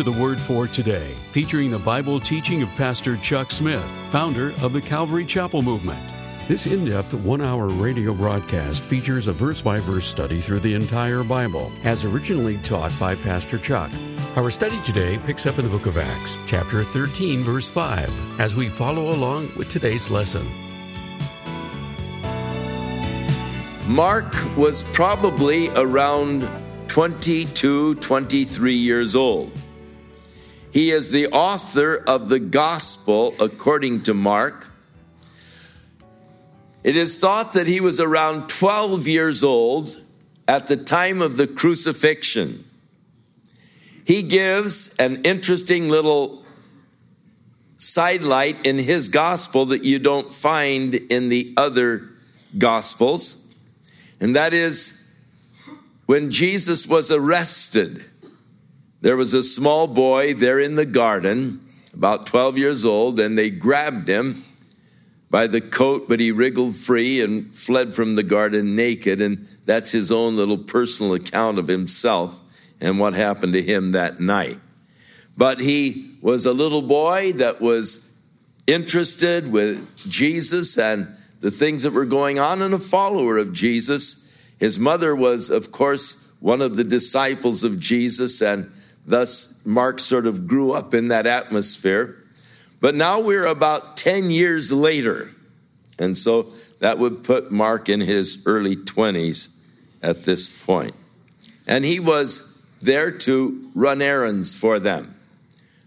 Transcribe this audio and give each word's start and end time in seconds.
To 0.00 0.10
the 0.10 0.18
Word 0.18 0.40
for 0.40 0.66
Today, 0.66 1.12
featuring 1.30 1.70
the 1.70 1.78
Bible 1.78 2.18
teaching 2.18 2.62
of 2.62 2.70
Pastor 2.70 3.18
Chuck 3.18 3.50
Smith, 3.50 3.84
founder 4.08 4.54
of 4.62 4.72
the 4.72 4.80
Calvary 4.80 5.26
Chapel 5.26 5.60
Movement. 5.60 6.00
This 6.48 6.66
in 6.66 6.86
depth 6.86 7.12
one 7.12 7.42
hour 7.42 7.68
radio 7.68 8.14
broadcast 8.14 8.82
features 8.82 9.26
a 9.26 9.32
verse 9.34 9.60
by 9.60 9.78
verse 9.78 10.06
study 10.06 10.40
through 10.40 10.60
the 10.60 10.72
entire 10.72 11.22
Bible, 11.22 11.70
as 11.84 12.06
originally 12.06 12.56
taught 12.62 12.98
by 12.98 13.14
Pastor 13.14 13.58
Chuck. 13.58 13.90
Our 14.36 14.50
study 14.50 14.80
today 14.84 15.18
picks 15.18 15.44
up 15.44 15.58
in 15.58 15.66
the 15.66 15.70
book 15.70 15.84
of 15.84 15.98
Acts, 15.98 16.38
chapter 16.46 16.82
13, 16.82 17.42
verse 17.42 17.68
5, 17.68 18.40
as 18.40 18.56
we 18.56 18.70
follow 18.70 19.10
along 19.10 19.50
with 19.54 19.68
today's 19.68 20.08
lesson. 20.08 20.48
Mark 23.86 24.34
was 24.56 24.82
probably 24.94 25.68
around 25.76 26.48
22, 26.88 27.96
23 27.96 28.72
years 28.72 29.14
old. 29.14 29.52
He 30.72 30.90
is 30.90 31.10
the 31.10 31.26
author 31.28 31.96
of 32.06 32.28
the 32.28 32.38
Gospel 32.38 33.34
according 33.40 34.02
to 34.02 34.14
Mark. 34.14 34.70
It 36.82 36.96
is 36.96 37.18
thought 37.18 37.52
that 37.54 37.66
he 37.66 37.80
was 37.80 38.00
around 38.00 38.48
12 38.48 39.06
years 39.06 39.44
old 39.44 40.00
at 40.46 40.68
the 40.68 40.76
time 40.76 41.20
of 41.20 41.36
the 41.36 41.46
crucifixion. 41.46 42.64
He 44.04 44.22
gives 44.22 44.96
an 44.96 45.22
interesting 45.22 45.88
little 45.88 46.44
sidelight 47.76 48.66
in 48.66 48.78
his 48.78 49.08
gospel 49.08 49.66
that 49.66 49.84
you 49.84 49.98
don't 49.98 50.32
find 50.32 50.94
in 50.94 51.28
the 51.28 51.52
other 51.56 52.08
gospels, 52.58 53.46
and 54.20 54.36
that 54.36 54.52
is 54.52 55.08
when 56.06 56.30
Jesus 56.30 56.86
was 56.86 57.10
arrested, 57.10 58.04
there 59.00 59.16
was 59.16 59.34
a 59.34 59.42
small 59.42 59.86
boy 59.86 60.34
there 60.34 60.60
in 60.60 60.76
the 60.76 60.86
garden, 60.86 61.64
about 61.94 62.26
12 62.26 62.58
years 62.58 62.84
old, 62.84 63.18
and 63.18 63.36
they 63.36 63.50
grabbed 63.50 64.08
him 64.08 64.44
by 65.30 65.46
the 65.46 65.60
coat, 65.60 66.08
but 66.08 66.20
he 66.20 66.32
wriggled 66.32 66.74
free 66.74 67.20
and 67.20 67.54
fled 67.54 67.94
from 67.94 68.14
the 68.14 68.22
garden 68.22 68.76
naked. 68.76 69.20
And 69.20 69.46
that's 69.64 69.90
his 69.90 70.10
own 70.10 70.36
little 70.36 70.58
personal 70.58 71.14
account 71.14 71.58
of 71.58 71.68
himself 71.68 72.38
and 72.80 72.98
what 72.98 73.14
happened 73.14 73.52
to 73.52 73.62
him 73.62 73.92
that 73.92 74.20
night. 74.20 74.58
But 75.36 75.60
he 75.60 76.16
was 76.20 76.46
a 76.46 76.52
little 76.52 76.82
boy 76.82 77.32
that 77.34 77.60
was 77.60 78.10
interested 78.66 79.50
with 79.50 79.96
Jesus 80.08 80.76
and 80.78 81.08
the 81.40 81.50
things 81.50 81.84
that 81.84 81.92
were 81.92 82.04
going 82.04 82.38
on, 82.38 82.60
and 82.60 82.74
a 82.74 82.78
follower 82.78 83.38
of 83.38 83.52
Jesus. 83.52 84.46
His 84.58 84.78
mother 84.78 85.16
was, 85.16 85.48
of 85.48 85.72
course, 85.72 86.30
one 86.40 86.60
of 86.60 86.76
the 86.76 86.84
disciples 86.84 87.64
of 87.64 87.78
Jesus, 87.78 88.42
and 88.42 88.70
thus 89.10 89.60
Mark 89.64 90.00
sort 90.00 90.26
of 90.26 90.46
grew 90.46 90.72
up 90.72 90.94
in 90.94 91.08
that 91.08 91.26
atmosphere. 91.26 92.16
But 92.80 92.94
now 92.94 93.20
we're 93.20 93.46
about 93.46 93.96
10 93.96 94.30
years 94.30 94.72
later. 94.72 95.32
And 95.98 96.16
so 96.16 96.46
that 96.78 96.98
would 96.98 97.22
put 97.22 97.52
Mark 97.52 97.88
in 97.88 98.00
his 98.00 98.42
early 98.46 98.76
20s 98.76 99.50
at 100.02 100.22
this 100.22 100.48
point. 100.64 100.94
And 101.66 101.84
he 101.84 102.00
was 102.00 102.58
there 102.80 103.10
to 103.10 103.70
run 103.74 104.00
errands 104.00 104.54
for 104.54 104.78
them, 104.78 105.14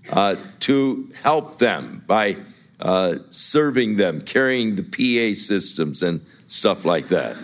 uh, 0.09 0.35
to 0.59 1.09
help 1.23 1.57
them 1.57 2.03
by 2.05 2.37
uh, 2.79 3.15
serving 3.31 3.95
them, 3.95 4.21
carrying 4.21 4.75
the 4.75 4.83
PA 4.83 5.37
systems 5.37 6.03
and 6.03 6.23
stuff 6.47 6.85
like 6.85 7.07
that. 7.07 7.35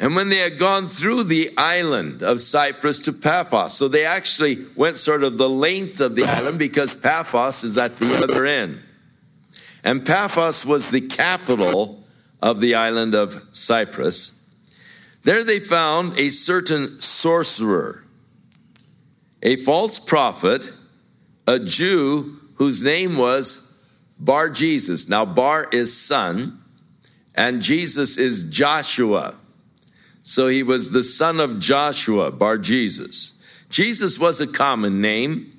And 0.00 0.16
when 0.16 0.30
they 0.30 0.38
had 0.38 0.58
gone 0.58 0.88
through 0.88 1.24
the 1.24 1.52
island 1.58 2.22
of 2.22 2.40
Cyprus 2.40 3.00
to 3.00 3.12
Paphos, 3.12 3.74
so 3.74 3.86
they 3.86 4.06
actually 4.06 4.64
went 4.74 4.96
sort 4.96 5.22
of 5.22 5.36
the 5.36 5.48
length 5.48 6.00
of 6.00 6.16
the 6.16 6.24
island 6.24 6.58
because 6.58 6.94
Paphos 6.94 7.62
is 7.62 7.76
at 7.76 7.96
the 7.96 8.16
other 8.16 8.46
end. 8.46 8.80
And 9.84 10.04
Paphos 10.04 10.64
was 10.64 10.90
the 10.90 11.02
capital 11.02 12.02
of 12.40 12.60
the 12.60 12.74
island 12.74 13.14
of 13.14 13.46
Cyprus. 13.52 14.40
There 15.24 15.44
they 15.44 15.60
found 15.60 16.18
a 16.18 16.30
certain 16.30 16.98
sorcerer, 17.02 18.02
a 19.42 19.56
false 19.56 20.00
prophet, 20.00 20.72
a 21.46 21.58
Jew 21.58 22.40
whose 22.54 22.82
name 22.82 23.18
was 23.18 23.76
Bar 24.18 24.48
Jesus. 24.48 25.10
Now, 25.10 25.26
Bar 25.26 25.66
is 25.72 25.94
son, 25.94 26.62
and 27.34 27.60
Jesus 27.60 28.16
is 28.16 28.44
Joshua. 28.44 29.34
So 30.22 30.48
he 30.48 30.62
was 30.62 30.90
the 30.90 31.04
son 31.04 31.40
of 31.40 31.58
Joshua, 31.58 32.30
Bar 32.30 32.58
Jesus. 32.58 33.32
Jesus 33.68 34.18
was 34.18 34.40
a 34.40 34.46
common 34.46 35.00
name. 35.00 35.58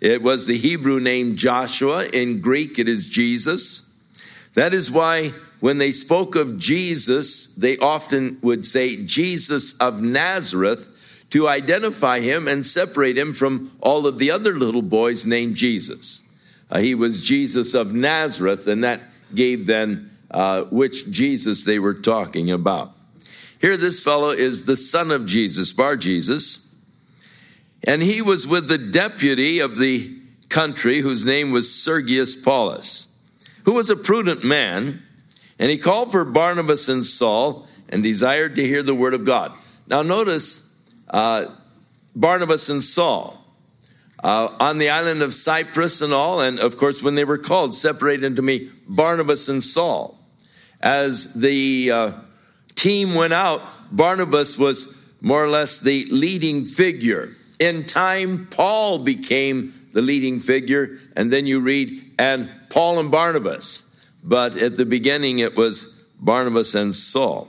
It 0.00 0.22
was 0.22 0.46
the 0.46 0.58
Hebrew 0.58 1.00
name 1.00 1.36
Joshua. 1.36 2.06
In 2.12 2.40
Greek, 2.40 2.78
it 2.78 2.88
is 2.88 3.06
Jesus. 3.06 3.88
That 4.54 4.74
is 4.74 4.90
why 4.90 5.32
when 5.60 5.78
they 5.78 5.92
spoke 5.92 6.34
of 6.34 6.58
Jesus, 6.58 7.54
they 7.54 7.78
often 7.78 8.38
would 8.42 8.66
say 8.66 8.96
Jesus 9.04 9.76
of 9.78 10.02
Nazareth 10.02 11.24
to 11.30 11.48
identify 11.48 12.20
him 12.20 12.48
and 12.48 12.66
separate 12.66 13.16
him 13.16 13.32
from 13.32 13.70
all 13.80 14.06
of 14.06 14.18
the 14.18 14.30
other 14.30 14.54
little 14.54 14.82
boys 14.82 15.24
named 15.24 15.54
Jesus. 15.54 16.22
Uh, 16.70 16.80
he 16.80 16.94
was 16.94 17.24
Jesus 17.24 17.74
of 17.74 17.94
Nazareth, 17.94 18.66
and 18.66 18.82
that 18.82 19.02
gave 19.34 19.66
then 19.66 20.10
uh, 20.30 20.64
which 20.64 21.10
Jesus 21.10 21.64
they 21.64 21.78
were 21.78 21.94
talking 21.94 22.50
about. 22.50 22.92
Here, 23.62 23.76
this 23.76 24.02
fellow 24.02 24.30
is 24.30 24.64
the 24.64 24.76
son 24.76 25.12
of 25.12 25.24
Jesus, 25.24 25.72
Bar 25.72 25.96
Jesus, 25.96 26.74
and 27.84 28.02
he 28.02 28.20
was 28.20 28.44
with 28.44 28.66
the 28.66 28.76
deputy 28.76 29.60
of 29.60 29.78
the 29.78 30.18
country 30.48 30.98
whose 30.98 31.24
name 31.24 31.52
was 31.52 31.72
Sergius 31.72 32.34
Paulus, 32.34 33.06
who 33.64 33.74
was 33.74 33.88
a 33.88 33.94
prudent 33.94 34.42
man, 34.42 35.00
and 35.60 35.70
he 35.70 35.78
called 35.78 36.10
for 36.10 36.24
Barnabas 36.24 36.88
and 36.88 37.04
Saul 37.04 37.68
and 37.88 38.02
desired 38.02 38.56
to 38.56 38.66
hear 38.66 38.82
the 38.82 38.96
word 38.96 39.14
of 39.14 39.24
God. 39.24 39.56
Now, 39.86 40.02
notice 40.02 40.74
uh, 41.08 41.46
Barnabas 42.16 42.68
and 42.68 42.82
Saul. 42.82 43.38
Uh, 44.24 44.56
on 44.58 44.78
the 44.78 44.90
island 44.90 45.22
of 45.22 45.34
Cyprus 45.34 46.00
and 46.00 46.12
all, 46.12 46.40
and 46.40 46.58
of 46.58 46.76
course, 46.76 47.00
when 47.00 47.14
they 47.14 47.24
were 47.24 47.38
called, 47.38 47.74
separated 47.74 48.24
into 48.24 48.42
me 48.42 48.70
Barnabas 48.88 49.48
and 49.48 49.62
Saul. 49.62 50.18
As 50.80 51.34
the 51.34 51.90
uh, 51.90 52.12
team 52.74 53.14
went 53.14 53.32
out, 53.32 53.62
Barnabas 53.90 54.58
was 54.58 54.98
more 55.20 55.44
or 55.44 55.48
less 55.48 55.78
the 55.78 56.06
leading 56.06 56.64
figure. 56.64 57.36
In 57.60 57.84
time, 57.84 58.48
Paul 58.50 58.98
became 58.98 59.72
the 59.92 60.02
leading 60.02 60.40
figure, 60.40 60.98
and 61.14 61.32
then 61.32 61.46
you 61.46 61.60
read, 61.60 62.12
and 62.18 62.50
Paul 62.70 62.98
and 62.98 63.10
Barnabas. 63.10 63.88
But 64.24 64.60
at 64.60 64.76
the 64.76 64.86
beginning, 64.86 65.38
it 65.38 65.56
was 65.56 66.00
Barnabas 66.18 66.74
and 66.74 66.94
Saul. 66.94 67.48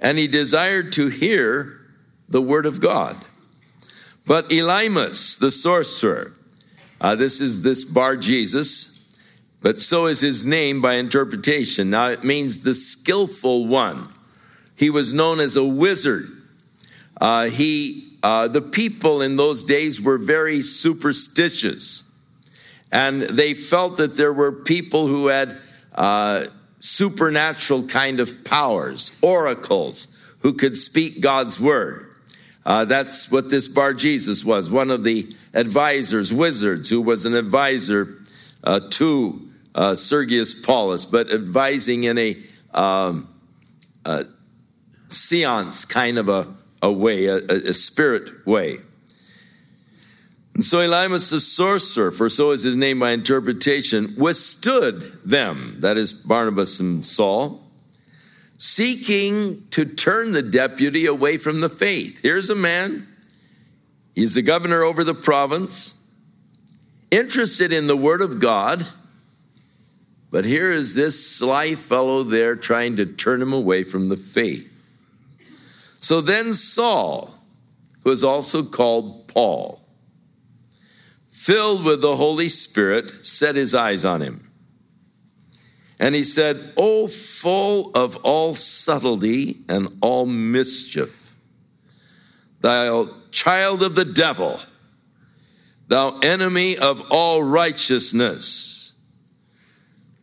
And 0.00 0.18
he 0.18 0.26
desired 0.26 0.92
to 0.92 1.08
hear 1.08 1.80
the 2.28 2.42
word 2.42 2.66
of 2.66 2.80
God. 2.80 3.16
But 4.26 4.50
Elymas, 4.50 5.38
the 5.38 5.50
sorcerer, 5.50 6.32
uh, 7.00 7.16
this 7.16 7.40
is 7.40 7.62
this 7.62 7.84
Bar 7.84 8.16
Jesus, 8.16 9.04
but 9.60 9.80
so 9.80 10.06
is 10.06 10.20
his 10.20 10.44
name 10.44 10.80
by 10.80 10.94
interpretation. 10.94 11.90
Now 11.90 12.08
it 12.08 12.24
means 12.24 12.62
the 12.62 12.74
skillful 12.74 13.66
one. 13.66 14.08
He 14.76 14.90
was 14.90 15.12
known 15.12 15.40
as 15.40 15.56
a 15.56 15.64
wizard. 15.64 16.28
Uh, 17.20 17.44
he, 17.44 18.16
uh, 18.22 18.48
the 18.48 18.62
people 18.62 19.22
in 19.22 19.36
those 19.36 19.62
days 19.62 20.00
were 20.00 20.18
very 20.18 20.62
superstitious, 20.62 22.04
and 22.90 23.22
they 23.22 23.54
felt 23.54 23.96
that 23.98 24.16
there 24.16 24.32
were 24.32 24.52
people 24.52 25.06
who 25.06 25.28
had 25.28 25.58
uh, 25.94 26.46
supernatural 26.80 27.84
kind 27.84 28.18
of 28.18 28.44
powers, 28.44 29.16
oracles, 29.22 30.08
who 30.40 30.52
could 30.52 30.76
speak 30.76 31.20
God's 31.20 31.60
word. 31.60 32.08
Uh, 32.64 32.84
that's 32.84 33.30
what 33.30 33.50
this 33.50 33.68
Bar 33.68 33.94
Jesus 33.94 34.44
was, 34.44 34.70
one 34.70 34.90
of 34.90 35.04
the 35.04 35.32
advisors, 35.54 36.32
wizards, 36.32 36.88
who 36.88 37.00
was 37.00 37.24
an 37.24 37.34
advisor 37.34 38.20
uh, 38.64 38.80
to 38.90 39.48
uh, 39.74 39.94
Sergius 39.94 40.54
Paulus, 40.54 41.04
but 41.06 41.32
advising 41.32 42.04
in 42.04 42.18
a 42.18 42.36
um, 42.72 43.28
seance 45.12 45.84
kind 45.84 46.18
of 46.18 46.28
a, 46.28 46.52
a 46.82 46.90
way, 46.90 47.26
a, 47.26 47.36
a 47.36 47.72
spirit 47.72 48.46
way. 48.46 48.78
And 50.54 50.64
so 50.64 50.78
Elymas 50.78 51.30
the 51.30 51.40
sorcerer, 51.40 52.10
for 52.10 52.28
so 52.28 52.50
is 52.50 52.62
his 52.62 52.76
name 52.76 52.98
by 52.98 53.12
interpretation, 53.12 54.14
withstood 54.16 55.02
them, 55.24 55.76
that 55.80 55.96
is 55.96 56.12
Barnabas 56.12 56.78
and 56.78 57.06
Saul, 57.06 57.62
seeking 58.58 59.66
to 59.70 59.84
turn 59.84 60.32
the 60.32 60.42
deputy 60.42 61.06
away 61.06 61.38
from 61.38 61.60
the 61.60 61.70
faith. 61.70 62.20
Here's 62.22 62.50
a 62.50 62.54
man, 62.54 63.08
he's 64.14 64.34
the 64.34 64.42
governor 64.42 64.82
over 64.82 65.04
the 65.04 65.14
province, 65.14 65.94
interested 67.10 67.72
in 67.72 67.86
the 67.86 67.96
word 67.96 68.20
of 68.20 68.38
God, 68.38 68.86
but 70.30 70.44
here 70.44 70.72
is 70.72 70.94
this 70.94 71.30
sly 71.30 71.74
fellow 71.74 72.22
there 72.22 72.56
trying 72.56 72.96
to 72.96 73.06
turn 73.06 73.40
him 73.40 73.52
away 73.52 73.84
from 73.84 74.08
the 74.08 74.16
faith. 74.16 74.71
So 76.02 76.20
then 76.20 76.52
Saul, 76.52 77.32
who 78.02 78.10
is 78.10 78.24
also 78.24 78.64
called 78.64 79.28
Paul, 79.28 79.86
filled 81.28 81.84
with 81.84 82.02
the 82.02 82.16
Holy 82.16 82.48
Spirit, 82.48 83.24
set 83.24 83.54
his 83.54 83.72
eyes 83.72 84.04
on 84.04 84.20
him. 84.20 84.50
And 86.00 86.16
he 86.16 86.24
said, 86.24 86.72
O 86.76 87.06
full 87.06 87.92
of 87.94 88.16
all 88.24 88.56
subtlety 88.56 89.60
and 89.68 89.96
all 90.00 90.26
mischief, 90.26 91.36
thou 92.60 93.08
child 93.30 93.80
of 93.84 93.94
the 93.94 94.04
devil, 94.04 94.58
thou 95.86 96.18
enemy 96.18 96.76
of 96.76 97.00
all 97.12 97.44
righteousness, 97.44 98.94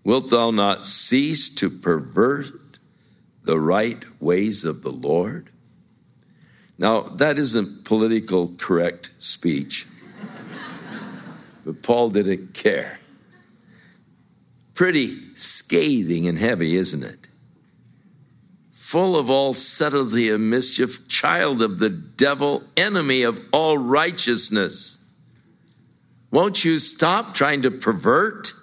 wilt 0.04 0.30
thou 0.30 0.52
not 0.52 0.86
cease 0.86 1.48
to 1.56 1.70
pervert 1.70 2.80
the 3.44 3.58
right 3.58 4.04
ways 4.22 4.66
of 4.66 4.84
the 4.84 4.92
Lord? 4.92 5.49
Now, 6.80 7.02
that 7.02 7.38
isn't 7.38 7.84
political 7.84 8.54
correct 8.58 9.10
speech, 9.20 9.86
but 11.66 11.84
Paul 11.84 12.10
didn't 12.10 12.54
care. 12.54 13.00
Pretty 14.74 15.36
scathing 15.36 16.26
and 16.26 16.40
heavy, 16.40 16.78
isn't 16.78 17.04
it? 17.04 17.28
Full 18.72 19.18
of 19.18 19.30
all 19.30 19.54
subtlety 19.54 20.30
and 20.30 20.50
mischief, 20.50 21.06
child 21.10 21.62
of 21.62 21.80
the 21.80 21.90
devil, 21.90 22.64
enemy 22.78 23.24
of 23.24 23.42
all 23.52 23.78
righteousness. 23.78 25.00
Won't 26.32 26.64
you 26.64 26.80
stop 26.80 27.34
trying 27.34 27.62
to 27.64 27.72
pervert 27.72 28.54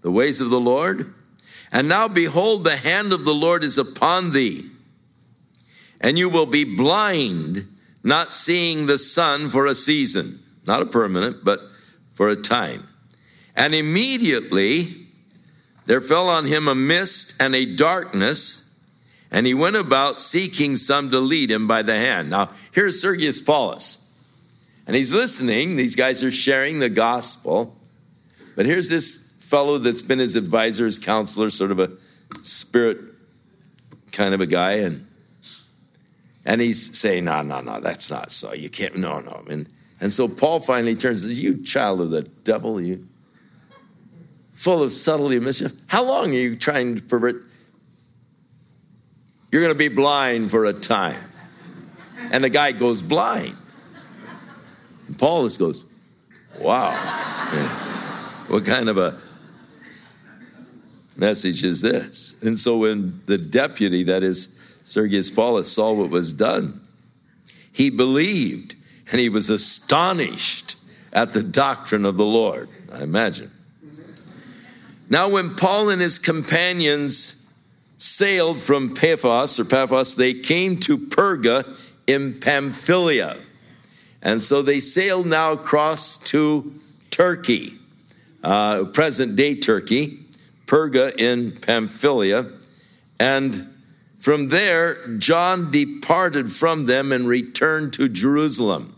the 0.00 0.10
ways 0.10 0.40
of 0.40 0.50
the 0.50 0.60
Lord? 0.60 1.14
And 1.70 1.86
now 1.86 2.08
behold, 2.08 2.64
the 2.64 2.78
hand 2.78 3.12
of 3.12 3.24
the 3.24 3.34
Lord 3.34 3.62
is 3.62 3.78
upon 3.78 4.32
thee 4.32 4.70
and 6.00 6.18
you 6.18 6.28
will 6.28 6.46
be 6.46 6.64
blind, 6.64 7.66
not 8.02 8.32
seeing 8.32 8.86
the 8.86 8.98
sun 8.98 9.48
for 9.48 9.66
a 9.66 9.74
season, 9.74 10.42
not 10.66 10.82
a 10.82 10.86
permanent, 10.86 11.44
but 11.44 11.60
for 12.12 12.28
a 12.28 12.36
time. 12.36 12.88
And 13.56 13.74
immediately 13.74 15.06
there 15.86 16.00
fell 16.00 16.28
on 16.28 16.44
him 16.44 16.68
a 16.68 16.74
mist 16.74 17.40
and 17.40 17.54
a 17.54 17.64
darkness, 17.64 18.70
and 19.30 19.46
he 19.46 19.54
went 19.54 19.76
about 19.76 20.18
seeking 20.18 20.76
some 20.76 21.10
to 21.10 21.18
lead 21.18 21.50
him 21.50 21.66
by 21.66 21.82
the 21.82 21.94
hand. 21.94 22.30
Now, 22.30 22.50
here's 22.72 23.00
Sergius 23.00 23.40
Paulus, 23.40 23.98
and 24.86 24.94
he's 24.94 25.12
listening. 25.12 25.76
These 25.76 25.96
guys 25.96 26.22
are 26.22 26.30
sharing 26.30 26.78
the 26.78 26.88
gospel, 26.88 27.76
but 28.54 28.66
here's 28.66 28.88
this 28.88 29.32
fellow 29.40 29.78
that's 29.78 30.02
been 30.02 30.18
his 30.18 30.36
advisor, 30.36 30.86
his 30.86 30.98
counselor, 30.98 31.50
sort 31.50 31.70
of 31.70 31.80
a 31.80 31.90
spirit 32.42 32.98
kind 34.12 34.34
of 34.34 34.40
a 34.40 34.46
guy, 34.46 34.72
and 34.72 35.06
and 36.48 36.62
he's 36.62 36.98
saying, 36.98 37.26
no, 37.26 37.42
no, 37.42 37.60
no, 37.60 37.78
that's 37.78 38.10
not 38.10 38.30
so. 38.30 38.54
You 38.54 38.70
can't, 38.70 38.96
no, 38.96 39.20
no. 39.20 39.44
And, 39.50 39.68
and 40.00 40.10
so 40.10 40.26
Paul 40.26 40.60
finally 40.60 40.94
turns 40.94 41.30
you, 41.30 41.62
child 41.62 42.00
of 42.00 42.10
the 42.10 42.22
devil, 42.22 42.80
you 42.80 43.06
full 44.54 44.82
of 44.82 44.90
subtlety 44.90 45.36
and 45.36 45.44
mischief. 45.44 45.72
How 45.88 46.02
long 46.02 46.30
are 46.30 46.38
you 46.38 46.56
trying 46.56 46.96
to 46.96 47.02
pervert? 47.02 47.44
You're 49.52 49.60
going 49.60 49.74
to 49.74 49.78
be 49.78 49.88
blind 49.88 50.50
for 50.50 50.64
a 50.64 50.72
time. 50.72 51.22
And 52.32 52.42
the 52.42 52.48
guy 52.48 52.72
goes 52.72 53.02
blind. 53.02 53.54
And 55.06 55.18
Paul 55.18 55.44
just 55.44 55.58
goes, 55.58 55.84
wow. 56.58 56.92
what 58.48 58.64
kind 58.64 58.88
of 58.88 58.96
a 58.96 59.20
message 61.14 61.62
is 61.62 61.82
this? 61.82 62.36
And 62.40 62.58
so 62.58 62.78
when 62.78 63.20
the 63.26 63.36
deputy, 63.36 64.02
that 64.04 64.22
is, 64.22 64.57
Sergius 64.88 65.28
Paulus 65.28 65.70
saw 65.70 65.92
what 65.92 66.08
was 66.08 66.32
done. 66.32 66.80
He 67.70 67.90
believed 67.90 68.74
and 69.10 69.20
he 69.20 69.28
was 69.28 69.50
astonished 69.50 70.76
at 71.12 71.34
the 71.34 71.42
doctrine 71.42 72.06
of 72.06 72.16
the 72.16 72.24
Lord, 72.24 72.70
I 72.90 73.02
imagine. 73.02 73.50
Now, 75.10 75.28
when 75.28 75.56
Paul 75.56 75.90
and 75.90 76.00
his 76.00 76.18
companions 76.18 77.46
sailed 77.98 78.60
from 78.60 78.94
Paphos 78.94 79.58
or 79.58 79.64
Paphos, 79.64 80.14
they 80.14 80.34
came 80.34 80.78
to 80.80 80.96
Perga 80.96 81.78
in 82.06 82.40
Pamphylia. 82.40 83.36
And 84.22 84.42
so 84.42 84.62
they 84.62 84.80
sailed 84.80 85.26
now 85.26 85.52
across 85.52 86.16
to 86.24 86.74
Turkey, 87.10 87.78
uh, 88.42 88.84
present 88.84 89.36
day 89.36 89.54
Turkey, 89.54 90.24
Perga 90.66 91.18
in 91.18 91.52
Pamphylia. 91.52 92.50
And 93.20 93.74
from 94.18 94.48
there, 94.48 95.06
John 95.16 95.70
departed 95.70 96.50
from 96.50 96.86
them 96.86 97.12
and 97.12 97.28
returned 97.28 97.92
to 97.94 98.08
Jerusalem. 98.08 98.94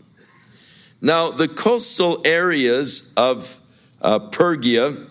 Now, 0.99 1.29
the 1.29 1.47
coastal 1.47 2.21
areas 2.25 3.13
of 3.15 3.59
uh, 4.01 4.19
Pergia 4.19 5.07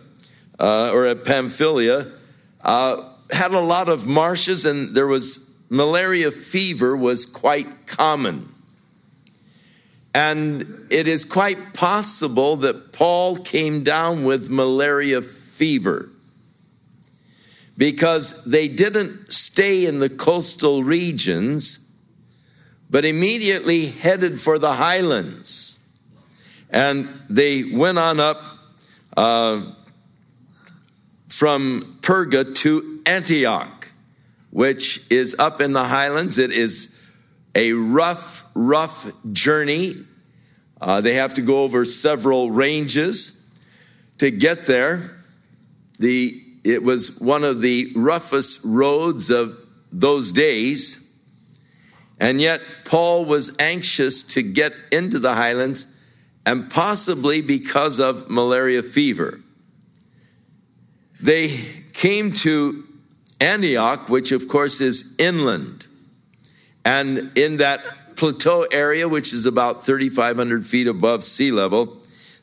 uh, 0.58 0.90
or 0.92 1.06
at 1.06 1.24
Pamphylia 1.24 2.10
uh, 2.62 3.08
had 3.30 3.52
a 3.52 3.60
lot 3.60 3.88
of 3.88 4.06
marshes, 4.06 4.64
and 4.64 4.94
there 4.94 5.06
was 5.06 5.48
malaria 5.68 6.32
fever 6.32 6.96
was 6.96 7.24
quite 7.24 7.86
common. 7.86 8.52
And 10.12 10.62
it 10.90 11.06
is 11.06 11.24
quite 11.24 11.72
possible 11.72 12.56
that 12.56 12.92
Paul 12.92 13.36
came 13.36 13.84
down 13.84 14.24
with 14.24 14.50
malaria 14.50 15.22
fever 15.22 16.09
because 17.80 18.44
they 18.44 18.68
didn't 18.68 19.32
stay 19.32 19.86
in 19.86 20.00
the 20.00 20.10
coastal 20.10 20.84
regions, 20.84 21.90
but 22.90 23.06
immediately 23.06 23.86
headed 23.86 24.38
for 24.38 24.58
the 24.58 24.74
highlands. 24.74 25.78
And 26.68 27.08
they 27.30 27.64
went 27.64 27.98
on 27.98 28.20
up 28.20 28.44
uh, 29.16 29.62
from 31.28 31.96
Perga 32.02 32.54
to 32.56 33.00
Antioch, 33.06 33.90
which 34.50 35.02
is 35.08 35.34
up 35.38 35.62
in 35.62 35.72
the 35.72 35.84
highlands. 35.84 36.36
It 36.36 36.50
is 36.50 36.94
a 37.54 37.72
rough, 37.72 38.44
rough 38.52 39.10
journey. 39.32 39.94
Uh, 40.82 41.00
they 41.00 41.14
have 41.14 41.32
to 41.32 41.40
go 41.40 41.62
over 41.62 41.86
several 41.86 42.50
ranges 42.50 43.42
to 44.18 44.30
get 44.30 44.66
there. 44.66 45.16
The 45.98 46.44
it 46.64 46.82
was 46.82 47.20
one 47.20 47.44
of 47.44 47.62
the 47.62 47.92
roughest 47.94 48.60
roads 48.64 49.30
of 49.30 49.56
those 49.92 50.32
days. 50.32 51.10
And 52.18 52.40
yet, 52.40 52.60
Paul 52.84 53.24
was 53.24 53.56
anxious 53.58 54.22
to 54.34 54.42
get 54.42 54.74
into 54.92 55.18
the 55.18 55.34
highlands, 55.34 55.86
and 56.44 56.70
possibly 56.70 57.40
because 57.40 57.98
of 57.98 58.28
malaria 58.28 58.82
fever. 58.82 59.40
They 61.20 61.84
came 61.92 62.32
to 62.32 62.84
Antioch, 63.40 64.08
which 64.08 64.32
of 64.32 64.48
course 64.48 64.80
is 64.80 65.14
inland. 65.18 65.86
And 66.84 67.36
in 67.36 67.58
that 67.58 68.16
plateau 68.16 68.66
area, 68.70 69.08
which 69.08 69.32
is 69.32 69.46
about 69.46 69.84
3,500 69.84 70.66
feet 70.66 70.86
above 70.86 71.24
sea 71.24 71.50
level, 71.50 71.99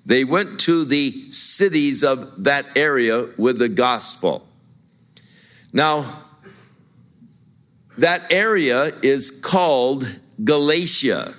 they 0.08 0.24
went 0.24 0.62
to 0.62 0.86
the 0.86 1.30
cities 1.32 2.02
of 2.02 2.46
that 2.46 2.66
area 2.78 3.28
with 3.36 3.60
the 3.60 3.68
gospel. 3.68 4.48
Now, 5.74 6.24
that 7.98 8.32
area 8.32 8.94
is 9.04 9.30
called 9.30 10.10
Galatia. 10.42 11.36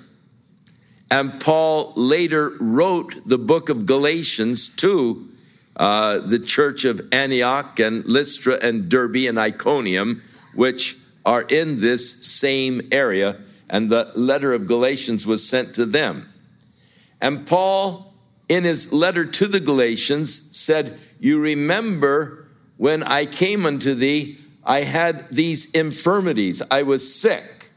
And 1.09 1.41
Paul 1.41 1.93
later 1.95 2.51
wrote 2.59 3.15
the 3.25 3.39
book 3.39 3.69
of 3.69 3.87
Galatians 3.87 4.69
to 4.75 5.27
uh, 5.75 6.19
the 6.19 6.37
church 6.37 6.85
of 6.85 7.01
Antioch 7.11 7.79
and 7.79 8.05
Lystra 8.05 8.59
and 8.61 8.87
Derbe 8.87 9.27
and 9.27 9.39
Iconium, 9.39 10.21
which 10.53 10.95
are 11.25 11.41
in 11.41 11.81
this 11.81 12.23
same 12.23 12.81
area. 12.91 13.39
And 13.67 13.89
the 13.89 14.11
letter 14.13 14.53
of 14.53 14.67
Galatians 14.67 15.25
was 15.25 15.47
sent 15.47 15.73
to 15.73 15.87
them. 15.87 16.31
And 17.19 17.47
Paul 17.47 18.08
in 18.49 18.63
his 18.63 18.91
letter 18.91 19.23
to 19.23 19.47
the 19.47 19.59
Galatians 19.59 20.57
said, 20.57 20.99
You 21.19 21.39
remember 21.39 22.47
when 22.77 23.03
I 23.03 23.25
came 23.25 23.65
unto 23.65 23.93
thee, 23.93 24.37
I 24.65 24.81
had 24.81 25.29
these 25.29 25.69
infirmities, 25.71 26.61
I 26.69 26.83
was 26.83 27.15
sick. 27.15 27.71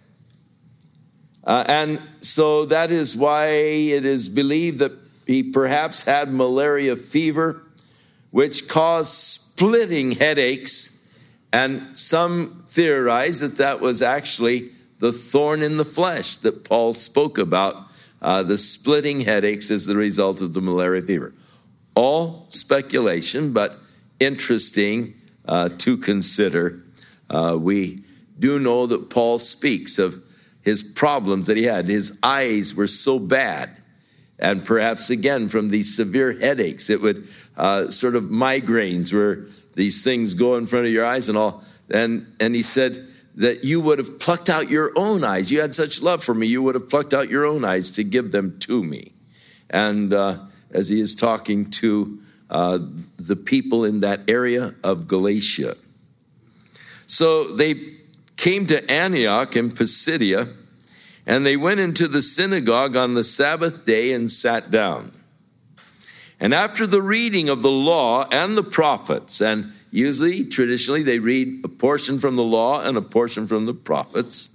Uh, 1.44 1.64
and 1.68 2.02
so 2.20 2.64
that 2.66 2.90
is 2.90 3.16
why 3.16 3.48
it 3.48 4.04
is 4.04 4.28
believed 4.28 4.78
that 4.78 4.92
he 5.26 5.42
perhaps 5.42 6.02
had 6.02 6.32
malaria 6.32 6.96
fever, 6.96 7.62
which 8.30 8.68
caused 8.68 9.12
splitting 9.12 10.12
headaches. 10.12 10.98
And 11.52 11.98
some 11.98 12.64
theorize 12.66 13.40
that 13.40 13.56
that 13.56 13.80
was 13.80 14.00
actually 14.00 14.70
the 15.00 15.12
thorn 15.12 15.62
in 15.62 15.76
the 15.76 15.84
flesh 15.84 16.36
that 16.38 16.64
Paul 16.64 16.94
spoke 16.94 17.36
about 17.36 17.91
uh, 18.22 18.42
the 18.42 18.56
splitting 18.56 19.20
headaches 19.20 19.70
as 19.70 19.84
the 19.84 19.96
result 19.96 20.40
of 20.40 20.52
the 20.52 20.60
malaria 20.60 21.02
fever. 21.02 21.34
All 21.94 22.46
speculation, 22.48 23.52
but 23.52 23.76
interesting 24.20 25.14
uh, 25.46 25.68
to 25.78 25.96
consider. 25.96 26.82
Uh, 27.28 27.58
we 27.60 28.04
do 28.38 28.58
know 28.58 28.86
that 28.86 29.10
Paul 29.10 29.38
speaks 29.38 29.98
of 29.98 30.22
his 30.62 30.82
problems 30.82 31.48
that 31.48 31.56
he 31.56 31.64
had. 31.64 31.86
His 31.86 32.18
eyes 32.22 32.74
were 32.74 32.86
so 32.86 33.18
bad, 33.18 33.76
and 34.38 34.64
perhaps 34.64 35.10
again 35.10 35.48
from 35.48 35.68
these 35.68 35.94
severe 35.94 36.38
headaches. 36.38 36.88
It 36.88 37.02
would 37.02 37.28
uh, 37.56 37.88
sort 37.88 38.14
of 38.14 38.24
migraines 38.24 39.12
where 39.12 39.46
these 39.74 40.04
things 40.04 40.34
go 40.34 40.56
in 40.56 40.66
front 40.66 40.86
of 40.86 40.92
your 40.92 41.04
eyes 41.04 41.28
and 41.28 41.36
all. 41.36 41.64
And, 41.90 42.32
and 42.38 42.54
he 42.54 42.62
said 42.62 43.08
that 43.34 43.64
you 43.64 43.80
would 43.80 43.98
have 43.98 44.18
plucked 44.18 44.50
out 44.50 44.70
your 44.70 44.92
own 44.96 45.24
eyes. 45.24 45.50
You 45.50 45.60
had 45.60 45.74
such 45.74 46.02
love 46.02 46.22
for 46.22 46.34
me, 46.34 46.46
you 46.46 46.62
would 46.62 46.74
have 46.74 46.88
plucked 46.88 47.14
out 47.14 47.28
your 47.28 47.46
own 47.46 47.64
eyes 47.64 47.90
to 47.92 48.04
give 48.04 48.32
them 48.32 48.58
to 48.60 48.82
me. 48.82 49.12
And 49.70 50.12
uh, 50.12 50.38
as 50.70 50.88
he 50.88 51.00
is 51.00 51.14
talking 51.14 51.70
to 51.70 52.20
uh, 52.50 52.78
the 53.16 53.36
people 53.36 53.84
in 53.84 54.00
that 54.00 54.20
area 54.28 54.74
of 54.84 55.06
Galatia. 55.06 55.76
So 57.06 57.44
they 57.44 57.74
came 58.36 58.66
to 58.66 58.90
Antioch 58.90 59.56
in 59.56 59.70
Pisidia, 59.70 60.48
and 61.26 61.46
they 61.46 61.56
went 61.56 61.80
into 61.80 62.08
the 62.08 62.20
synagogue 62.20 62.96
on 62.96 63.14
the 63.14 63.24
Sabbath 63.24 63.86
day 63.86 64.12
and 64.12 64.30
sat 64.30 64.70
down. 64.70 65.12
And 66.40 66.52
after 66.52 66.86
the 66.86 67.00
reading 67.00 67.48
of 67.48 67.62
the 67.62 67.70
law 67.70 68.26
and 68.30 68.56
the 68.56 68.64
prophets, 68.64 69.40
and 69.40 69.72
usually, 69.92 70.44
traditionally, 70.44 71.02
they 71.02 71.20
read 71.20 71.60
a 71.64 71.68
portion 71.68 72.18
from 72.18 72.34
the 72.34 72.42
law 72.42 72.82
and 72.82 72.96
a 72.96 73.02
portion 73.02 73.46
from 73.46 73.66
the 73.66 73.74
prophets, 73.74 74.48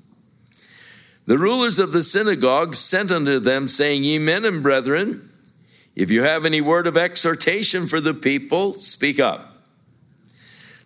the 1.27 1.37
rulers 1.37 1.77
of 1.77 1.91
the 1.91 2.03
synagogue 2.03 2.73
sent 2.73 3.11
unto 3.11 3.39
them, 3.39 3.67
saying, 3.67 4.03
Ye 4.03 4.17
men 4.17 4.45
and 4.45 4.63
brethren, 4.63 5.31
if 5.95 6.09
you 6.09 6.23
have 6.23 6.45
any 6.45 6.61
word 6.61 6.87
of 6.87 6.97
exhortation 6.97 7.85
for 7.85 7.99
the 7.99 8.13
people, 8.13 8.73
speak 8.75 9.19
up. 9.19 9.57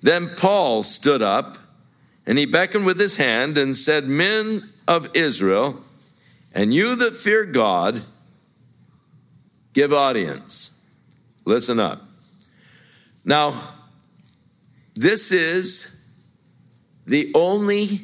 Then 0.02 0.32
Paul 0.36 0.82
stood 0.82 1.22
up, 1.22 1.60
and 2.26 2.40
he 2.40 2.46
beckoned 2.46 2.88
with 2.88 3.00
his 3.00 3.18
hand 3.18 3.58
and 3.58 3.78
said, 3.78 4.06
Men 4.06 4.70
of 4.88 5.16
Israel, 5.16 5.84
and 6.54 6.74
you 6.74 6.96
that 6.96 7.16
fear 7.16 7.46
God, 7.46 8.02
give 9.74 9.94
audience. 9.94 10.72
Listen 11.46 11.80
up. 11.80 12.02
Now, 13.24 13.76
this 15.02 15.32
is 15.32 16.00
the 17.08 17.32
only 17.34 18.02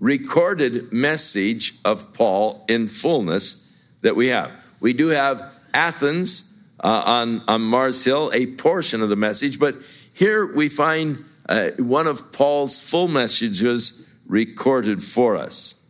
recorded 0.00 0.92
message 0.92 1.76
of 1.84 2.12
Paul 2.12 2.64
in 2.68 2.88
fullness 2.88 3.70
that 4.00 4.16
we 4.16 4.26
have. 4.26 4.50
We 4.80 4.92
do 4.92 5.08
have 5.08 5.40
Athens 5.72 6.52
uh, 6.80 7.02
on, 7.06 7.42
on 7.46 7.62
Mars 7.62 8.04
Hill, 8.04 8.32
a 8.34 8.46
portion 8.46 9.02
of 9.02 9.08
the 9.08 9.16
message, 9.16 9.60
but 9.60 9.76
here 10.12 10.52
we 10.52 10.68
find 10.68 11.24
uh, 11.48 11.70
one 11.78 12.08
of 12.08 12.32
Paul's 12.32 12.80
full 12.80 13.06
messages 13.06 14.04
recorded 14.26 15.00
for 15.00 15.36
us. 15.36 15.80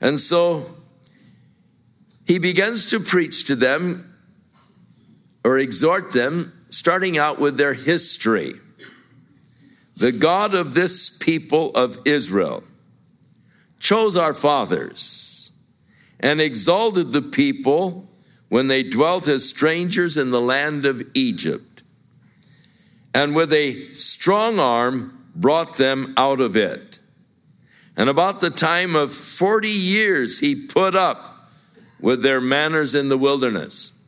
And 0.00 0.18
so 0.18 0.76
he 2.26 2.38
begins 2.38 2.86
to 2.86 3.00
preach 3.00 3.44
to 3.48 3.54
them 3.54 4.16
or 5.44 5.58
exhort 5.58 6.12
them, 6.12 6.54
starting 6.70 7.18
out 7.18 7.38
with 7.38 7.58
their 7.58 7.74
history. 7.74 8.54
The 9.96 10.12
God 10.12 10.54
of 10.54 10.74
this 10.74 11.16
people 11.16 11.70
of 11.70 11.98
Israel 12.04 12.64
chose 13.78 14.16
our 14.16 14.34
fathers 14.34 15.52
and 16.18 16.40
exalted 16.40 17.12
the 17.12 17.22
people 17.22 18.08
when 18.48 18.66
they 18.66 18.82
dwelt 18.82 19.28
as 19.28 19.48
strangers 19.48 20.16
in 20.16 20.30
the 20.30 20.40
land 20.40 20.84
of 20.84 21.02
Egypt, 21.14 21.82
and 23.12 23.34
with 23.34 23.52
a 23.52 23.92
strong 23.92 24.58
arm 24.58 25.26
brought 25.34 25.76
them 25.76 26.14
out 26.16 26.40
of 26.40 26.56
it. 26.56 26.98
And 27.96 28.08
about 28.08 28.40
the 28.40 28.50
time 28.50 28.96
of 28.96 29.12
40 29.12 29.68
years, 29.68 30.40
he 30.40 30.54
put 30.54 30.96
up 30.96 31.50
with 32.00 32.22
their 32.22 32.40
manners 32.40 32.94
in 32.94 33.08
the 33.08 33.18
wilderness. 33.18 33.98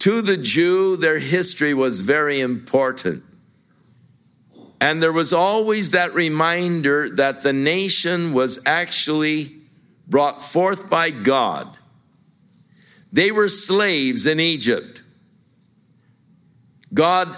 To 0.00 0.20
the 0.20 0.36
Jew, 0.36 0.96
their 0.96 1.18
history 1.18 1.74
was 1.74 2.00
very 2.00 2.40
important. 2.40 3.24
And 4.80 5.02
there 5.02 5.12
was 5.12 5.32
always 5.32 5.90
that 5.90 6.14
reminder 6.14 7.10
that 7.10 7.42
the 7.42 7.52
nation 7.52 8.32
was 8.32 8.60
actually 8.64 9.56
brought 10.06 10.42
forth 10.42 10.88
by 10.88 11.10
God. 11.10 11.76
They 13.12 13.30
were 13.30 13.48
slaves 13.48 14.26
in 14.26 14.38
Egypt. 14.38 15.02
God 16.94 17.28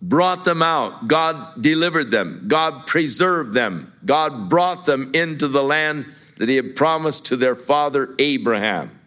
brought 0.00 0.44
them 0.44 0.62
out. 0.62 1.08
God 1.08 1.60
delivered 1.60 2.10
them. 2.10 2.44
God 2.46 2.86
preserved 2.86 3.52
them. 3.52 3.92
God 4.04 4.48
brought 4.48 4.86
them 4.86 5.10
into 5.14 5.48
the 5.48 5.62
land 5.62 6.06
that 6.36 6.48
He 6.48 6.56
had 6.56 6.76
promised 6.76 7.26
to 7.26 7.36
their 7.36 7.56
father 7.56 8.14
Abraham. 8.18 8.98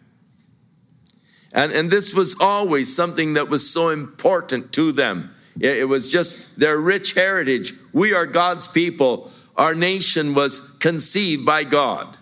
And, 1.53 1.71
and 1.71 1.89
this 1.89 2.13
was 2.13 2.35
always 2.39 2.93
something 2.93 3.33
that 3.33 3.49
was 3.49 3.69
so 3.69 3.89
important 3.89 4.73
to 4.73 4.91
them. 4.91 5.31
It, 5.59 5.87
was 5.87 6.07
just 6.07 6.59
their 6.59 6.77
rich 6.77 7.13
heritage. 7.13 7.73
We 7.93 8.13
are 8.13 8.25
God's 8.25 8.67
people. 8.67 9.31
Our 9.55 9.75
nation 9.75 10.33
was 10.33 10.59
conceived 10.79 11.45
by 11.45 11.63
God. 11.63 12.17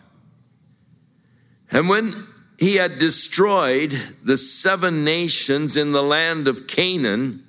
And 1.71 1.87
when 1.87 2.27
he 2.57 2.75
had 2.75 2.99
destroyed 2.99 3.97
the 4.23 4.37
seven 4.37 5.03
nations 5.03 5.77
in 5.77 5.91
the 5.91 6.03
land 6.03 6.47
of 6.47 6.67
Canaan, 6.67 7.43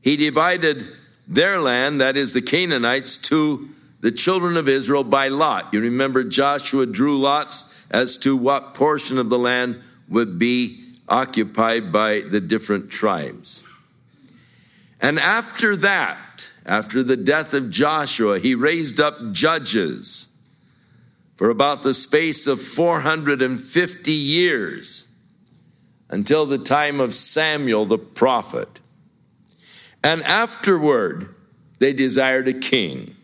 he 0.00 0.16
divided 0.16 0.86
their 1.26 1.60
land, 1.60 2.00
that 2.00 2.16
is 2.16 2.32
the 2.32 2.42
Canaanites, 2.42 3.16
to 3.18 3.68
the 4.00 4.12
children 4.12 4.56
of 4.56 4.68
Israel 4.68 5.04
by 5.04 5.28
lot. 5.28 5.72
You 5.72 5.80
remember 5.80 6.24
Joshua 6.24 6.86
drew 6.86 7.18
lots 7.18 7.64
as 7.90 8.16
to 8.18 8.36
what 8.36 8.74
portion 8.74 9.18
of 9.18 9.30
the 9.30 9.38
land 9.38 9.80
would 10.08 10.38
be 10.38 10.84
occupied 11.08 11.92
by 11.92 12.20
the 12.20 12.40
different 12.40 12.90
tribes. 12.90 13.64
And 15.00 15.18
after 15.18 15.76
that, 15.76 16.50
after 16.66 17.02
the 17.02 17.16
death 17.16 17.54
of 17.54 17.70
Joshua, 17.70 18.38
he 18.38 18.54
raised 18.54 19.00
up 19.00 19.32
judges 19.32 20.28
for 21.36 21.50
about 21.50 21.82
the 21.82 21.94
space 21.94 22.46
of 22.46 22.60
450 22.60 24.12
years 24.12 25.08
until 26.08 26.46
the 26.46 26.58
time 26.58 27.00
of 27.00 27.14
Samuel 27.14 27.86
the 27.86 27.98
prophet. 27.98 28.80
And 30.02 30.22
afterward, 30.22 31.34
they 31.78 31.92
desired 31.92 32.48
a 32.48 32.52
king. 32.52 33.14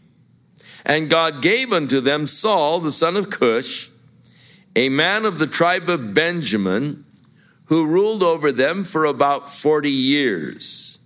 And 0.85 1.11
God 1.11 1.43
gave 1.43 1.73
unto 1.73 2.01
them 2.01 2.27
Saul, 2.27 2.81
the 2.81 2.93
son 2.93 3.17
of 3.17 3.31
Cush, 3.31 3.91
a 4.77 4.89
man 4.89 5.25
of 5.25 5.39
the 5.39 5.47
tribe 5.47 5.89
of 5.89 6.15
Benjamin, 6.15 7.05
who 7.67 7.87
ruled 7.87 8.23
over 8.23 8.53
them 8.53 8.85
for 8.85 9.05
about 9.05 9.49
40 9.51 9.91
years. 9.91 10.99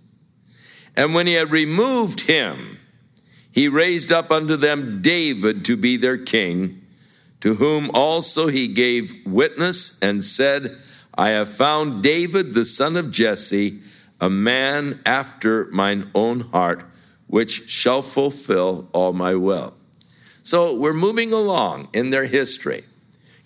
And 0.99 1.13
when 1.13 1.27
he 1.27 1.33
had 1.35 1.49
removed 1.49 2.27
him, 2.27 2.77
he 3.53 3.69
raised 3.69 4.11
up 4.11 4.31
unto 4.31 4.57
them 4.57 5.01
David 5.01 5.63
to 5.63 5.77
be 5.77 5.95
their 5.95 6.17
king, 6.17 6.85
to 7.39 7.55
whom 7.55 7.89
also 7.93 8.47
he 8.47 8.67
gave 8.67 9.13
witness 9.25 9.97
and 10.01 10.21
said, 10.21 10.77
I 11.17 11.29
have 11.29 11.49
found 11.49 12.03
David 12.03 12.53
the 12.53 12.65
son 12.65 12.97
of 12.97 13.11
Jesse, 13.11 13.79
a 14.19 14.29
man 14.29 14.99
after 15.05 15.67
mine 15.71 16.11
own 16.13 16.41
heart, 16.41 16.83
which 17.27 17.69
shall 17.69 18.01
fulfill 18.01 18.89
all 18.91 19.13
my 19.13 19.35
will. 19.35 19.75
So 20.43 20.75
we're 20.75 20.91
moving 20.91 21.31
along 21.31 21.87
in 21.93 22.09
their 22.09 22.25
history 22.25 22.83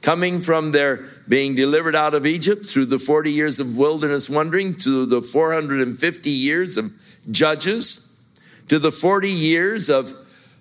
coming 0.04 0.42
from 0.42 0.74
their 0.74 0.98
being 1.28 1.56
delivered 1.56 1.96
out 1.96 2.14
of 2.14 2.26
Egypt 2.26 2.68
through 2.68 2.86
the 2.86 3.00
40 3.00 3.32
years 3.32 3.60
of 3.60 3.78
wilderness 3.78 4.30
wandering 4.30 4.76
to 4.76 5.06
the 5.06 5.22
450 5.22 6.30
years 6.30 6.78
of 6.78 6.92
judges 7.32 8.12
to 8.68 8.80
the 8.80 8.92
40 8.92 9.30
years 9.30 9.90
of 9.90 10.14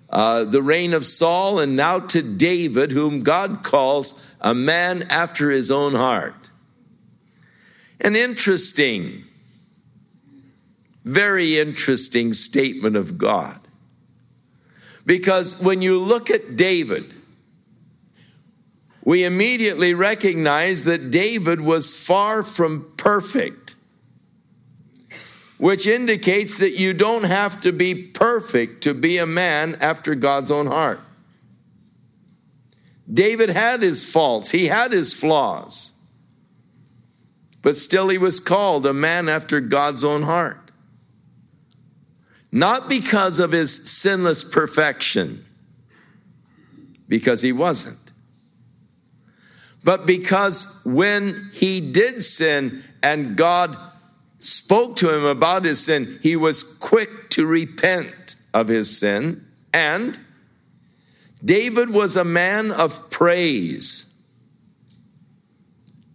uh, 0.09 0.43
the 0.43 0.61
reign 0.61 0.93
of 0.93 1.05
Saul 1.05 1.59
and 1.59 1.75
now 1.75 1.99
to 1.99 2.21
David, 2.21 2.91
whom 2.91 3.23
God 3.23 3.63
calls 3.63 4.35
a 4.39 4.53
man 4.53 5.03
after 5.09 5.49
his 5.49 5.71
own 5.71 5.95
heart. 5.95 6.51
An 7.99 8.15
interesting, 8.15 9.23
very 11.03 11.57
interesting 11.57 12.33
statement 12.33 12.95
of 12.95 13.17
God. 13.17 13.59
Because 15.05 15.59
when 15.59 15.81
you 15.81 15.97
look 15.97 16.29
at 16.29 16.55
David, 16.55 17.13
we 19.03 19.23
immediately 19.23 19.93
recognize 19.93 20.83
that 20.83 21.11
David 21.11 21.59
was 21.59 21.95
far 21.95 22.43
from 22.43 22.91
perfect, 22.97 23.62
which 25.63 25.87
indicates 25.87 26.57
that 26.57 26.73
you 26.73 26.91
don't 26.91 27.23
have 27.23 27.61
to 27.61 27.71
be 27.71 27.95
perfect 27.95 28.83
to 28.83 28.93
be 28.93 29.17
a 29.17 29.25
man 29.25 29.77
after 29.79 30.13
God's 30.13 30.51
own 30.51 30.67
heart. 30.67 30.99
David 33.09 33.47
had 33.47 33.81
his 33.81 34.03
faults, 34.03 34.51
he 34.51 34.67
had 34.67 34.91
his 34.91 35.13
flaws, 35.13 35.93
but 37.61 37.77
still 37.77 38.09
he 38.09 38.17
was 38.17 38.41
called 38.41 38.85
a 38.85 38.91
man 38.91 39.29
after 39.29 39.61
God's 39.61 40.03
own 40.03 40.23
heart. 40.23 40.69
Not 42.51 42.89
because 42.89 43.39
of 43.39 43.53
his 43.53 43.89
sinless 43.89 44.43
perfection, 44.43 45.45
because 47.07 47.41
he 47.41 47.53
wasn't 47.53 48.03
but 49.83 50.05
because 50.05 50.81
when 50.85 51.49
he 51.53 51.91
did 51.91 52.23
sin 52.23 52.81
and 53.01 53.35
God 53.35 53.77
spoke 54.43 54.97
to 54.97 55.13
him 55.13 55.25
about 55.25 55.63
his 55.65 55.83
sin, 55.83 56.19
he 56.21 56.35
was 56.35 56.63
quick 56.77 57.29
to 57.31 57.45
repent 57.45 58.35
of 58.53 58.67
his 58.67 58.97
sin. 58.97 59.45
And 59.73 60.19
David 61.43 61.89
was 61.89 62.15
a 62.15 62.23
man 62.23 62.71
of 62.71 63.09
praise. 63.09 64.13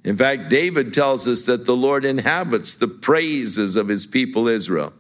In 0.04 0.16
fact, 0.16 0.48
David 0.48 0.92
tells 0.92 1.26
us 1.26 1.42
that 1.42 1.66
the 1.66 1.76
Lord 1.76 2.04
inhabits 2.04 2.74
the 2.74 2.88
praises 2.88 3.76
of 3.76 3.88
his 3.88 4.06
people 4.06 4.48
Israel. 4.48 4.92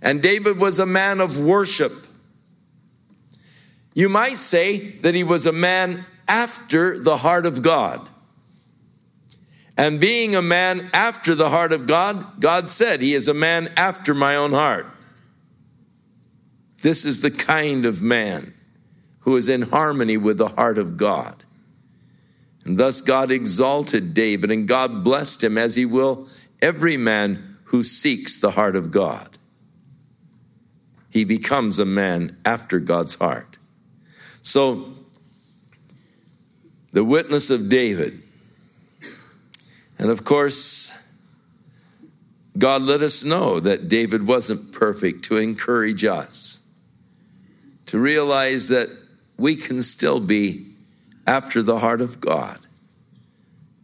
And 0.00 0.22
David 0.22 0.58
was 0.58 0.78
a 0.78 0.86
man 0.86 1.20
of 1.20 1.40
worship. 1.40 1.92
You 3.94 4.08
might 4.08 4.36
say 4.36 4.78
that 4.98 5.14
he 5.14 5.24
was 5.24 5.46
a 5.46 5.52
man 5.52 6.06
after 6.28 6.98
the 6.98 7.16
heart 7.16 7.46
of 7.46 7.62
God. 7.62 8.07
And 9.78 10.00
being 10.00 10.34
a 10.34 10.42
man 10.42 10.90
after 10.92 11.36
the 11.36 11.50
heart 11.50 11.72
of 11.72 11.86
God, 11.86 12.40
God 12.40 12.68
said, 12.68 13.00
He 13.00 13.14
is 13.14 13.28
a 13.28 13.34
man 13.34 13.72
after 13.76 14.12
my 14.12 14.34
own 14.34 14.52
heart. 14.52 14.86
This 16.82 17.04
is 17.04 17.20
the 17.20 17.30
kind 17.30 17.86
of 17.86 18.02
man 18.02 18.54
who 19.20 19.36
is 19.36 19.48
in 19.48 19.62
harmony 19.62 20.16
with 20.16 20.36
the 20.36 20.48
heart 20.48 20.78
of 20.78 20.96
God. 20.96 21.44
And 22.64 22.76
thus 22.76 23.00
God 23.00 23.30
exalted 23.30 24.14
David, 24.14 24.50
and 24.50 24.66
God 24.66 25.04
blessed 25.04 25.44
him 25.44 25.56
as 25.56 25.76
he 25.76 25.86
will 25.86 26.26
every 26.60 26.96
man 26.96 27.58
who 27.64 27.84
seeks 27.84 28.40
the 28.40 28.50
heart 28.50 28.74
of 28.74 28.90
God. 28.90 29.38
He 31.10 31.24
becomes 31.24 31.78
a 31.78 31.84
man 31.84 32.36
after 32.44 32.80
God's 32.80 33.14
heart. 33.14 33.58
So, 34.42 34.92
the 36.92 37.04
witness 37.04 37.50
of 37.50 37.68
David. 37.68 38.22
And 39.98 40.10
of 40.10 40.24
course, 40.24 40.92
God 42.56 42.82
let 42.82 43.02
us 43.02 43.24
know 43.24 43.60
that 43.60 43.88
David 43.88 44.26
wasn't 44.26 44.72
perfect 44.72 45.24
to 45.24 45.36
encourage 45.36 46.04
us, 46.04 46.62
to 47.86 47.98
realize 47.98 48.68
that 48.68 48.88
we 49.36 49.56
can 49.56 49.82
still 49.82 50.20
be 50.20 50.66
after 51.26 51.62
the 51.62 51.78
heart 51.78 52.00
of 52.00 52.20
God, 52.20 52.58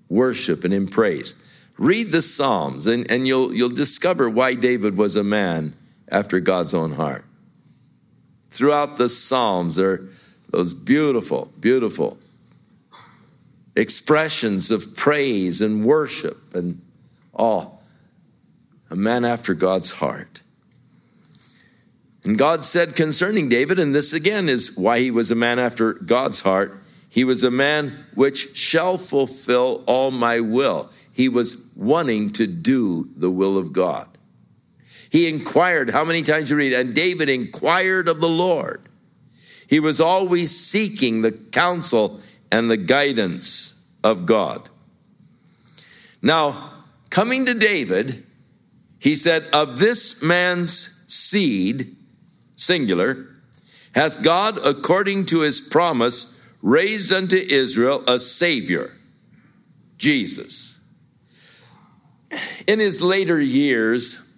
worship 0.09 0.65
and 0.65 0.73
in 0.73 0.89
praise. 0.89 1.37
Read 1.77 2.09
the 2.09 2.23
Psalms, 2.23 2.87
and, 2.87 3.09
and 3.11 3.27
you'll, 3.27 3.53
you'll 3.53 3.69
discover 3.69 4.31
why 4.31 4.55
David 4.55 4.97
was 4.97 5.17
a 5.17 5.25
man 5.25 5.75
after 6.09 6.39
God's 6.41 6.75
own 6.75 6.93
heart. 6.93 7.25
Throughout 8.51 8.99
the 8.99 9.09
Psalms, 9.09 9.79
are 9.79 10.09
those 10.51 10.73
beautiful, 10.73 11.53
beautiful 11.59 12.19
expressions 13.77 14.71
of 14.71 14.95
praise 14.97 15.61
and 15.61 15.85
worship 15.85 16.55
and 16.55 16.81
all. 17.33 17.83
A 18.91 18.97
man 18.97 19.25
after 19.25 19.55
God's 19.55 19.93
heart. 19.93 20.43
And 22.23 22.39
God 22.39 22.65
said 22.65 22.97
concerning 22.97 23.49
David, 23.49 23.79
and 23.79 23.95
this 23.95 24.13
again 24.13 24.49
is 24.49 24.77
why 24.77 25.01
he 25.01 25.11
was 25.11 25.31
a 25.31 25.35
man 25.35 25.59
after 25.59 25.93
God's 25.93 26.41
heart, 26.41 26.81
he 27.09 27.25
was 27.25 27.45
a 27.45 27.51
man 27.51 28.07
which 28.15 28.57
shall 28.57 28.97
fulfill 28.97 29.85
all 29.87 30.11
my 30.11 30.41
will. 30.41 30.91
He 31.13 31.29
was 31.29 31.71
wanting 31.77 32.31
to 32.31 32.47
do 32.47 33.09
the 33.15 33.31
will 33.31 33.59
of 33.59 33.73
God. 33.73 34.09
He 35.11 35.29
inquired, 35.29 35.91
how 35.91 36.05
many 36.05 36.23
times 36.23 36.51
you 36.51 36.57
read, 36.57 36.73
and 36.73 36.95
David 36.95 37.29
inquired 37.29 38.09
of 38.09 38.21
the 38.21 38.29
Lord. 38.29 38.89
He 39.69 39.79
was 39.79 40.01
always 40.01 40.59
seeking 40.59 41.23
the 41.23 41.31
counsel 41.31 42.21
and 42.51 42.71
the 42.71 42.77
guidance 42.77 43.83
of 44.03 44.27
God. 44.27 44.69
Now, 46.23 46.71
coming 47.11 47.47
to 47.47 47.55
David, 47.55 48.25
he 48.99 49.17
said, 49.17 49.45
Of 49.53 49.79
this 49.79 50.23
man's 50.23 51.05
seed, 51.07 51.97
singular, 52.57 53.29
hath 53.95 54.23
God, 54.23 54.59
according 54.65 55.27
to 55.27 55.41
his 55.41 55.61
promise, 55.61 56.41
raised 56.63 57.13
unto 57.13 57.37
Israel 57.37 58.03
a 58.09 58.19
Savior, 58.19 58.97
Jesus. 59.99 60.81
In 62.67 62.81
his 62.81 63.03
later 63.03 63.41
years, 63.41 64.33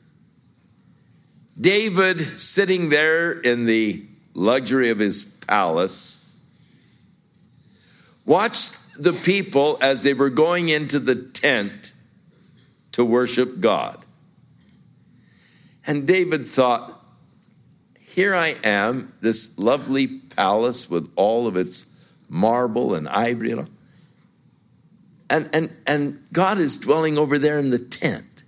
David, 1.59 2.21
sitting 2.39 2.91
there 2.91 3.33
in 3.33 3.65
the 3.65 4.05
luxury 4.35 4.91
of 4.91 4.99
his 4.99 5.25
palace, 5.47 6.23
watched 8.27 9.01
the 9.01 9.13
people 9.13 9.79
as 9.81 10.03
they 10.03 10.13
were 10.13 10.31
going 10.31 10.69
into 10.69 10.99
the 10.99 11.15
tent 11.15 11.93
to 12.93 13.05
worship 13.05 13.61
God. 13.61 14.05
And 15.87 16.07
David 16.07 16.47
thought, 16.47 17.05
here 18.01 18.35
I 18.35 18.57
am, 18.65 19.13
this 19.21 19.59
lovely 19.59 20.07
palace 20.09 20.91
with 20.91 21.13
all 21.17 21.47
of 21.47 21.57
its 21.57 21.87
marble 22.29 22.95
and 22.95 23.09
ivory, 23.09 23.51
you 23.51 23.57
know. 23.57 23.67
And, 25.29 25.49
and, 25.53 25.77
and 25.87 26.25
God 26.33 26.59
is 26.59 26.79
dwelling 26.79 27.19
over 27.19 27.39
there 27.39 27.59
in 27.59 27.71
the 27.71 27.79
tent. 27.79 28.45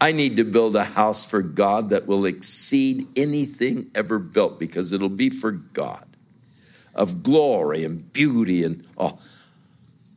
I 0.00 0.12
need 0.12 0.38
to 0.38 0.44
build 0.44 0.74
a 0.76 0.84
house 0.84 1.24
for 1.24 1.42
God 1.42 1.90
that 1.90 2.06
will 2.06 2.24
exceed 2.24 3.06
anything 3.16 3.90
ever 3.94 4.18
built 4.18 4.58
because 4.58 4.92
it'll 4.92 5.10
be 5.10 5.28
for 5.28 5.52
God 5.52 6.09
of 6.94 7.22
glory 7.22 7.84
and 7.84 8.12
beauty 8.12 8.64
and 8.64 8.86
oh, 8.98 9.18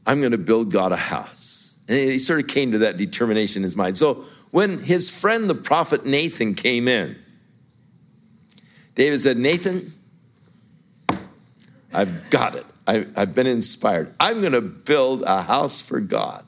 I'm 0.05 0.19
going 0.19 0.31
to 0.31 0.37
build 0.37 0.71
God 0.71 0.91
a 0.91 0.97
house. 0.97 1.75
And 1.87 1.97
he 1.97 2.19
sort 2.19 2.39
of 2.39 2.47
came 2.47 2.71
to 2.71 2.79
that 2.79 2.97
determination 2.97 3.59
in 3.59 3.63
his 3.63 3.75
mind. 3.75 3.97
So 3.97 4.23
when 4.51 4.81
his 4.81 5.09
friend, 5.09 5.49
the 5.49 5.55
prophet 5.55 6.05
Nathan, 6.05 6.55
came 6.55 6.87
in, 6.87 7.17
David 8.95 9.21
said, 9.21 9.37
Nathan, 9.37 9.87
I've 11.91 12.29
got 12.29 12.55
it. 12.55 12.65
I, 12.85 13.07
have 13.15 13.33
been 13.33 13.47
inspired. 13.47 14.13
I'm 14.19 14.41
going 14.41 14.53
to 14.53 14.61
build 14.61 15.23
a 15.23 15.41
house 15.41 15.81
for 15.81 15.99
God. 15.99 16.45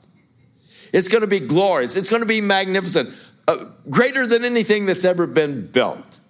It's 0.92 1.08
going 1.08 1.22
to 1.22 1.26
be 1.26 1.40
glorious. 1.40 1.96
It's 1.96 2.10
going 2.10 2.20
to 2.22 2.26
be 2.26 2.40
magnificent, 2.40 3.14
uh, 3.48 3.66
greater 3.90 4.26
than 4.26 4.44
anything 4.44 4.86
that's 4.86 5.04
ever 5.04 5.26
been 5.26 5.66
built, 5.66 6.20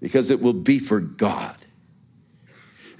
because 0.00 0.30
it 0.30 0.40
will 0.40 0.52
be 0.52 0.78
for 0.78 1.00
God. 1.00 1.56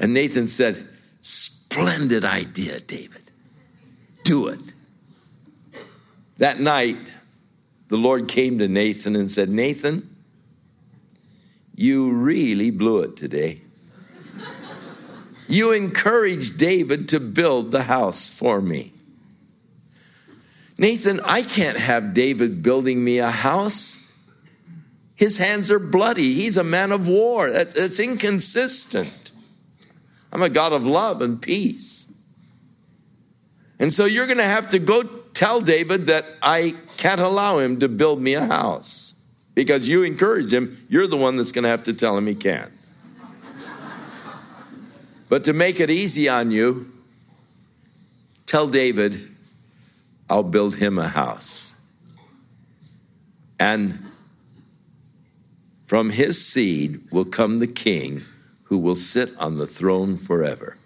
And 0.03 0.13
Nathan 0.13 0.49
said, 0.49 0.89
Splendid 1.21 2.25
idea, 2.25 2.81
David. 2.81 3.31
Do 4.25 4.49
it. 4.49 4.75
That 6.39 6.59
night, 6.59 6.99
the 7.87 7.97
Lord 7.97 8.27
came 8.27 8.59
to 8.59 8.67
Nathan 8.67 9.15
and 9.15 9.31
said, 9.31 9.49
Nathan, 9.49 10.15
you 11.77 12.13
really 12.13 12.71
blew 12.71 13.01
it 13.03 13.17
today. 13.17 13.63
You 15.49 15.71
encouraged 15.73 16.59
David 16.59 17.09
to 17.11 17.21
build 17.21 17.71
the 17.71 17.85
house 17.85 18.29
for 18.29 18.61
me. 18.61 18.93
Nathan, 20.79 21.21
I 21.21 21.43
can't 21.43 21.79
have 21.79 22.13
David 22.13 22.63
building 22.63 23.05
me 23.05 23.19
a 23.19 23.31
house. 23.31 24.05
His 25.15 25.37
hands 25.37 25.71
are 25.71 25.79
bloody. 25.79 26.33
He's 26.33 26.57
a 26.57 26.65
man 26.65 26.91
of 26.91 27.07
war. 27.07 27.51
That's, 27.51 27.75
that's 27.75 28.01
inconsistent. 28.01 29.22
I'm 30.33 30.43
a 30.43 30.49
God 30.49 30.73
of 30.73 30.87
love 30.87 31.21
and 31.21 31.41
peace. 31.41 32.09
And 33.79 33.93
so 33.93 34.07
you're 34.07 34.27
going 34.27 34.39
to 34.39 34.45
have 34.45 34.69
to 34.69 34.79
go 34.79 35.03
tell 35.35 35.61
David 35.61 36.07
that 36.07 36.25
I 36.41 36.75
can't 36.97 37.21
allow 37.21 37.59
him 37.59 37.81
to 37.81 37.89
build 37.89 38.21
me 38.21 38.35
a 38.35 38.47
house 38.47 39.15
because 39.55 39.89
you 39.89 40.05
encouraged 40.05 40.53
him. 40.53 40.85
You're 40.89 41.07
the 41.07 41.17
one 41.17 41.37
that's 41.37 41.53
going 41.53 41.65
to 41.65 41.69
have 41.69 41.83
to 41.85 41.93
tell 41.93 42.17
him 42.17 42.27
he 42.27 42.35
can't. 42.35 42.73
but 45.29 45.45
to 45.45 45.53
make 45.53 45.81
it 45.81 45.91
easy 45.91 46.29
on 46.29 46.51
you, 46.51 46.91
tell 48.47 48.69
David, 48.69 49.21
I'll 50.31 50.43
build 50.43 50.77
him 50.77 50.99
a 50.99 51.09
house. 51.09 51.75
And 53.59 53.99
from 55.85 56.11
his 56.11 56.45
seed 56.47 57.11
will 57.11 57.27
come 57.27 57.59
the 57.59 57.67
king 57.67 58.25
who 58.73 58.79
will 58.79 58.97
sit 58.97 59.37
on 59.39 59.59
the 59.59 59.67
throne 59.67 60.17
forever. 60.17 60.79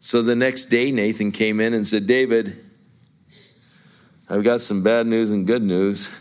So 0.00 0.20
the 0.20 0.36
next 0.36 0.66
day, 0.66 0.92
Nathan 0.92 1.32
came 1.32 1.60
in 1.60 1.72
and 1.72 1.86
said, 1.86 2.06
David, 2.06 2.62
I've 4.28 4.44
got 4.44 4.60
some 4.60 4.82
bad 4.82 5.06
news 5.06 5.32
and 5.32 5.46
good 5.46 5.62
news. 5.62 6.12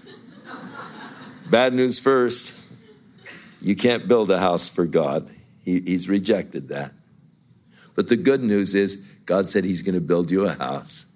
bad 1.51 1.73
news 1.73 1.99
first 1.99 2.57
you 3.59 3.75
can't 3.75 4.07
build 4.07 4.31
a 4.31 4.39
house 4.39 4.69
for 4.69 4.85
God, 4.85 5.29
he, 5.65 5.81
He's 5.81 6.07
rejected 6.07 6.69
that. 6.69 6.93
But 7.93 8.07
the 8.07 8.15
good 8.15 8.41
news 8.41 8.73
is, 8.75 8.95
God 9.25 9.49
said 9.49 9.65
He's 9.65 9.81
going 9.81 9.95
to 9.95 10.01
build 10.01 10.31
you 10.31 10.45
a 10.45 10.53
house. 10.53 11.07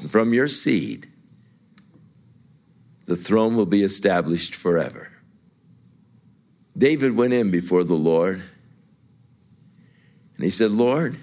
And 0.00 0.10
from 0.10 0.34
your 0.34 0.48
seed, 0.48 1.06
the 3.06 3.14
throne 3.14 3.54
will 3.54 3.64
be 3.64 3.84
established 3.84 4.56
forever. 4.56 5.09
David 6.76 7.16
went 7.16 7.32
in 7.32 7.50
before 7.50 7.84
the 7.84 7.94
Lord 7.94 8.42
And 10.36 10.44
he 10.44 10.50
said, 10.50 10.70
Lord, 10.70 11.18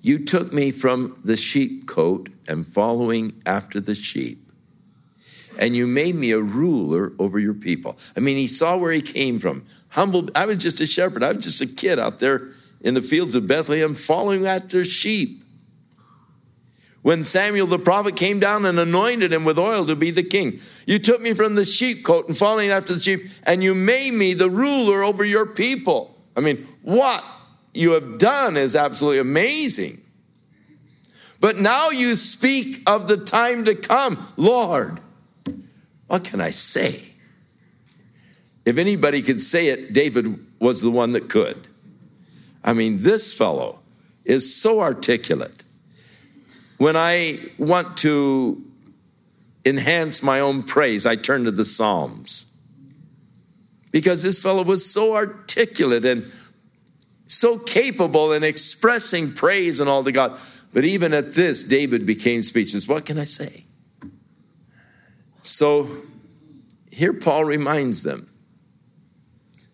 you 0.00 0.24
took 0.24 0.52
me 0.52 0.70
from 0.70 1.20
the 1.24 1.34
sheepcote 1.34 2.32
and 2.48 2.66
following 2.66 3.42
after 3.44 3.80
the 3.80 3.94
sheep 3.94 4.48
and 5.58 5.74
you 5.74 5.86
made 5.86 6.14
me 6.14 6.30
a 6.30 6.40
ruler 6.40 7.12
over 7.18 7.38
your 7.38 7.54
people. 7.54 7.98
I 8.16 8.20
mean, 8.20 8.36
he 8.36 8.46
saw 8.46 8.78
where 8.78 8.92
he 8.92 9.02
came 9.02 9.38
from. 9.38 9.66
Humble, 9.88 10.28
I 10.34 10.46
was 10.46 10.56
just 10.56 10.80
a 10.80 10.86
shepherd. 10.86 11.22
I 11.22 11.32
was 11.32 11.44
just 11.44 11.60
a 11.60 11.66
kid 11.66 11.98
out 11.98 12.20
there 12.20 12.48
in 12.80 12.94
the 12.94 13.02
fields 13.02 13.34
of 13.34 13.46
Bethlehem 13.46 13.94
following 13.94 14.46
after 14.46 14.84
sheep. 14.84 15.44
When 17.08 17.24
Samuel 17.24 17.66
the 17.66 17.78
prophet 17.78 18.16
came 18.16 18.38
down 18.38 18.66
and 18.66 18.78
anointed 18.78 19.32
him 19.32 19.46
with 19.46 19.58
oil 19.58 19.86
to 19.86 19.96
be 19.96 20.10
the 20.10 20.22
king, 20.22 20.58
you 20.86 20.98
took 20.98 21.22
me 21.22 21.32
from 21.32 21.54
the 21.54 21.62
sheepcote 21.62 22.28
and 22.28 22.36
following 22.36 22.68
after 22.68 22.92
the 22.92 23.00
sheep, 23.00 23.30
and 23.44 23.62
you 23.62 23.74
made 23.74 24.12
me 24.12 24.34
the 24.34 24.50
ruler 24.50 25.02
over 25.02 25.24
your 25.24 25.46
people. 25.46 26.14
I 26.36 26.40
mean, 26.40 26.66
what 26.82 27.24
you 27.72 27.92
have 27.92 28.18
done 28.18 28.58
is 28.58 28.76
absolutely 28.76 29.20
amazing. 29.20 30.02
But 31.40 31.56
now 31.56 31.88
you 31.88 32.14
speak 32.14 32.82
of 32.86 33.08
the 33.08 33.16
time 33.16 33.64
to 33.64 33.74
come. 33.74 34.22
Lord, 34.36 35.00
what 36.08 36.24
can 36.24 36.42
I 36.42 36.50
say? 36.50 37.14
If 38.66 38.76
anybody 38.76 39.22
could 39.22 39.40
say 39.40 39.68
it, 39.68 39.94
David 39.94 40.46
was 40.60 40.82
the 40.82 40.90
one 40.90 41.12
that 41.12 41.30
could. 41.30 41.68
I 42.62 42.74
mean, 42.74 42.98
this 42.98 43.32
fellow 43.32 43.78
is 44.26 44.54
so 44.54 44.82
articulate. 44.82 45.64
When 46.78 46.96
I 46.96 47.38
want 47.58 47.98
to 47.98 48.64
enhance 49.64 50.22
my 50.22 50.40
own 50.40 50.62
praise, 50.62 51.04
I 51.06 51.16
turn 51.16 51.44
to 51.44 51.50
the 51.50 51.64
Psalms. 51.64 52.56
Because 53.90 54.22
this 54.22 54.40
fellow 54.40 54.62
was 54.62 54.90
so 54.90 55.14
articulate 55.14 56.04
and 56.04 56.30
so 57.26 57.58
capable 57.58 58.32
in 58.32 58.42
expressing 58.42 59.32
praise 59.32 59.80
and 59.80 59.88
all 59.88 60.04
to 60.04 60.12
God. 60.12 60.38
But 60.72 60.84
even 60.84 61.12
at 61.12 61.34
this, 61.34 61.64
David 61.64 62.06
became 62.06 62.42
speechless. 62.42 62.88
What 62.88 63.06
can 63.06 63.18
I 63.18 63.24
say? 63.24 63.64
So 65.40 66.02
here 66.90 67.12
Paul 67.12 67.44
reminds 67.44 68.02
them 68.02 68.30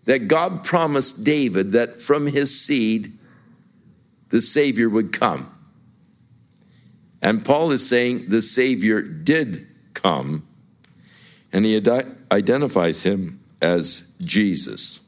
that 0.04 0.28
God 0.28 0.64
promised 0.64 1.24
David 1.24 1.72
that 1.72 2.00
from 2.00 2.26
his 2.26 2.60
seed 2.60 3.18
the 4.30 4.40
Savior 4.40 4.88
would 4.88 5.12
come. 5.12 5.53
And 7.24 7.42
Paul 7.42 7.72
is 7.72 7.88
saying 7.88 8.28
the 8.28 8.42
Savior 8.42 9.00
did 9.00 9.66
come, 9.94 10.46
and 11.52 11.64
he 11.64 11.74
identifies 12.30 13.02
him 13.02 13.40
as 13.62 14.12
Jesus. 14.22 15.00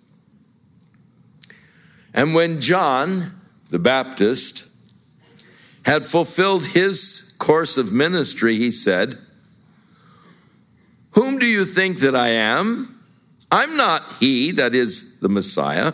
And 2.14 2.35
when 2.35 2.62
John 2.62 3.38
the 3.68 3.79
Baptist 3.79 4.66
had 5.85 6.07
fulfilled 6.07 6.64
his 6.68 7.35
course 7.38 7.76
of 7.76 7.92
ministry, 7.92 8.57
he 8.57 8.70
said, 8.70 9.18
whom 11.11 11.38
do 11.38 11.46
you 11.46 11.66
think 11.66 11.98
that 11.98 12.16
I 12.16 12.29
am? 12.29 12.98
I'm 13.52 13.76
not 13.76 14.02
he, 14.20 14.52
that 14.52 14.74
is 14.74 15.20
the 15.20 15.29
Messiah. 15.29 15.92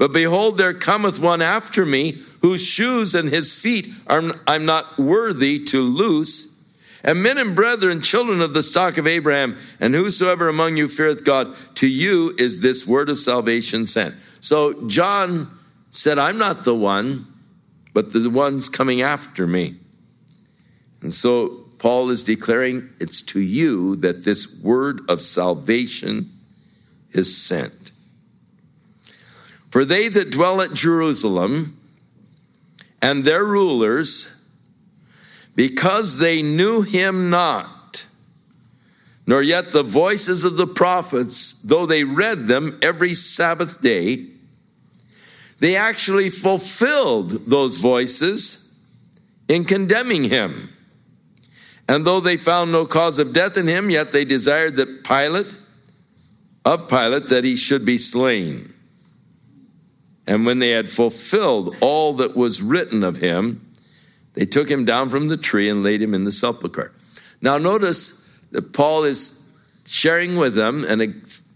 But 0.00 0.14
behold, 0.14 0.56
there 0.56 0.72
cometh 0.72 1.18
one 1.18 1.42
after 1.42 1.84
me, 1.84 2.22
whose 2.40 2.66
shoes 2.66 3.14
and 3.14 3.28
his 3.28 3.54
feet 3.54 3.92
are, 4.06 4.22
I'm 4.46 4.64
not 4.64 4.98
worthy 4.98 5.62
to 5.64 5.82
loose. 5.82 6.58
And 7.04 7.22
men 7.22 7.36
and 7.36 7.54
brethren, 7.54 8.00
children 8.00 8.40
of 8.40 8.54
the 8.54 8.62
stock 8.62 8.96
of 8.96 9.06
Abraham, 9.06 9.58
and 9.78 9.94
whosoever 9.94 10.48
among 10.48 10.78
you 10.78 10.88
feareth 10.88 11.22
God, 11.22 11.54
to 11.74 11.86
you 11.86 12.34
is 12.38 12.62
this 12.62 12.86
word 12.86 13.10
of 13.10 13.18
salvation 13.18 13.84
sent. 13.84 14.14
So 14.40 14.86
John 14.86 15.50
said, 15.90 16.16
I'm 16.16 16.38
not 16.38 16.64
the 16.64 16.74
one, 16.74 17.26
but 17.92 18.14
the 18.14 18.30
one's 18.30 18.70
coming 18.70 19.02
after 19.02 19.46
me. 19.46 19.76
And 21.02 21.12
so 21.12 21.66
Paul 21.76 22.08
is 22.08 22.24
declaring 22.24 22.88
it's 23.00 23.20
to 23.20 23.40
you 23.40 23.96
that 23.96 24.24
this 24.24 24.62
word 24.62 25.02
of 25.10 25.20
salvation 25.20 26.32
is 27.12 27.36
sent. 27.36 27.74
For 29.70 29.84
they 29.84 30.08
that 30.08 30.30
dwell 30.30 30.60
at 30.60 30.74
Jerusalem 30.74 31.78
and 33.00 33.24
their 33.24 33.44
rulers, 33.44 34.44
because 35.54 36.18
they 36.18 36.42
knew 36.42 36.82
him 36.82 37.30
not, 37.30 38.06
nor 39.26 39.42
yet 39.42 39.72
the 39.72 39.82
voices 39.82 40.44
of 40.44 40.56
the 40.56 40.66
prophets, 40.66 41.52
though 41.62 41.86
they 41.86 42.04
read 42.04 42.48
them 42.48 42.78
every 42.82 43.14
Sabbath 43.14 43.80
day, 43.80 44.26
they 45.60 45.76
actually 45.76 46.30
fulfilled 46.30 47.48
those 47.48 47.76
voices 47.76 48.74
in 49.48 49.64
condemning 49.64 50.24
him. 50.24 50.70
And 51.88 52.06
though 52.06 52.20
they 52.20 52.36
found 52.36 52.72
no 52.72 52.86
cause 52.86 53.18
of 53.18 53.32
death 53.32 53.56
in 53.56 53.66
him, 53.66 53.90
yet 53.90 54.12
they 54.12 54.24
desired 54.24 54.76
that 54.76 55.04
Pilate, 55.04 55.54
of 56.64 56.88
Pilate, 56.88 57.28
that 57.28 57.44
he 57.44 57.56
should 57.56 57.84
be 57.84 57.98
slain. 57.98 58.69
And 60.30 60.46
when 60.46 60.60
they 60.60 60.70
had 60.70 60.88
fulfilled 60.88 61.76
all 61.80 62.12
that 62.14 62.36
was 62.36 62.62
written 62.62 63.02
of 63.02 63.16
him, 63.16 63.68
they 64.34 64.46
took 64.46 64.70
him 64.70 64.84
down 64.84 65.08
from 65.08 65.26
the 65.26 65.36
tree 65.36 65.68
and 65.68 65.82
laid 65.82 66.00
him 66.00 66.14
in 66.14 66.22
the 66.22 66.30
sepulchre. 66.30 66.92
Now, 67.42 67.58
notice 67.58 68.32
that 68.52 68.72
Paul 68.72 69.02
is 69.02 69.50
sharing 69.86 70.36
with 70.36 70.54
them, 70.54 70.84
and 70.84 71.02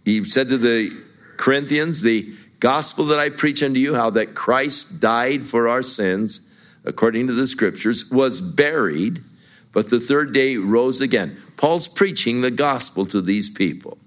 he 0.04 0.24
said 0.24 0.48
to 0.48 0.58
the 0.58 0.90
Corinthians, 1.36 2.02
The 2.02 2.32
gospel 2.58 3.04
that 3.04 3.20
I 3.20 3.30
preach 3.30 3.62
unto 3.62 3.78
you, 3.78 3.94
how 3.94 4.10
that 4.10 4.34
Christ 4.34 5.00
died 5.00 5.46
for 5.46 5.68
our 5.68 5.84
sins, 5.84 6.40
according 6.84 7.28
to 7.28 7.32
the 7.32 7.46
scriptures, 7.46 8.10
was 8.10 8.40
buried 8.40 9.22
but 9.70 9.88
the 9.88 10.00
third 10.00 10.32
day 10.32 10.56
rose 10.56 11.00
again. 11.00 11.36
Paul's 11.56 11.86
preaching 11.86 12.40
the 12.40 12.50
gospel 12.50 13.06
to 13.06 13.20
these 13.20 13.50
people. 13.50 13.98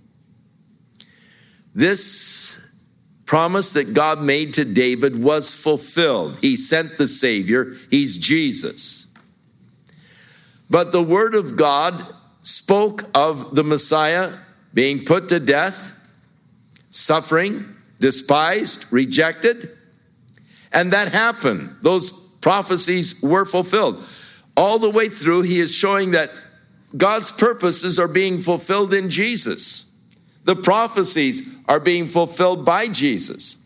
This 1.74 2.60
promise 3.28 3.70
that 3.72 3.94
God 3.94 4.22
made 4.22 4.56
to 4.56 4.66
David 4.66 5.22
was 5.22 5.54
fulfilled. 5.54 6.40
He 6.42 6.58
sent 6.58 6.98
the 6.98 7.08
Savior, 7.08 7.76
he's 7.92 8.18
Jesus. 8.18 9.06
But 10.70 10.92
the 10.92 11.04
Word 11.04 11.36
of 11.36 11.56
God 11.56 12.04
spoke 12.42 13.04
of 13.14 13.54
the 13.54 13.64
Messiah 13.64 14.34
being 14.74 15.06
put 15.06 15.30
to 15.30 15.40
death, 15.40 15.96
suffering, 16.90 17.76
despised, 18.00 18.86
rejected, 18.92 19.70
and 20.74 20.92
that 20.94 21.12
happened. 21.14 21.76
Those 21.84 22.12
prophecies 22.42 23.22
were 23.22 23.46
fulfilled 23.46 24.04
all 24.58 24.80
the 24.80 24.90
way 24.90 25.08
through, 25.08 25.44
he 25.44 25.60
is 25.60 25.74
showing 25.74 26.12
that 26.12 26.32
God's 26.98 27.32
purposes 27.32 28.00
are 28.00 28.08
being 28.08 28.40
fulfilled 28.40 28.92
in 28.94 29.10
Jesus. 29.10 29.87
The 30.48 30.56
prophecies 30.56 31.58
are 31.68 31.82
being 31.82 32.08
fulfilled 32.08 32.64
by 32.64 32.88
Jesus. 32.88 33.58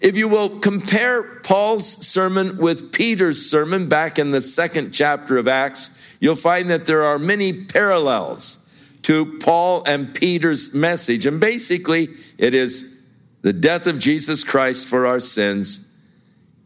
If 0.00 0.16
you 0.16 0.26
will 0.26 0.58
compare 0.58 1.22
Paul's 1.22 2.04
sermon 2.04 2.56
with 2.56 2.90
Peter's 2.90 3.48
sermon 3.48 3.88
back 3.88 4.18
in 4.18 4.32
the 4.32 4.40
second 4.40 4.90
chapter 4.90 5.38
of 5.38 5.46
Acts, 5.46 5.96
you'll 6.18 6.34
find 6.34 6.68
that 6.68 6.86
there 6.86 7.04
are 7.04 7.16
many 7.16 7.64
parallels 7.64 8.58
to 9.02 9.38
Paul 9.38 9.84
and 9.86 10.12
Peter's 10.12 10.74
message. 10.74 11.26
And 11.26 11.38
basically, 11.38 12.08
it 12.38 12.54
is 12.54 12.98
the 13.42 13.52
death 13.52 13.86
of 13.86 14.00
Jesus 14.00 14.42
Christ 14.42 14.88
for 14.88 15.06
our 15.06 15.20
sins, 15.20 15.94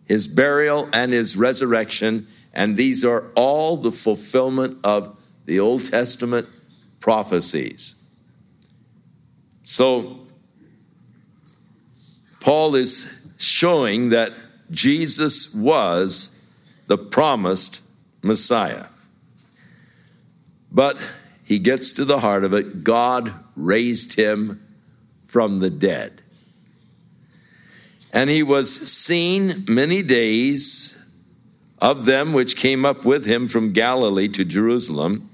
his 0.06 0.26
burial 0.26 0.88
and 0.94 1.12
his 1.12 1.36
resurrection, 1.36 2.28
and 2.54 2.78
these 2.78 3.04
are 3.04 3.30
all 3.34 3.76
the 3.76 3.92
fulfillment 3.92 4.78
of 4.84 5.20
the 5.44 5.60
Old 5.60 5.84
Testament 5.84 6.48
prophecies. 6.98 7.96
So, 9.64 10.20
Paul 12.38 12.74
is 12.74 13.20
showing 13.38 14.10
that 14.10 14.34
Jesus 14.70 15.54
was 15.54 16.38
the 16.86 16.98
promised 16.98 17.82
Messiah. 18.22 18.86
But 20.70 20.98
he 21.44 21.58
gets 21.58 21.92
to 21.92 22.04
the 22.04 22.20
heart 22.20 22.44
of 22.44 22.52
it 22.52 22.84
God 22.84 23.32
raised 23.56 24.14
him 24.14 24.66
from 25.24 25.60
the 25.60 25.70
dead. 25.70 26.20
And 28.12 28.28
he 28.28 28.42
was 28.42 28.92
seen 28.92 29.64
many 29.66 30.02
days 30.02 30.98
of 31.80 32.04
them 32.04 32.32
which 32.32 32.56
came 32.56 32.84
up 32.84 33.04
with 33.04 33.24
him 33.24 33.48
from 33.48 33.72
Galilee 33.72 34.28
to 34.28 34.44
Jerusalem, 34.44 35.30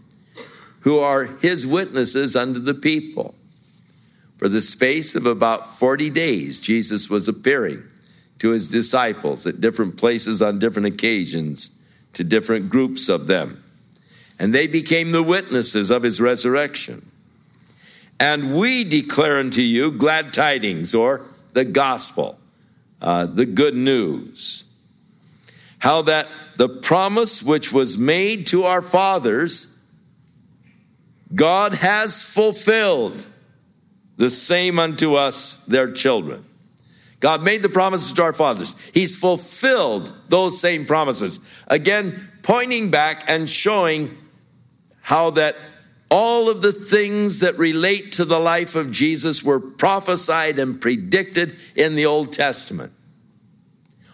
who 0.81 0.99
are 0.99 1.25
his 1.25 1.67
witnesses 1.67 2.37
unto 2.37 2.61
the 2.61 2.75
people. 2.75 3.35
For 4.41 4.49
the 4.49 4.63
space 4.63 5.15
of 5.17 5.27
about 5.27 5.67
40 5.67 6.09
days, 6.09 6.61
Jesus 6.61 7.11
was 7.11 7.29
appearing 7.29 7.83
to 8.39 8.53
his 8.53 8.69
disciples 8.69 9.47
at 9.47 9.61
different 9.61 9.99
places 9.99 10.41
on 10.41 10.59
different 10.59 10.87
occasions 10.87 11.79
to 12.15 12.25
different 12.25 12.71
groups 12.71 13.11
of 13.11 13.27
them. 13.27 13.63
And 14.39 14.55
they 14.55 14.67
became 14.67 15.13
the 15.13 15.23
witnesses 15.23 15.91
of 15.91 16.03
his 16.03 16.23
resurrection. 16.23 17.11
And 18.19 18.55
we 18.59 18.83
declare 18.83 19.39
unto 19.39 19.61
you 19.61 19.93
glad 19.93 20.33
tidings 20.33 20.95
or 20.95 21.21
the 21.53 21.67
gospel 21.67 22.41
uh, 23.03 23.27
the 23.27 23.45
good 23.45 23.75
news. 23.75 24.65
How 25.81 26.01
that 26.01 26.29
the 26.57 26.71
promise 26.71 27.43
which 27.43 27.75
was 27.75 27.99
made 27.99 28.47
to 28.47 28.63
our 28.63 28.81
fathers, 28.81 29.79
God 31.35 31.75
has 31.75 32.23
fulfilled 32.23 33.27
the 34.21 34.31
same 34.31 34.79
unto 34.79 35.15
us, 35.15 35.65
their 35.65 35.91
children. 35.91 36.45
God 37.21 37.43
made 37.43 37.63
the 37.63 37.71
promises 37.71 38.13
to 38.13 38.23
our 38.23 38.35
fathers. 38.35 38.77
He's 38.93 39.17
fulfilled 39.17 40.13
those 40.29 40.61
same 40.61 40.85
promises. 40.85 41.41
Again, 41.69 42.31
pointing 42.43 42.91
back 42.91 43.25
and 43.29 43.49
showing 43.49 44.15
how 45.01 45.31
that 45.31 45.57
all 46.11 46.51
of 46.51 46.61
the 46.61 46.73
things 46.73 47.39
that 47.39 47.57
relate 47.57 48.13
to 48.13 48.27
the 48.27 48.39
life 48.39 48.75
of 48.75 48.91
Jesus 48.91 49.43
were 49.43 49.59
prophesied 49.59 50.59
and 50.59 50.79
predicted 50.79 51.57
in 51.75 51.95
the 51.95 52.05
Old 52.05 52.31
Testament. 52.31 52.93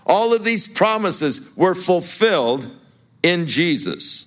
All 0.06 0.32
of 0.32 0.44
these 0.44 0.68
promises 0.68 1.52
were 1.56 1.74
fulfilled 1.74 2.70
in 3.24 3.48
Jesus. 3.48 4.26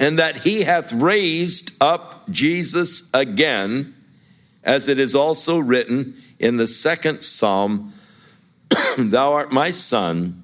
And 0.00 0.18
that 0.18 0.38
he 0.38 0.62
hath 0.62 0.92
raised 0.92 1.80
up 1.80 2.28
Jesus 2.28 3.08
again, 3.14 3.94
as 4.64 4.88
it 4.88 4.98
is 4.98 5.14
also 5.14 5.58
written 5.58 6.16
in 6.40 6.56
the 6.56 6.66
second 6.66 7.22
psalm 7.22 7.92
Thou 8.98 9.32
art 9.32 9.52
my 9.52 9.70
son, 9.70 10.42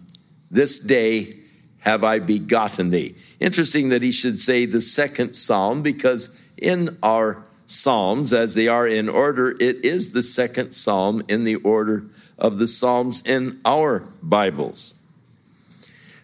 this 0.51 0.79
day 0.79 1.37
have 1.79 2.03
I 2.03 2.19
begotten 2.19 2.90
thee. 2.90 3.14
Interesting 3.38 3.90
that 3.90 4.03
he 4.03 4.11
should 4.11 4.40
say 4.40 4.66
the 4.66 4.81
second 4.81 5.35
psalm 5.35 5.83
because 5.83 6.51
in 6.57 6.99
our 7.03 7.45
psalms, 7.66 8.33
as 8.33 8.55
they 8.55 8.69
are 8.69 8.87
in 8.87 9.09
order, 9.09 9.51
it 9.61 9.85
is 9.85 10.12
the 10.12 10.23
second 10.23 10.73
psalm 10.73 11.23
in 11.29 11.45
the 11.45 11.57
order 11.57 12.07
of 12.38 12.59
the 12.59 12.66
psalms 12.66 13.23
in 13.25 13.61
our 13.64 14.01
Bibles. 14.23 14.95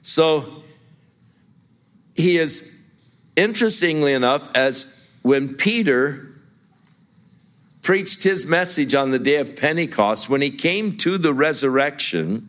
So 0.02 0.64
he 2.14 2.38
is, 2.38 2.71
interestingly 3.36 4.12
enough, 4.12 4.50
as 4.54 5.04
when 5.22 5.54
Peter 5.54 6.28
preached 7.82 8.22
his 8.22 8.46
message 8.46 8.94
on 8.94 9.10
the 9.10 9.18
day 9.18 9.36
of 9.36 9.56
Pentecost, 9.56 10.28
when 10.28 10.40
he 10.40 10.50
came 10.50 10.96
to 10.98 11.18
the 11.18 11.34
resurrection, 11.34 12.48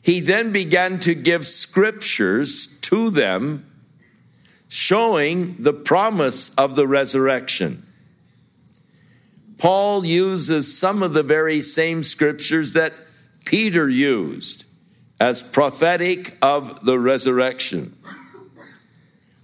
he 0.00 0.20
then 0.20 0.52
began 0.52 1.00
to 1.00 1.14
give 1.14 1.46
scriptures 1.46 2.78
to 2.80 3.10
them 3.10 3.66
showing 4.68 5.56
the 5.58 5.72
promise 5.72 6.54
of 6.56 6.76
the 6.76 6.86
resurrection. 6.86 7.86
Paul 9.58 10.04
uses 10.04 10.76
some 10.76 11.02
of 11.02 11.14
the 11.14 11.22
very 11.22 11.60
same 11.60 12.02
scriptures 12.02 12.72
that 12.74 12.92
Peter 13.44 13.88
used 13.88 14.64
as 15.20 15.42
prophetic 15.42 16.36
of 16.42 16.84
the 16.84 16.98
resurrection. 16.98 17.96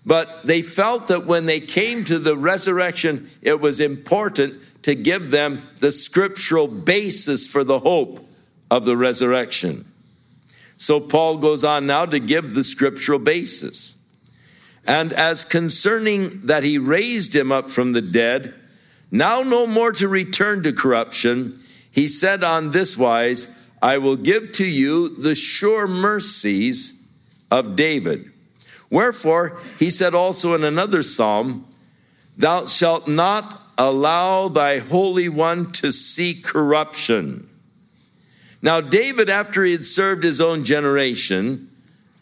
But 0.05 0.45
they 0.45 0.63
felt 0.63 1.09
that 1.09 1.27
when 1.27 1.47
they 1.47 1.61
came 1.61 2.05
to 2.05 2.19
the 2.19 2.37
resurrection, 2.37 3.29
it 3.43 3.61
was 3.61 3.81
important 3.81 4.55
to 4.83 4.95
give 4.95 5.31
them 5.31 5.63
the 5.81 5.93
scriptural 5.93 6.67
basis 6.67 7.47
for 7.47 7.65
the 7.65 7.81
hope 7.81 8.27
of 8.71 8.85
the 8.85 8.97
resurrection. 8.97 9.85
So 10.77 11.01
Paul 11.01 11.37
goes 11.37 11.65
on 11.65 11.87
now 11.87 12.07
to 12.07 12.19
give 12.19 12.55
the 12.55 12.65
scriptural 12.65 13.19
basis. 13.19 13.97
And 14.87 15.13
as 15.13 15.45
concerning 15.45 16.47
that 16.47 16.63
he 16.63 16.79
raised 16.79 17.37
him 17.37 17.53
up 17.53 17.69
from 17.69 17.93
the 17.93 18.01
dead, 18.01 18.55
now 19.11 19.43
no 19.43 19.67
more 19.67 19.93
to 19.93 20.09
return 20.09 20.63
to 20.63 20.73
corruption, 20.73 21.61
he 21.91 22.09
said 22.09 22.43
on 22.43 22.71
this 22.71 22.97
wise, 22.97 23.55
I 23.83 23.99
will 23.99 24.17
give 24.17 24.53
to 24.53 24.67
you 24.67 25.09
the 25.09 25.35
sure 25.35 25.87
mercies 25.87 27.03
of 27.51 27.77
David. 27.77 28.31
Wherefore, 28.91 29.59
he 29.79 29.89
said 29.89 30.15
also 30.15 30.55
in 30.55 30.65
another 30.65 31.03
psalm, 31.03 31.67
Thou 32.37 32.67
shalt 32.67 33.07
not 33.07 33.63
allow 33.79 34.49
thy 34.49 34.79
Holy 34.79 35.29
One 35.29 35.71
to 35.73 35.93
see 35.93 36.35
corruption. 36.35 37.49
Now, 38.63 38.81
David, 38.81 39.31
after 39.31 39.65
he 39.65 39.73
had 39.73 39.85
served 39.85 40.23
his 40.23 40.41
own 40.41 40.65
generation, 40.65 41.71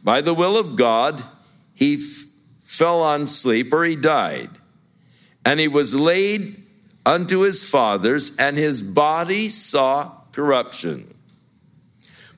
by 0.04 0.20
the 0.20 0.34
will 0.34 0.56
of 0.56 0.76
God, 0.76 1.22
he 1.74 1.94
f- 1.94 2.26
fell 2.62 3.02
on 3.02 3.26
sleep 3.26 3.72
or 3.72 3.84
he 3.84 3.96
died. 3.96 4.50
And 5.44 5.58
he 5.58 5.68
was 5.68 5.94
laid 5.94 6.62
unto 7.04 7.40
his 7.40 7.68
fathers, 7.68 8.36
and 8.36 8.56
his 8.56 8.82
body 8.82 9.48
saw 9.48 10.12
corruption. 10.32 11.14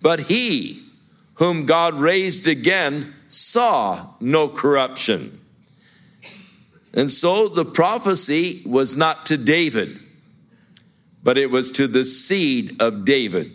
But 0.01 0.21
he, 0.21 0.85
whom 1.35 1.66
God 1.66 1.95
raised 1.95 2.47
again, 2.47 3.12
saw 3.33 4.09
no 4.19 4.49
corruption. 4.49 5.40
And 6.93 7.11
so 7.11 7.49
the 7.49 7.64
prophecy 7.64 8.62
was 8.66 8.97
not 8.97 9.27
to 9.27 9.37
David, 9.37 10.01
but 11.23 11.38
it 11.38 11.51
was 11.51 11.71
to 11.73 11.87
the 11.87 12.05
seed 12.05 12.83
of 12.83 13.05
David. 13.05 13.53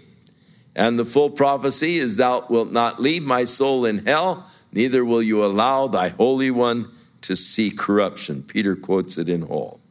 And 0.75 0.97
the 0.97 1.05
full 1.05 1.29
prophecy 1.29 1.97
is, 1.97 2.15
Thou 2.15 2.45
wilt 2.49 2.71
not 2.71 3.01
leave 3.01 3.23
my 3.23 3.43
soul 3.43 3.85
in 3.85 4.05
hell, 4.05 4.49
neither 4.71 5.03
will 5.03 5.21
you 5.21 5.43
allow 5.43 5.87
thy 5.87 6.09
Holy 6.09 6.51
One 6.51 6.89
to 7.23 7.35
see 7.35 7.69
corruption. 7.69 8.43
Peter 8.43 8.75
quotes 8.75 9.17
it 9.17 9.27
in 9.27 9.41
whole. 9.41 9.81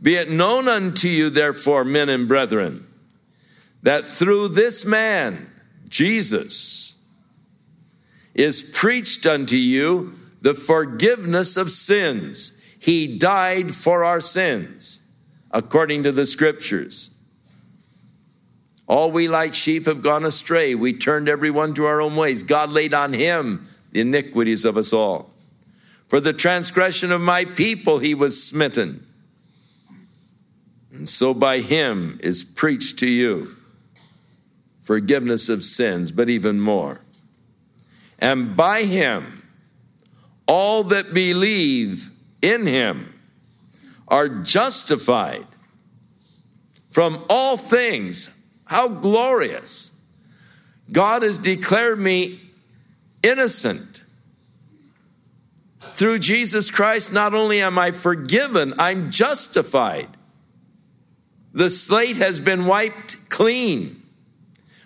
Be 0.00 0.14
it 0.14 0.30
known 0.30 0.68
unto 0.68 1.08
you, 1.08 1.28
therefore, 1.28 1.84
men 1.84 2.08
and 2.08 2.26
brethren, 2.26 2.86
that 3.82 4.06
through 4.06 4.48
this 4.48 4.86
man, 4.86 5.50
Jesus 5.88 6.93
is 8.34 8.62
preached 8.62 9.26
unto 9.26 9.56
you 9.56 10.12
the 10.40 10.54
forgiveness 10.54 11.56
of 11.56 11.70
sins. 11.70 12.60
He 12.78 13.18
died 13.18 13.74
for 13.74 14.04
our 14.04 14.20
sins, 14.20 15.02
according 15.50 16.02
to 16.02 16.12
the 16.12 16.26
scriptures. 16.26 17.10
All 18.86 19.10
we 19.10 19.28
like 19.28 19.54
sheep 19.54 19.86
have 19.86 20.02
gone 20.02 20.24
astray. 20.24 20.74
We 20.74 20.92
turned 20.92 21.28
everyone 21.28 21.74
to 21.74 21.86
our 21.86 22.00
own 22.00 22.16
ways. 22.16 22.42
God 22.42 22.70
laid 22.70 22.92
on 22.92 23.14
him 23.14 23.66
the 23.92 24.00
iniquities 24.00 24.64
of 24.64 24.76
us 24.76 24.92
all. 24.92 25.30
For 26.08 26.20
the 26.20 26.34
transgression 26.34 27.10
of 27.10 27.20
my 27.20 27.46
people 27.46 27.98
he 27.98 28.14
was 28.14 28.42
smitten. 28.42 29.06
And 30.92 31.08
so 31.08 31.32
by 31.32 31.60
him 31.60 32.20
is 32.22 32.44
preached 32.44 32.98
to 32.98 33.08
you 33.08 33.56
forgiveness 34.82 35.48
of 35.48 35.64
sins, 35.64 36.12
but 36.12 36.28
even 36.28 36.60
more. 36.60 37.00
And 38.18 38.56
by 38.56 38.82
him, 38.82 39.46
all 40.46 40.84
that 40.84 41.14
believe 41.14 42.10
in 42.42 42.66
him 42.66 43.14
are 44.08 44.28
justified 44.28 45.46
from 46.90 47.24
all 47.28 47.56
things. 47.56 48.36
How 48.66 48.88
glorious! 48.88 49.92
God 50.92 51.22
has 51.22 51.38
declared 51.38 51.98
me 51.98 52.40
innocent. 53.22 54.02
Through 55.80 56.18
Jesus 56.20 56.70
Christ, 56.70 57.12
not 57.12 57.34
only 57.34 57.60
am 57.62 57.78
I 57.78 57.90
forgiven, 57.90 58.74
I'm 58.78 59.10
justified. 59.10 60.08
The 61.52 61.70
slate 61.70 62.16
has 62.16 62.40
been 62.40 62.66
wiped 62.66 63.28
clean. 63.30 64.02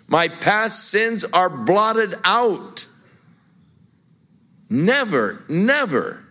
My 0.07 0.27
past 0.27 0.89
sins 0.89 1.23
are 1.25 1.49
blotted 1.49 2.15
out. 2.23 2.85
Never, 4.69 5.43
never 5.49 6.23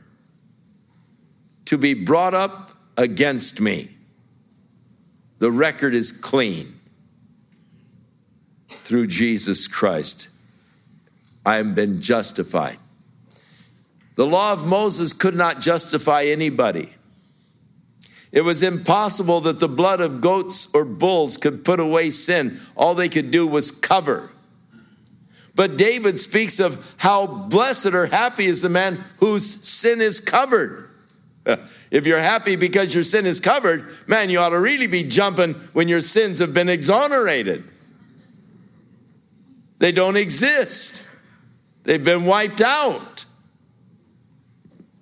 to 1.64 1.76
be 1.76 1.94
brought 1.94 2.34
up 2.34 2.72
against 2.96 3.60
me. 3.60 3.90
The 5.38 5.50
record 5.50 5.94
is 5.94 6.12
clean 6.12 6.78
through 8.68 9.08
Jesus 9.08 9.66
Christ. 9.66 10.28
I 11.44 11.56
have 11.56 11.74
been 11.74 12.00
justified. 12.00 12.78
The 14.14 14.26
law 14.26 14.52
of 14.52 14.66
Moses 14.66 15.12
could 15.12 15.34
not 15.34 15.60
justify 15.60 16.24
anybody. 16.24 16.92
It 18.32 18.42
was 18.42 18.62
impossible 18.62 19.40
that 19.42 19.60
the 19.60 19.68
blood 19.68 20.00
of 20.00 20.20
goats 20.20 20.68
or 20.74 20.84
bulls 20.84 21.36
could 21.36 21.64
put 21.64 21.80
away 21.80 22.10
sin. 22.10 22.58
All 22.76 22.94
they 22.94 23.08
could 23.08 23.30
do 23.30 23.46
was 23.46 23.70
cover. 23.70 24.30
But 25.58 25.76
David 25.76 26.20
speaks 26.20 26.60
of 26.60 26.94
how 26.98 27.26
blessed 27.26 27.86
or 27.86 28.06
happy 28.06 28.44
is 28.44 28.62
the 28.62 28.68
man 28.68 29.02
whose 29.18 29.44
sin 29.68 30.00
is 30.00 30.20
covered. 30.20 30.88
If 31.90 32.06
you're 32.06 32.20
happy 32.20 32.54
because 32.54 32.94
your 32.94 33.02
sin 33.02 33.26
is 33.26 33.40
covered, 33.40 33.88
man, 34.06 34.30
you 34.30 34.38
ought 34.38 34.50
to 34.50 34.60
really 34.60 34.86
be 34.86 35.02
jumping 35.02 35.54
when 35.72 35.88
your 35.88 36.02
sins 36.02 36.38
have 36.38 36.54
been 36.54 36.68
exonerated. 36.68 37.64
They 39.78 39.90
don't 39.90 40.16
exist, 40.16 41.02
they've 41.82 42.04
been 42.04 42.24
wiped 42.24 42.60
out. 42.60 43.24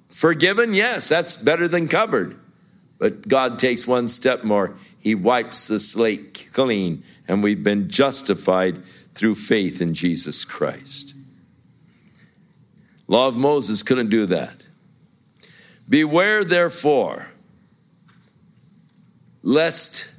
Forgiven, 0.08 0.72
yes, 0.72 1.08
that's 1.08 1.36
better 1.36 1.68
than 1.68 1.86
covered. 1.86 2.38
But 2.98 3.28
God 3.28 3.58
takes 3.58 3.86
one 3.86 4.08
step 4.08 4.42
more. 4.42 4.74
He 5.00 5.14
wipes 5.14 5.68
the 5.68 5.80
slate 5.80 6.48
clean, 6.52 7.02
and 7.28 7.42
we've 7.42 7.62
been 7.62 7.90
justified 7.90 8.82
through 9.16 9.34
faith 9.34 9.80
in 9.80 9.94
Jesus 9.94 10.44
Christ. 10.44 11.14
Law 13.08 13.28
of 13.28 13.36
Moses 13.36 13.82
couldn't 13.82 14.10
do 14.10 14.26
that. 14.26 14.62
Beware, 15.88 16.44
therefore, 16.44 17.28
lest 19.42 20.10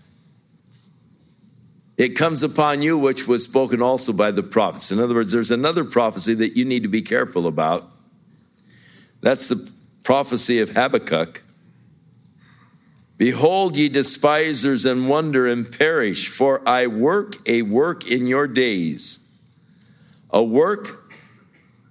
it 1.97 2.15
comes 2.15 2.41
upon 2.41 2.81
you, 2.81 2.97
which 2.97 3.27
was 3.27 3.43
spoken 3.43 3.81
also 3.81 4.13
by 4.13 4.31
the 4.31 4.43
prophets. 4.43 4.91
In 4.91 4.99
other 4.99 5.13
words, 5.15 5.31
there's 5.31 5.51
another 5.51 5.83
prophecy 5.83 6.33
that 6.35 6.57
you 6.57 6.65
need 6.65 6.83
to 6.83 6.89
be 6.89 7.01
careful 7.01 7.45
about. 7.45 7.91
That's 9.21 9.47
the 9.47 9.71
prophecy 10.03 10.59
of 10.59 10.71
Habakkuk. 10.71 11.43
Behold, 13.17 13.75
ye 13.75 13.89
despisers, 13.89 14.85
and 14.85 15.09
wonder 15.09 15.47
and 15.47 15.71
perish, 15.71 16.27
for 16.27 16.67
I 16.67 16.87
work 16.87 17.35
a 17.47 17.63
work 17.63 18.07
in 18.07 18.27
your 18.27 18.47
days, 18.47 19.19
a 20.29 20.43
work 20.43 21.11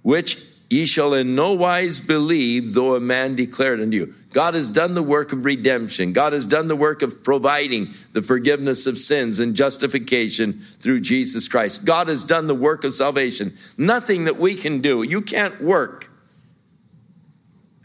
which 0.03 0.41
Ye 0.69 0.85
shall 0.85 1.13
in 1.13 1.33
no 1.33 1.53
wise 1.53 2.01
believe, 2.01 2.73
though 2.73 2.95
a 2.95 2.99
man 2.99 3.35
declare 3.35 3.73
it 3.73 3.79
unto 3.79 3.95
you. 3.95 4.13
God 4.31 4.53
has 4.53 4.69
done 4.69 4.95
the 4.95 5.03
work 5.03 5.31
of 5.31 5.45
redemption. 5.45 6.11
God 6.11 6.33
has 6.33 6.45
done 6.45 6.67
the 6.67 6.75
work 6.75 7.01
of 7.01 7.23
providing 7.23 7.93
the 8.11 8.21
forgiveness 8.21 8.85
of 8.85 8.97
sins 8.97 9.39
and 9.39 9.55
justification 9.55 10.59
through 10.59 10.99
Jesus 11.01 11.47
Christ. 11.47 11.85
God 11.85 12.09
has 12.09 12.25
done 12.25 12.47
the 12.47 12.55
work 12.55 12.83
of 12.83 12.93
salvation. 12.93 13.55
Nothing 13.77 14.25
that 14.25 14.37
we 14.37 14.55
can 14.55 14.81
do. 14.81 15.03
You 15.03 15.21
can't 15.21 15.61
work 15.61 16.09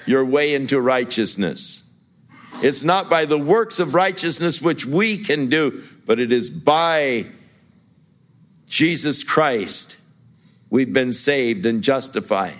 your 0.04 0.24
way 0.24 0.52
into 0.52 0.80
righteousness. 0.80 1.81
It's 2.62 2.84
not 2.84 3.10
by 3.10 3.24
the 3.24 3.38
works 3.38 3.80
of 3.80 3.94
righteousness 3.94 4.62
which 4.62 4.86
we 4.86 5.18
can 5.18 5.48
do, 5.48 5.82
but 6.06 6.20
it 6.20 6.30
is 6.30 6.48
by 6.48 7.26
Jesus 8.66 9.24
Christ 9.24 9.98
we've 10.70 10.92
been 10.92 11.12
saved 11.12 11.66
and 11.66 11.82
justified. 11.82 12.54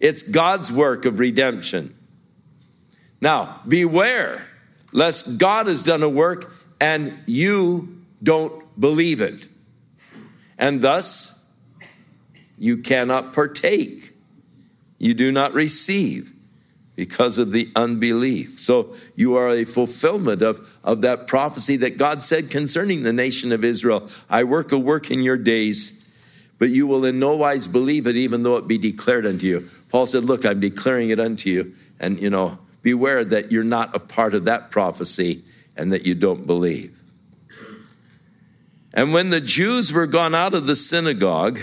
It's 0.00 0.22
God's 0.22 0.72
work 0.72 1.04
of 1.04 1.18
redemption. 1.18 1.94
Now, 3.20 3.60
beware 3.66 4.48
lest 4.92 5.38
God 5.38 5.66
has 5.66 5.82
done 5.82 6.02
a 6.02 6.08
work 6.08 6.52
and 6.80 7.18
you 7.26 8.02
don't 8.22 8.80
believe 8.80 9.20
it. 9.20 9.48
And 10.56 10.80
thus, 10.80 11.44
you 12.56 12.78
cannot 12.78 13.32
partake. 13.32 14.14
You 14.98 15.14
do 15.14 15.30
not 15.32 15.52
receive 15.52 16.32
because 16.98 17.38
of 17.38 17.52
the 17.52 17.70
unbelief. 17.76 18.58
So 18.58 18.96
you 19.14 19.36
are 19.36 19.50
a 19.50 19.64
fulfillment 19.64 20.42
of, 20.42 20.76
of 20.82 21.02
that 21.02 21.28
prophecy 21.28 21.76
that 21.76 21.96
God 21.96 22.20
said 22.20 22.50
concerning 22.50 23.04
the 23.04 23.12
nation 23.12 23.52
of 23.52 23.62
Israel 23.62 24.10
I 24.28 24.42
work 24.42 24.72
a 24.72 24.78
work 24.78 25.10
in 25.12 25.22
your 25.22 25.38
days 25.38 25.98
but 26.58 26.70
you 26.70 26.88
will 26.88 27.04
in 27.04 27.20
no 27.20 27.36
wise 27.36 27.68
believe 27.68 28.06
it, 28.06 28.16
even 28.16 28.42
though 28.42 28.56
it 28.56 28.66
be 28.66 28.78
declared 28.78 29.24
unto 29.24 29.46
you. 29.46 29.68
Paul 29.90 30.06
said, 30.06 30.24
Look, 30.24 30.44
I'm 30.44 30.60
declaring 30.60 31.10
it 31.10 31.20
unto 31.20 31.48
you. 31.48 31.72
And, 32.00 32.20
you 32.20 32.30
know, 32.30 32.58
beware 32.82 33.24
that 33.24 33.52
you're 33.52 33.64
not 33.64 33.94
a 33.94 34.00
part 34.00 34.34
of 34.34 34.46
that 34.46 34.70
prophecy 34.70 35.44
and 35.76 35.92
that 35.92 36.04
you 36.04 36.16
don't 36.16 36.46
believe. 36.46 36.98
And 38.92 39.12
when 39.12 39.30
the 39.30 39.40
Jews 39.40 39.92
were 39.92 40.08
gone 40.08 40.34
out 40.34 40.54
of 40.54 40.66
the 40.66 40.74
synagogue, 40.74 41.60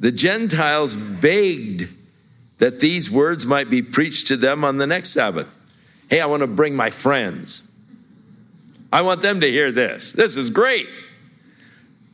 the 0.00 0.10
Gentiles 0.10 0.96
begged 0.96 1.88
that 2.64 2.80
these 2.80 3.10
words 3.10 3.44
might 3.44 3.68
be 3.68 3.82
preached 3.82 4.28
to 4.28 4.38
them 4.38 4.64
on 4.64 4.78
the 4.78 4.86
next 4.86 5.10
Sabbath. 5.10 5.54
Hey, 6.08 6.22
I 6.22 6.24
want 6.24 6.40
to 6.40 6.46
bring 6.46 6.74
my 6.74 6.88
friends. 6.88 7.70
I 8.90 9.02
want 9.02 9.20
them 9.20 9.42
to 9.42 9.46
hear 9.46 9.70
this. 9.70 10.12
This 10.12 10.38
is 10.38 10.48
great. 10.48 10.88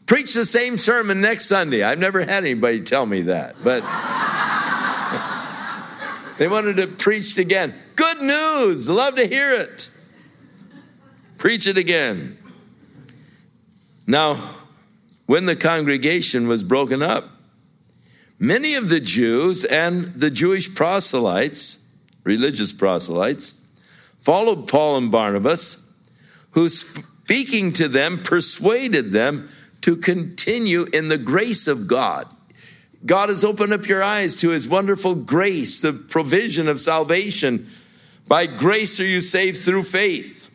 Preach 0.07 0.35
the 0.35 0.45
same 0.45 0.77
sermon 0.77 1.21
next 1.21 1.47
Sunday. 1.47 1.85
I've 1.85 2.01
never 2.01 2.23
had 2.23 2.43
anybody 2.43 2.81
tell 2.81 3.07
me 3.07 3.21
that, 3.23 3.55
but 3.63 3.83
they 6.39 6.49
wanted 6.49 6.81
it 6.81 7.39
again. 7.39 7.73
Good 7.95 8.21
news. 8.21 8.89
Love 8.89 9.15
to 9.15 9.29
hear 9.29 9.53
it. 9.53 9.89
Preach 11.39 11.69
it 11.69 11.79
again. 11.79 12.37
Now, 14.05 14.57
when 15.27 15.47
the 15.47 15.55
congregation 15.55 16.49
was 16.49 16.65
broken 16.65 17.05
up, 17.05 17.40
many 18.41 18.75
of 18.75 18.89
the 18.89 18.99
Jews 18.99 19.65
and 19.65 20.07
the 20.15 20.31
Jewish 20.31 20.75
proselytes, 20.75 21.87
religious 22.25 22.73
proselytes, 22.73 23.55
followed 24.19 24.67
Paul 24.67 24.97
and 24.97 25.13
Barnabas, 25.13 25.89
who 26.53 26.69
speaking 26.69 27.73
to 27.75 27.87
them 27.87 28.23
persuaded 28.25 29.13
them 29.13 29.49
to 29.83 29.97
continue 29.97 30.87
in 30.93 31.09
the 31.09 31.19
grace 31.19 31.69
of 31.69 31.87
God. 31.87 32.27
God 33.07 33.29
has 33.29 33.45
opened 33.45 33.73
up 33.73 33.87
your 33.87 34.03
eyes 34.03 34.37
to 34.37 34.51
his 34.51 34.69
wonderful 34.69 35.15
grace, 35.15 35.81
the 35.81 35.93
provision 35.93 36.69
of 36.69 36.81
salvation. 36.81 37.69
By 38.27 38.47
grace 38.47 39.01
are 39.01 39.07
you 39.07 39.21
saved 39.21 39.59
through 39.59 39.85
faith. 39.85 40.49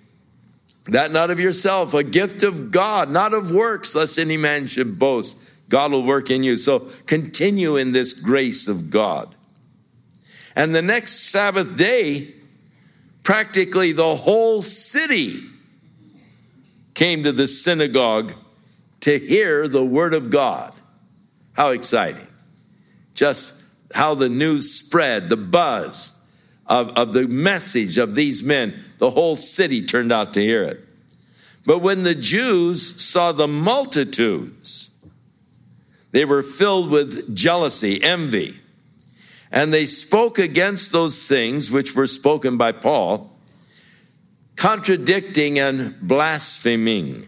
That 0.85 1.11
not 1.11 1.31
of 1.31 1.39
yourself, 1.39 1.95
a 1.95 2.03
gift 2.03 2.43
of 2.43 2.69
God, 2.69 3.09
not 3.09 3.33
of 3.33 3.51
works, 3.51 3.95
lest 3.95 4.19
any 4.19 4.37
man 4.37 4.67
should 4.67 4.99
boast. 4.99 5.37
God 5.69 5.91
will 5.91 6.03
work 6.03 6.29
in 6.29 6.43
you. 6.43 6.57
So 6.57 6.79
continue 7.05 7.75
in 7.75 7.91
this 7.91 8.13
grace 8.13 8.67
of 8.67 8.89
God. 8.89 9.35
And 10.55 10.73
the 10.73 10.81
next 10.81 11.31
Sabbath 11.31 11.75
day, 11.77 12.33
practically 13.23 13.91
the 13.91 14.15
whole 14.15 14.61
city 14.61 15.39
came 16.93 17.23
to 17.23 17.31
the 17.31 17.47
synagogue 17.47 18.33
to 19.01 19.19
hear 19.19 19.67
the 19.67 19.83
word 19.83 20.13
of 20.13 20.29
God. 20.29 20.73
How 21.53 21.69
exciting. 21.69 22.27
Just 23.13 23.63
how 23.93 24.15
the 24.15 24.29
news 24.29 24.71
spread, 24.71 25.29
the 25.29 25.37
buzz 25.37 26.13
of, 26.67 26.89
of 26.91 27.13
the 27.13 27.27
message 27.27 27.97
of 27.97 28.15
these 28.15 28.43
men. 28.43 28.79
The 28.97 29.11
whole 29.11 29.35
city 29.35 29.85
turned 29.85 30.11
out 30.11 30.33
to 30.35 30.41
hear 30.41 30.63
it. 30.63 30.81
But 31.65 31.79
when 31.79 32.03
the 32.03 32.15
Jews 32.15 33.01
saw 33.03 33.31
the 33.31 33.47
multitudes, 33.47 34.91
they 36.15 36.23
were 36.23 36.43
filled 36.43 36.89
with 36.89 37.35
jealousy, 37.35 38.01
envy, 38.01 38.57
and 39.51 39.73
they 39.73 39.85
spoke 39.85 40.39
against 40.39 40.93
those 40.93 41.27
things 41.27 41.69
which 41.69 41.93
were 41.93 42.07
spoken 42.07 42.55
by 42.55 42.71
Paul, 42.71 43.37
contradicting 44.55 45.59
and 45.59 45.99
blaspheming. 45.99 47.27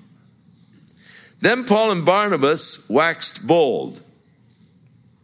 Then 1.42 1.66
Paul 1.66 1.92
and 1.92 2.06
Barnabas 2.06 2.90
waxed 2.90 3.46
bold. 3.46 4.02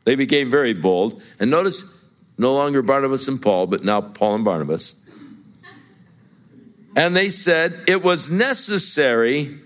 They 0.04 0.16
became 0.16 0.52
very 0.52 0.74
bold. 0.74 1.24
And 1.40 1.50
notice, 1.50 2.06
no 2.38 2.56
longer 2.56 2.82
Barnabas 2.82 3.30
and 3.30 3.42
Paul, 3.42 3.68
but 3.68 3.86
now 3.86 4.02
Paul 4.02 4.36
and 4.36 4.44
Barnabas. 4.44 5.00
And 6.98 7.16
they 7.16 7.30
said, 7.30 7.86
It 7.88 8.04
was 8.04 8.30
necessary 8.30 9.58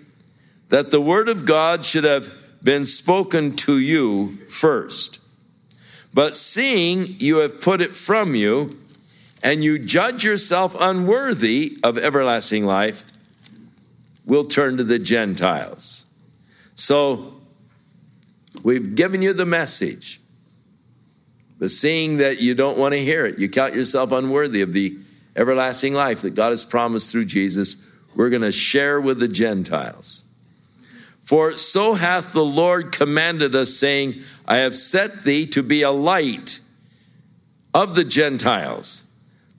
that 0.69 0.91
the 0.91 1.01
word 1.01 1.29
of 1.29 1.45
God 1.45 1.83
should 1.83 2.03
have 2.03 2.31
been 2.67 2.83
spoken 2.83 3.55
to 3.55 3.79
you 3.79 4.35
first. 4.45 5.21
But 6.13 6.35
seeing 6.35 7.15
you 7.17 7.37
have 7.37 7.61
put 7.61 7.79
it 7.79 7.95
from 7.95 8.35
you, 8.35 8.77
and 9.41 9.63
you 9.63 9.79
judge 9.79 10.25
yourself 10.25 10.75
unworthy 10.77 11.77
of 11.81 11.97
everlasting 11.97 12.65
life, 12.65 13.05
we'll 14.25 14.43
turn 14.43 14.75
to 14.75 14.83
the 14.83 14.99
Gentiles. 14.99 16.07
So 16.75 17.39
we've 18.63 18.95
given 18.95 19.21
you 19.21 19.31
the 19.31 19.45
message, 19.45 20.19
but 21.59 21.71
seeing 21.71 22.17
that 22.17 22.41
you 22.41 22.53
don't 22.53 22.77
want 22.77 22.95
to 22.95 22.99
hear 22.99 23.25
it, 23.25 23.39
you 23.39 23.47
count 23.47 23.75
yourself 23.75 24.11
unworthy 24.11 24.61
of 24.61 24.73
the 24.73 24.97
everlasting 25.37 25.93
life 25.93 26.19
that 26.23 26.35
God 26.35 26.49
has 26.49 26.65
promised 26.65 27.13
through 27.13 27.25
Jesus, 27.25 27.77
we're 28.13 28.29
going 28.29 28.41
to 28.41 28.51
share 28.51 28.99
with 28.99 29.19
the 29.19 29.29
Gentiles. 29.29 30.25
For 31.27 31.57
so 31.57 31.95
hath 31.95 32.31
the 32.31 32.45
Lord 32.45 32.93
commanded 32.93 33.53
us, 33.53 33.75
saying, 33.75 34.21
I 34.47 34.57
have 34.57 34.77
set 34.77 35.25
thee 35.25 35.45
to 35.47 35.61
be 35.61 35.81
a 35.81 35.91
light 35.91 36.61
of 37.73 37.95
the 37.95 38.05
Gentiles, 38.05 39.03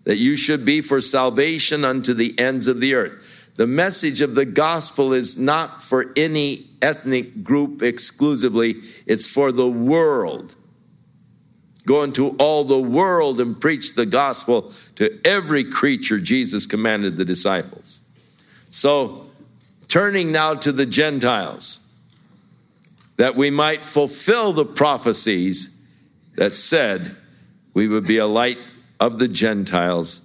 that 0.05 0.17
you 0.17 0.35
should 0.35 0.65
be 0.65 0.81
for 0.81 1.03
salvation 1.03 1.85
unto 1.85 2.15
the 2.15 2.35
ends 2.41 2.69
of 2.69 2.81
the 2.81 2.95
earth. 2.95 3.51
The 3.57 3.67
message 3.67 4.23
of 4.23 4.35
the 4.35 4.47
gospel 4.47 5.13
is 5.13 5.39
not 5.39 5.83
for 5.83 6.11
any 6.17 6.71
ethnic 6.81 7.45
group 7.45 7.83
exclusively, 7.83 8.77
it's 9.05 9.27
for 9.27 9.53
the 9.53 9.69
world. 9.69 10.55
Go 11.85 12.03
into 12.03 12.31
all 12.39 12.65
the 12.65 12.81
world 12.81 13.43
and 13.43 13.61
preach 13.61 13.95
the 13.95 14.07
gospel 14.07 14.73
to 14.95 15.21
every 15.23 15.65
creature, 15.65 16.19
Jesus 16.19 16.65
commanded 16.65 17.19
the 17.19 17.27
disciples. 17.27 18.01
So, 18.71 19.28
turning 19.89 20.31
now 20.31 20.55
to 20.55 20.71
the 20.71 20.87
Gentiles, 20.87 21.81
that 23.17 23.35
we 23.35 23.51
might 23.51 23.85
fulfill 23.85 24.53
the 24.53 24.65
prophecies 24.65 25.75
that 26.37 26.53
said 26.53 27.17
we 27.75 27.89
would 27.89 28.07
be 28.07 28.19
a 28.19 28.27
light 28.27 28.59
of 29.01 29.19
the 29.19 29.29
Gentiles 29.29 30.23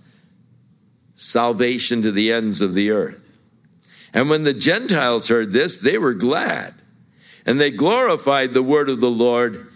salvation 1.15 2.01
to 2.01 2.11
the 2.11 2.31
ends 2.31 2.61
of 2.61 2.73
the 2.73 2.91
earth. 2.91 3.37
And 4.13 4.29
when 4.29 4.43
the 4.43 4.53
Gentiles 4.53 5.27
heard 5.27 5.51
this, 5.51 5.77
they 5.77 5.97
were 5.97 6.13
glad. 6.13 6.75
And 7.45 7.59
they 7.59 7.71
glorified 7.71 8.53
the 8.53 8.63
word 8.63 8.89
of 8.89 8.99
the 8.99 9.09
Lord. 9.09 9.67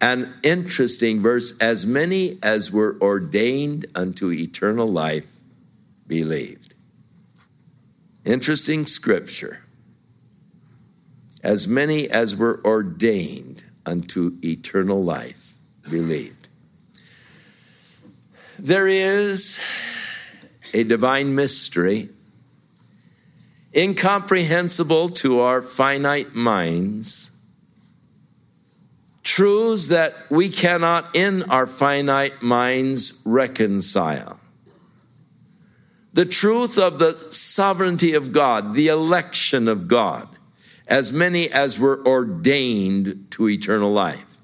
An 0.00 0.34
interesting 0.42 1.22
verse 1.22 1.56
as 1.58 1.86
many 1.86 2.38
as 2.42 2.72
were 2.72 2.98
ordained 3.00 3.86
unto 3.94 4.30
eternal 4.30 4.88
life 4.88 5.30
believed. 6.06 6.63
Interesting 8.24 8.86
scripture. 8.86 9.60
As 11.42 11.68
many 11.68 12.08
as 12.08 12.34
were 12.34 12.60
ordained 12.64 13.64
unto 13.84 14.38
eternal 14.42 15.04
life 15.04 15.54
believed. 15.90 16.48
There 18.58 18.88
is 18.88 19.60
a 20.72 20.84
divine 20.84 21.34
mystery 21.34 22.08
incomprehensible 23.76 25.08
to 25.10 25.40
our 25.40 25.60
finite 25.60 26.34
minds, 26.34 27.30
truths 29.22 29.88
that 29.88 30.14
we 30.30 30.48
cannot 30.48 31.14
in 31.14 31.42
our 31.50 31.66
finite 31.66 32.40
minds 32.40 33.20
reconcile. 33.24 34.40
The 36.14 36.24
truth 36.24 36.78
of 36.78 37.00
the 37.00 37.16
sovereignty 37.16 38.14
of 38.14 38.30
God, 38.30 38.74
the 38.74 38.88
election 38.88 39.66
of 39.66 39.88
God, 39.88 40.28
as 40.86 41.12
many 41.12 41.50
as 41.50 41.78
were 41.78 42.06
ordained 42.06 43.26
to 43.32 43.48
eternal 43.48 43.90
life. 43.90 44.38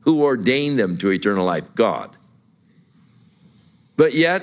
Who 0.00 0.22
ordained 0.22 0.78
them 0.78 0.98
to 0.98 1.10
eternal 1.10 1.46
life? 1.46 1.74
God. 1.74 2.14
But 3.96 4.12
yet, 4.12 4.42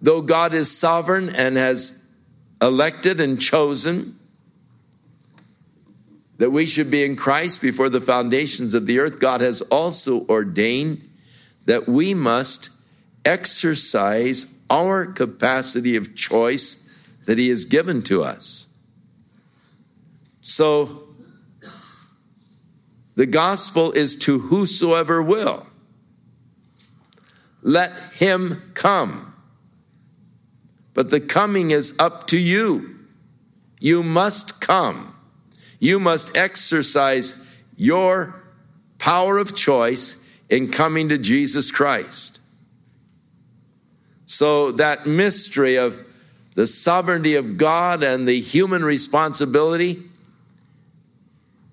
though 0.00 0.22
God 0.22 0.54
is 0.54 0.76
sovereign 0.76 1.34
and 1.34 1.56
has 1.56 2.04
elected 2.60 3.20
and 3.20 3.40
chosen 3.40 4.18
that 6.38 6.50
we 6.50 6.66
should 6.66 6.90
be 6.90 7.04
in 7.04 7.14
Christ 7.14 7.62
before 7.62 7.88
the 7.88 8.00
foundations 8.00 8.74
of 8.74 8.86
the 8.86 8.98
earth, 8.98 9.20
God 9.20 9.40
has 9.40 9.62
also 9.62 10.26
ordained 10.26 11.08
that 11.66 11.86
we 11.86 12.14
must 12.14 12.70
exercise 13.24 14.51
our 14.72 15.04
capacity 15.04 15.96
of 15.96 16.16
choice 16.16 16.76
that 17.26 17.38
He 17.38 17.50
has 17.50 17.66
given 17.66 18.00
to 18.02 18.24
us. 18.24 18.68
So, 20.40 21.08
the 23.14 23.26
gospel 23.26 23.92
is 23.92 24.16
to 24.20 24.38
whosoever 24.38 25.22
will. 25.22 25.66
Let 27.62 27.92
him 28.14 28.72
come. 28.74 29.34
But 30.94 31.10
the 31.10 31.20
coming 31.20 31.70
is 31.70 31.94
up 31.98 32.26
to 32.28 32.38
you. 32.38 32.98
You 33.78 34.02
must 34.02 34.60
come. 34.60 35.14
You 35.78 36.00
must 36.00 36.36
exercise 36.36 37.60
your 37.76 38.42
power 38.98 39.38
of 39.38 39.54
choice 39.54 40.18
in 40.48 40.70
coming 40.70 41.08
to 41.08 41.18
Jesus 41.18 41.70
Christ. 41.70 42.40
So, 44.32 44.72
that 44.72 45.04
mystery 45.06 45.76
of 45.76 46.00
the 46.54 46.66
sovereignty 46.66 47.34
of 47.34 47.58
God 47.58 48.02
and 48.02 48.26
the 48.26 48.40
human 48.40 48.82
responsibility, 48.82 50.04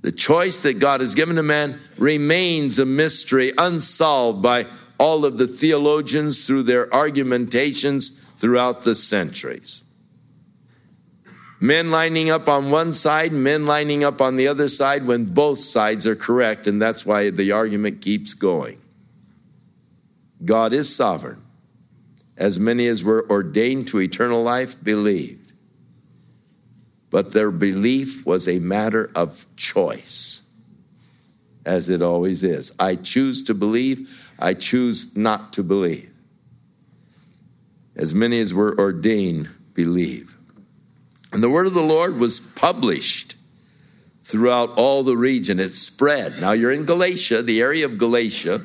the 0.01 0.11
choice 0.11 0.59
that 0.63 0.77
God 0.77 0.99
has 0.99 1.15
given 1.15 1.37
to 1.37 1.41
man, 1.41 1.79
remains 1.97 2.77
a 2.77 2.85
mystery 2.85 3.53
unsolved 3.57 4.41
by 4.41 4.67
all 4.97 5.23
of 5.23 5.37
the 5.37 5.47
theologians 5.47 6.45
through 6.45 6.63
their 6.63 6.93
argumentations 6.93 8.19
throughout 8.37 8.83
the 8.83 8.93
centuries. 8.93 9.81
Men 11.61 11.91
lining 11.91 12.29
up 12.29 12.49
on 12.49 12.71
one 12.71 12.91
side, 12.91 13.31
men 13.31 13.67
lining 13.67 14.03
up 14.03 14.19
on 14.19 14.35
the 14.35 14.49
other 14.49 14.67
side 14.67 15.07
when 15.07 15.23
both 15.23 15.61
sides 15.61 16.05
are 16.05 16.15
correct, 16.17 16.67
and 16.67 16.81
that's 16.81 17.05
why 17.05 17.29
the 17.29 17.53
argument 17.53 18.01
keeps 18.01 18.33
going. 18.33 18.81
God 20.43 20.73
is 20.73 20.93
sovereign. 20.93 21.45
As 22.39 22.59
many 22.59 22.87
as 22.87 23.03
were 23.03 23.29
ordained 23.29 23.87
to 23.89 23.99
eternal 23.99 24.41
life 24.41 24.83
believed. 24.83 25.53
But 27.11 27.33
their 27.33 27.51
belief 27.51 28.25
was 28.25 28.47
a 28.47 28.57
matter 28.57 29.11
of 29.13 29.45
choice, 29.55 30.49
as 31.63 31.89
it 31.89 32.01
always 32.01 32.41
is. 32.41 32.71
I 32.79 32.95
choose 32.95 33.43
to 33.43 33.53
believe, 33.53 34.33
I 34.39 34.55
choose 34.55 35.15
not 35.15 35.53
to 35.53 35.63
believe 35.63 36.09
as 37.99 38.15
many 38.15 38.39
as 38.39 38.53
were 38.53 38.79
ordained 38.79 39.49
believe. 39.73 40.33
And 41.33 41.43
the 41.43 41.49
word 41.49 41.67
of 41.67 41.73
the 41.73 41.81
Lord 41.81 42.17
was 42.17 42.39
published 42.39 43.35
throughout 44.23 44.71
all 44.77 45.03
the 45.03 45.17
region. 45.17 45.59
It 45.59 45.73
spread. 45.73 46.39
Now 46.39 46.53
you're 46.53 46.71
in 46.71 46.85
Galatia, 46.85 47.43
the 47.43 47.61
area 47.61 47.85
of 47.85 47.97
Galatia, 47.97 48.61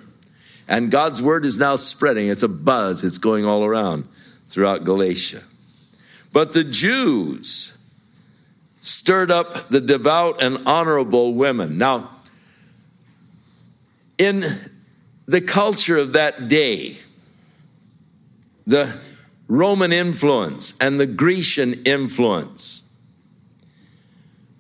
and 0.69 0.91
God's 0.91 1.21
word 1.21 1.45
is 1.45 1.59
now 1.59 1.77
spreading. 1.77 2.29
It's 2.29 2.43
a 2.43 2.49
buzz, 2.49 3.05
it's 3.05 3.19
going 3.19 3.45
all 3.45 3.65
around 3.65 4.09
throughout 4.49 4.85
Galatia. 4.85 5.43
But 6.33 6.53
the 6.53 6.65
Jews 6.65 7.77
stirred 8.81 9.31
up 9.31 9.69
the 9.69 9.81
devout 9.81 10.43
and 10.43 10.59
honorable 10.67 11.35
women. 11.35 11.79
Now, 11.79 12.11
in 14.19 14.45
the 15.27 15.41
culture 15.41 15.97
of 15.97 16.13
that 16.13 16.49
day, 16.49 16.99
the 18.67 18.95
Roman 19.49 19.93
influence 19.93 20.75
and 20.81 20.99
the 20.99 21.07
Grecian 21.07 21.83
influence. 21.85 22.83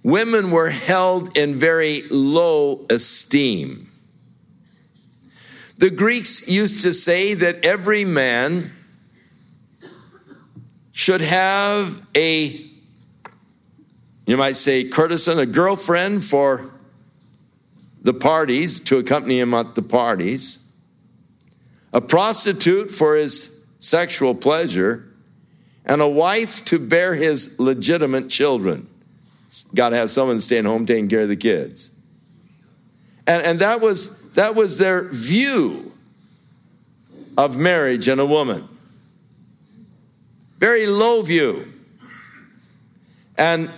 Women 0.02 0.50
were 0.50 0.68
held 0.68 1.36
in 1.36 1.54
very 1.54 2.02
low 2.10 2.84
esteem. 2.90 3.90
The 5.78 5.90
Greeks 5.90 6.48
used 6.48 6.82
to 6.82 6.92
say 6.92 7.34
that 7.34 7.64
every 7.64 8.04
man 8.04 8.70
should 10.92 11.20
have 11.20 12.06
a, 12.16 12.60
you 14.26 14.36
might 14.36 14.56
say, 14.56 14.84
courtesan, 14.84 15.38
a 15.40 15.46
girlfriend 15.46 16.24
for 16.24 16.70
the 18.02 18.14
parties 18.14 18.78
to 18.80 18.98
accompany 18.98 19.40
him 19.40 19.52
at 19.54 19.74
the 19.74 19.82
parties, 19.82 20.60
a 21.92 22.00
prostitute 22.00 22.90
for 22.90 23.16
his 23.16 23.64
sexual 23.80 24.34
pleasure, 24.34 25.08
and 25.84 26.00
a 26.00 26.08
wife 26.08 26.64
to 26.66 26.78
bear 26.78 27.14
his 27.14 27.58
legitimate 27.58 28.28
children. 28.28 28.88
Got 29.74 29.90
to 29.90 29.96
have 29.96 30.10
someone 30.10 30.40
staying 30.40 30.64
home 30.64 30.86
taking 30.86 31.08
care 31.08 31.20
of 31.20 31.28
the 31.28 31.36
kids. 31.36 31.90
And, 33.26 33.44
and 33.44 33.58
that, 33.60 33.80
was, 33.80 34.23
that 34.34 34.54
was 34.54 34.78
their 34.78 35.04
view 35.08 35.92
of 37.36 37.56
marriage 37.56 38.08
and 38.08 38.20
a 38.20 38.26
woman. 38.26 38.68
Very 40.58 40.86
low 40.86 41.22
view. 41.22 41.72
And 43.36 43.70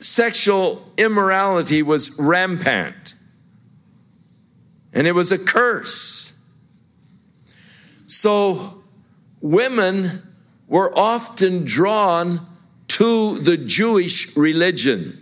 sexual 0.00 0.86
immorality 0.98 1.82
was 1.82 2.18
rampant. 2.18 3.14
And 4.92 5.06
it 5.06 5.12
was 5.12 5.32
a 5.32 5.38
curse. 5.38 6.36
So 8.06 8.82
women 9.40 10.22
were 10.68 10.96
often 10.96 11.64
drawn 11.64 12.46
to 12.88 13.38
the 13.38 13.56
Jewish 13.56 14.36
religion 14.36 15.19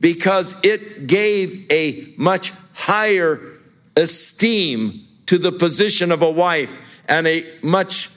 because 0.00 0.58
it 0.64 1.06
gave 1.06 1.70
a 1.70 2.12
much 2.16 2.52
higher 2.72 3.40
esteem 3.96 5.06
to 5.26 5.38
the 5.38 5.52
position 5.52 6.10
of 6.10 6.22
a 6.22 6.30
wife 6.30 6.76
and 7.08 7.26
a 7.26 7.44
much 7.62 8.10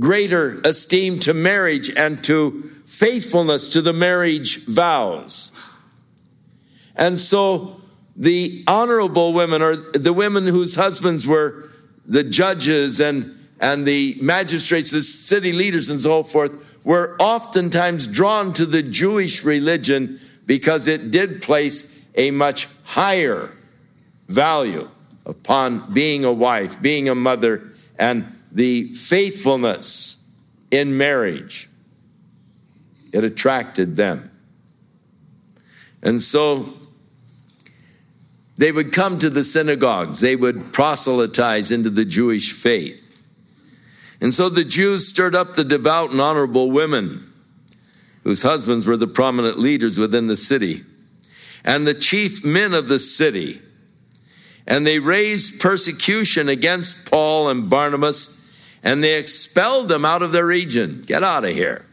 greater 0.00 0.60
esteem 0.64 1.18
to 1.20 1.32
marriage 1.32 1.90
and 1.96 2.22
to 2.24 2.70
faithfulness 2.86 3.68
to 3.68 3.80
the 3.80 3.92
marriage 3.92 4.64
vows. 4.66 5.58
And 6.96 7.18
so 7.18 7.80
the 8.16 8.64
honorable 8.66 9.32
women, 9.32 9.62
or 9.62 9.76
the 9.76 10.12
women 10.12 10.46
whose 10.46 10.74
husbands 10.74 11.26
were 11.26 11.68
the 12.04 12.24
judges 12.24 13.00
and, 13.00 13.34
and 13.60 13.86
the 13.86 14.18
magistrates, 14.20 14.90
the 14.90 15.02
city 15.02 15.52
leaders, 15.52 15.88
and 15.88 16.00
so 16.00 16.22
forth, 16.22 16.84
were 16.84 17.16
oftentimes 17.18 18.06
drawn 18.06 18.52
to 18.54 18.66
the 18.66 18.82
Jewish 18.82 19.44
religion 19.44 20.18
because 20.46 20.88
it 20.88 21.10
did 21.10 21.42
place 21.42 22.04
a 22.14 22.30
much 22.30 22.68
higher 22.84 23.52
value 24.28 24.88
upon 25.24 25.92
being 25.92 26.24
a 26.24 26.32
wife, 26.32 26.80
being 26.80 27.08
a 27.08 27.14
mother, 27.14 27.70
and 27.98 28.26
the 28.50 28.92
faithfulness 28.92 30.22
in 30.70 30.96
marriage. 30.96 31.68
It 33.12 33.24
attracted 33.24 33.96
them. 33.96 34.30
And 36.02 36.20
so 36.20 36.74
they 38.58 38.72
would 38.72 38.92
come 38.92 39.18
to 39.18 39.30
the 39.30 39.44
synagogues, 39.44 40.20
they 40.20 40.36
would 40.36 40.72
proselytize 40.72 41.70
into 41.70 41.90
the 41.90 42.04
Jewish 42.04 42.52
faith. 42.52 42.98
And 44.20 44.32
so 44.32 44.48
the 44.48 44.64
Jews 44.64 45.08
stirred 45.08 45.34
up 45.34 45.54
the 45.54 45.64
devout 45.64 46.12
and 46.12 46.20
honorable 46.20 46.70
women, 46.70 47.31
whose 48.22 48.42
husbands 48.42 48.86
were 48.86 48.96
the 48.96 49.06
prominent 49.06 49.58
leaders 49.58 49.98
within 49.98 50.26
the 50.26 50.36
city, 50.36 50.84
and 51.64 51.86
the 51.86 51.94
chief 51.94 52.44
men 52.44 52.74
of 52.74 52.88
the 52.88 52.98
city. 52.98 53.60
And 54.66 54.86
they 54.86 54.98
raised 54.98 55.60
persecution 55.60 56.48
against 56.48 57.10
Paul 57.10 57.48
and 57.48 57.68
Barnabas, 57.68 58.40
and 58.82 59.02
they 59.02 59.18
expelled 59.18 59.88
them 59.88 60.04
out 60.04 60.22
of 60.22 60.32
their 60.32 60.46
region. 60.46 61.02
Get 61.04 61.22
out 61.22 61.44
of 61.44 61.50
here. 61.50 61.86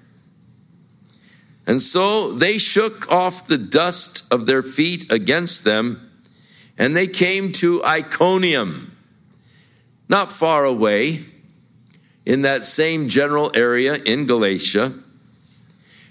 And 1.65 1.81
so 1.81 2.31
they 2.31 2.57
shook 2.57 3.11
off 3.11 3.47
the 3.47 3.57
dust 3.57 4.23
of 4.31 4.47
their 4.47 4.63
feet 4.63 5.11
against 5.11 5.63
them, 5.63 6.09
and 6.77 6.95
they 6.95 7.07
came 7.07 7.51
to 7.53 7.83
Iconium, 7.83 8.95
not 10.07 10.31
far 10.31 10.65
away 10.65 11.25
in 12.25 12.41
that 12.43 12.65
same 12.65 13.07
general 13.07 13.51
area 13.55 13.95
in 13.95 14.25
Galatia. 14.25 14.93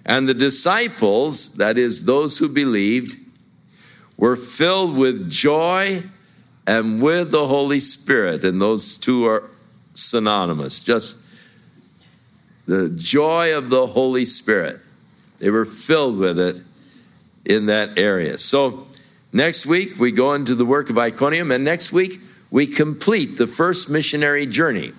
And 0.09 0.27
the 0.27 0.35
disciples, 0.35 1.57
that 1.57 1.77
is, 1.77 2.07
those 2.07 2.39
who 2.39 2.49
believed, 2.49 3.17
were 4.17 4.37
filled 4.37 4.97
with 4.97 5.31
joy 5.31 6.03
and 6.67 7.01
with 7.01 7.31
the 7.31 7.47
Holy 7.47 7.79
Spirit. 7.79 8.43
And 8.43 8.61
those 8.61 8.97
two 8.97 9.27
are 9.27 9.51
synonymous. 9.93 10.81
Just 10.81 11.19
the 12.65 12.89
joy 12.89 13.57
of 13.57 13.69
the 13.69 13.87
Holy 13.87 14.25
Spirit. 14.25 14.81
They 15.41 15.51
were 15.51 15.67
filled 15.67 16.19
with 16.19 16.39
it 16.39 16.63
in 17.45 17.67
that 17.67 17.99
area. 17.99 18.39
So 18.39 18.87
next 19.33 19.67
week 19.67 19.99
we 19.99 20.11
go 20.11 20.33
into 20.33 20.55
the 20.55 20.65
work 20.65 20.89
of 20.89 20.97
Iconium, 20.97 21.53
and 21.53 21.65
next 21.65 21.93
week 21.93 22.21
we 22.51 22.67
complete 22.67 23.37
the 23.37 23.47
first 23.47 23.91
missionary 23.91 24.47
journey. 24.47 24.93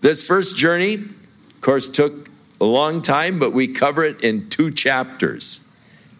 This 0.00 0.26
first 0.26 0.56
journey, 0.56 0.94
of 0.94 1.60
course, 1.60 1.88
took 1.88 2.31
a 2.62 2.64
long 2.64 3.02
time, 3.02 3.40
but 3.40 3.52
we 3.52 3.66
cover 3.66 4.04
it 4.04 4.22
in 4.22 4.48
two 4.48 4.70
chapters. 4.70 5.64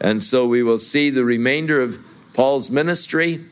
And 0.00 0.20
so 0.20 0.44
we 0.44 0.64
will 0.64 0.80
see 0.80 1.08
the 1.08 1.24
remainder 1.24 1.80
of 1.80 2.00
Paul's 2.34 2.68
ministry 2.68 3.44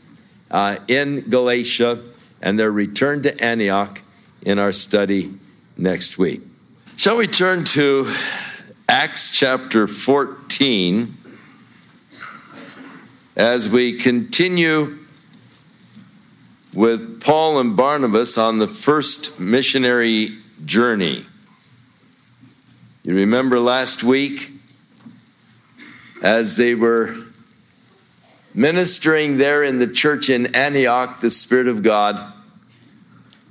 uh, 0.50 0.78
in 0.88 1.30
Galatia 1.30 2.02
and 2.42 2.58
their 2.58 2.72
return 2.72 3.22
to 3.22 3.40
Antioch 3.40 4.02
in 4.42 4.58
our 4.58 4.72
study 4.72 5.32
next 5.76 6.18
week. 6.18 6.42
Shall 6.96 7.16
we 7.16 7.28
turn 7.28 7.62
to 7.66 8.12
Acts 8.88 9.30
chapter 9.30 9.86
14 9.86 11.16
as 13.36 13.68
we 13.68 13.96
continue 13.96 14.98
with 16.74 17.20
Paul 17.20 17.60
and 17.60 17.76
Barnabas 17.76 18.36
on 18.36 18.58
the 18.58 18.66
first 18.66 19.38
missionary 19.38 20.38
journey. 20.64 21.26
You 23.02 23.14
remember 23.14 23.58
last 23.58 24.04
week 24.04 24.52
as 26.22 26.58
they 26.58 26.74
were 26.74 27.14
ministering 28.52 29.38
there 29.38 29.64
in 29.64 29.78
the 29.78 29.86
church 29.86 30.28
in 30.28 30.54
Antioch, 30.54 31.20
the 31.20 31.30
Spirit 31.30 31.66
of 31.66 31.82
God 31.82 32.34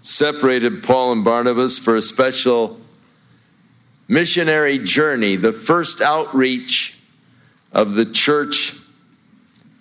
separated 0.02 0.84
Paul 0.84 1.14
and 1.14 1.24
Barnabas 1.24 1.80
for 1.80 1.96
a 1.96 2.02
special 2.04 2.80
missionary 4.08 4.78
journey, 4.78 5.36
the 5.36 5.52
first 5.52 6.00
outreach 6.00 7.00
of 7.72 7.96
the 7.96 8.06
church 8.06 8.76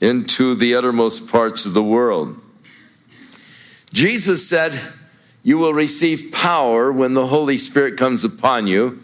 into 0.00 0.54
the 0.54 0.74
uttermost 0.76 1.30
parts 1.30 1.66
of 1.66 1.74
the 1.74 1.82
world. 1.82 2.40
Jesus 3.92 4.48
said, 4.48 4.80
You 5.42 5.58
will 5.58 5.74
receive 5.74 6.32
power 6.32 6.90
when 6.90 7.12
the 7.12 7.26
Holy 7.26 7.58
Spirit 7.58 7.98
comes 7.98 8.24
upon 8.24 8.66
you. 8.66 9.02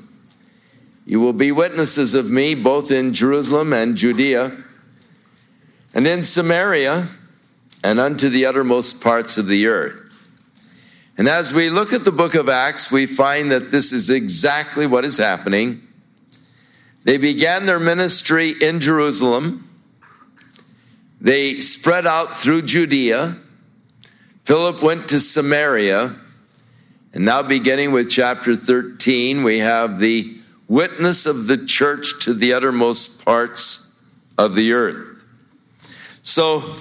You 1.07 1.21
will 1.21 1.33
be 1.33 1.53
witnesses 1.53 2.15
of 2.15 2.31
me 2.31 2.55
both 2.55 2.91
in 2.91 3.15
Jerusalem 3.15 3.73
and 3.73 3.97
Judea 3.97 4.57
and 5.93 6.07
in 6.07 6.23
Samaria 6.23 7.09
and 7.83 8.01
unto 8.01 8.29
the 8.29 8.47
uttermost 8.47 9.03
parts 9.03 9.37
of 9.37 9.47
the 9.47 9.67
earth. 9.67 10.27
And 11.17 11.29
as 11.29 11.53
we 11.53 11.71
look 11.71 11.93
at 11.93 12.05
the 12.05 12.13
book 12.13 12.35
of 12.35 12.49
Acts, 12.49 12.91
we 12.91 13.07
find 13.07 13.53
that 13.53 13.71
this 13.71 13.93
is 13.93 14.11
exactly 14.11 14.87
what 14.87 15.05
is 15.05 15.19
happening. 15.19 15.83
They 17.05 17.19
began 17.19 17.67
their 17.67 17.79
ministry 17.79 18.55
in 18.61 18.81
Jerusalem. 18.81 19.69
They 21.21 21.61
spread 21.61 22.07
out 22.07 22.35
through 22.35 22.63
Judea 22.63 23.37
Philip 24.45 24.83
went 24.83 25.09
to 25.09 25.21
Samaria, 25.21 26.15
and 27.15 27.25
now 27.25 27.41
beginning 27.41 27.93
with 27.93 28.11
chapter 28.11 28.55
13, 28.55 29.43
we 29.43 29.61
have 29.61 30.01
the 30.01 30.37
witness 30.69 31.27
of 31.27 31.47
the 31.47 31.59
church 31.59 32.25
to 32.25 32.33
the 32.33 32.53
uttermost 32.53 33.25
parts 33.25 33.95
of 34.39 34.55
the 34.55 34.73
earth. 34.73 35.25
So 36.23 36.75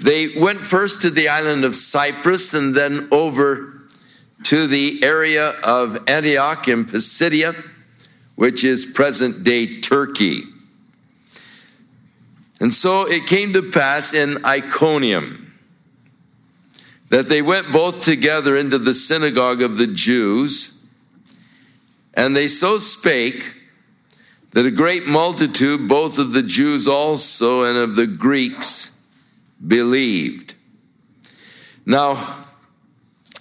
they 0.00 0.38
went 0.38 0.60
first 0.60 1.02
to 1.02 1.10
the 1.10 1.28
island 1.28 1.64
of 1.64 1.76
Cyprus 1.76 2.54
and 2.54 2.74
then 2.74 3.08
over 3.12 3.82
to 4.44 4.66
the 4.66 5.04
area 5.04 5.50
of 5.62 6.08
Antioch 6.08 6.66
in 6.68 6.86
Pisidia, 6.86 7.54
which 8.36 8.64
is 8.64 8.86
present 8.86 9.44
day 9.44 9.80
Turkey. 9.80 10.42
And 12.60 12.72
so 12.72 13.06
it 13.06 13.26
came 13.26 13.52
to 13.52 13.62
pass 13.62 14.14
in 14.14 14.44
Iconium 14.44 15.52
that 17.10 17.28
they 17.28 17.42
went 17.42 17.72
both 17.72 18.02
together 18.02 18.56
into 18.56 18.78
the 18.78 18.94
synagogue 18.94 19.60
of 19.60 19.76
the 19.76 19.86
Jews, 19.86 20.79
and 22.14 22.36
they 22.36 22.48
so 22.48 22.78
spake 22.78 23.54
that 24.52 24.66
a 24.66 24.70
great 24.70 25.06
multitude, 25.06 25.88
both 25.88 26.18
of 26.18 26.32
the 26.32 26.42
Jews 26.42 26.88
also 26.88 27.62
and 27.62 27.78
of 27.78 27.94
the 27.94 28.06
Greeks, 28.06 29.00
believed. 29.64 30.54
Now, 31.86 32.46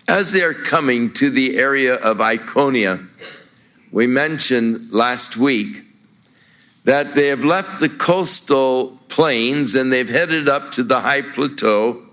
as 0.07 0.31
they 0.31 0.43
are 0.43 0.53
coming 0.53 1.13
to 1.13 1.29
the 1.29 1.57
area 1.57 1.95
of 1.95 2.17
Iconia, 2.17 3.07
we 3.91 4.07
mentioned 4.07 4.91
last 4.91 5.37
week 5.37 5.83
that 6.83 7.15
they 7.15 7.27
have 7.27 7.43
left 7.43 7.79
the 7.79 7.89
coastal 7.89 8.99
plains 9.07 9.75
and 9.75 9.91
they've 9.91 10.09
headed 10.09 10.47
up 10.47 10.71
to 10.73 10.83
the 10.83 11.01
high 11.01 11.21
plateau 11.21 12.03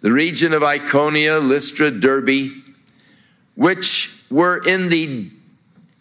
the 0.00 0.12
region 0.12 0.52
of 0.52 0.62
Iconia, 0.62 1.46
Lystra, 1.46 1.90
Derbe, 1.90 2.50
which 3.54 4.24
were 4.30 4.62
in 4.66 4.88
the 4.88 5.30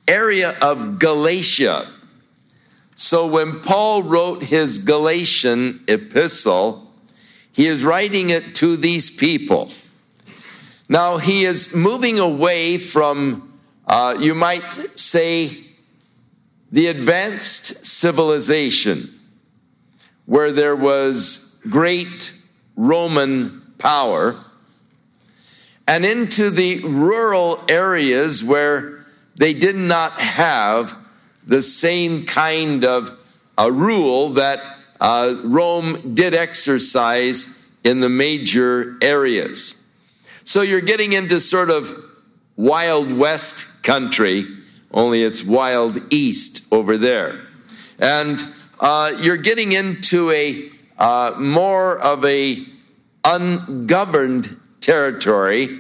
area 0.10 0.58
of 0.62 1.00
Galatia. 1.00 1.88
So 2.96 3.28
when 3.28 3.62
Paul 3.62 4.04
wrote 4.04 4.44
his 4.44 4.80
Galatian 4.80 5.82
epistle, 5.88 6.92
he 7.54 7.68
is 7.68 7.86
writing 7.86 8.30
it 8.30 8.56
to 8.56 8.76
these 8.76 9.10
people. 9.10 9.72
Now 10.90 11.18
he 11.18 11.46
is 11.46 11.76
moving 11.76 12.20
away 12.20 12.78
from, 12.78 13.54
uh, 13.88 14.18
you 14.20 14.34
might 14.34 14.70
say, 15.00 15.58
the 16.72 16.88
advanced 16.88 17.86
civilization 17.86 19.20
where 20.26 20.52
there 20.52 20.76
was 20.76 21.60
great 21.70 22.34
Roman 22.76 23.62
power 23.78 24.44
and 25.88 26.06
into 26.06 26.50
the 26.50 26.82
rural 26.84 27.64
areas 27.68 28.44
where 28.44 28.99
they 29.40 29.54
did 29.54 29.78
not 29.78 30.12
have 30.20 30.98
the 31.48 31.62
same 31.62 32.26
kind 32.26 32.84
of 32.84 33.18
a 33.58 33.72
rule 33.72 34.32
that 34.32 34.60
uh, 35.00 35.34
Rome 35.46 36.14
did 36.14 36.34
exercise 36.34 37.66
in 37.86 38.02
the 38.02 38.10
major 38.10 38.98
areas. 39.02 39.82
So 40.44 40.62
you're 40.62 40.82
getting 40.82 41.14
into 41.14 41.40
sort 41.40 41.70
of 41.70 42.04
Wild 42.58 43.18
West 43.18 43.82
country, 43.82 44.46
only 44.94 45.24
it's 45.24 45.42
Wild 45.42 46.02
East 46.14 46.68
over 46.74 46.98
there. 46.98 47.40
And 47.98 48.46
uh, 48.82 49.14
you're 49.22 49.38
getting 49.38 49.72
into 49.72 50.32
a 50.32 50.70
uh, 50.98 51.36
more 51.40 51.98
of 51.98 52.26
a 52.26 52.58
ungoverned 53.24 54.60
territory 54.82 55.80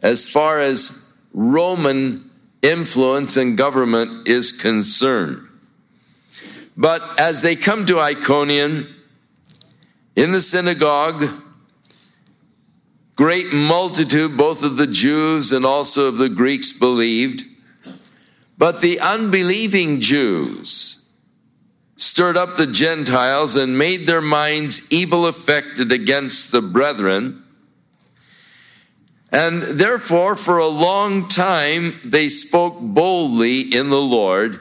as 0.00 0.30
far 0.30 0.60
as 0.60 1.12
Roman 1.34 2.29
influence 2.62 3.36
and 3.36 3.56
government 3.56 4.28
is 4.28 4.52
concerned. 4.52 5.46
But 6.76 7.02
as 7.18 7.42
they 7.42 7.56
come 7.56 7.86
to 7.86 7.98
Iconium, 7.98 8.94
in 10.16 10.32
the 10.32 10.40
synagogue, 10.40 11.30
great 13.16 13.52
multitude, 13.52 14.36
both 14.36 14.62
of 14.62 14.76
the 14.76 14.86
Jews 14.86 15.52
and 15.52 15.64
also 15.64 16.06
of 16.06 16.18
the 16.18 16.28
Greeks, 16.28 16.76
believed. 16.78 17.44
But 18.58 18.80
the 18.80 19.00
unbelieving 19.00 20.00
Jews, 20.00 21.02
stirred 21.96 22.36
up 22.36 22.56
the 22.56 22.66
Gentiles 22.66 23.56
and 23.56 23.76
made 23.76 24.06
their 24.06 24.22
minds 24.22 24.90
evil 24.90 25.26
affected 25.26 25.92
against 25.92 26.50
the 26.50 26.62
brethren. 26.62 27.39
And 29.32 29.62
therefore, 29.62 30.34
for 30.34 30.58
a 30.58 30.66
long 30.66 31.28
time, 31.28 32.00
they 32.04 32.28
spoke 32.28 32.80
boldly 32.80 33.60
in 33.60 33.90
the 33.90 34.00
Lord, 34.00 34.58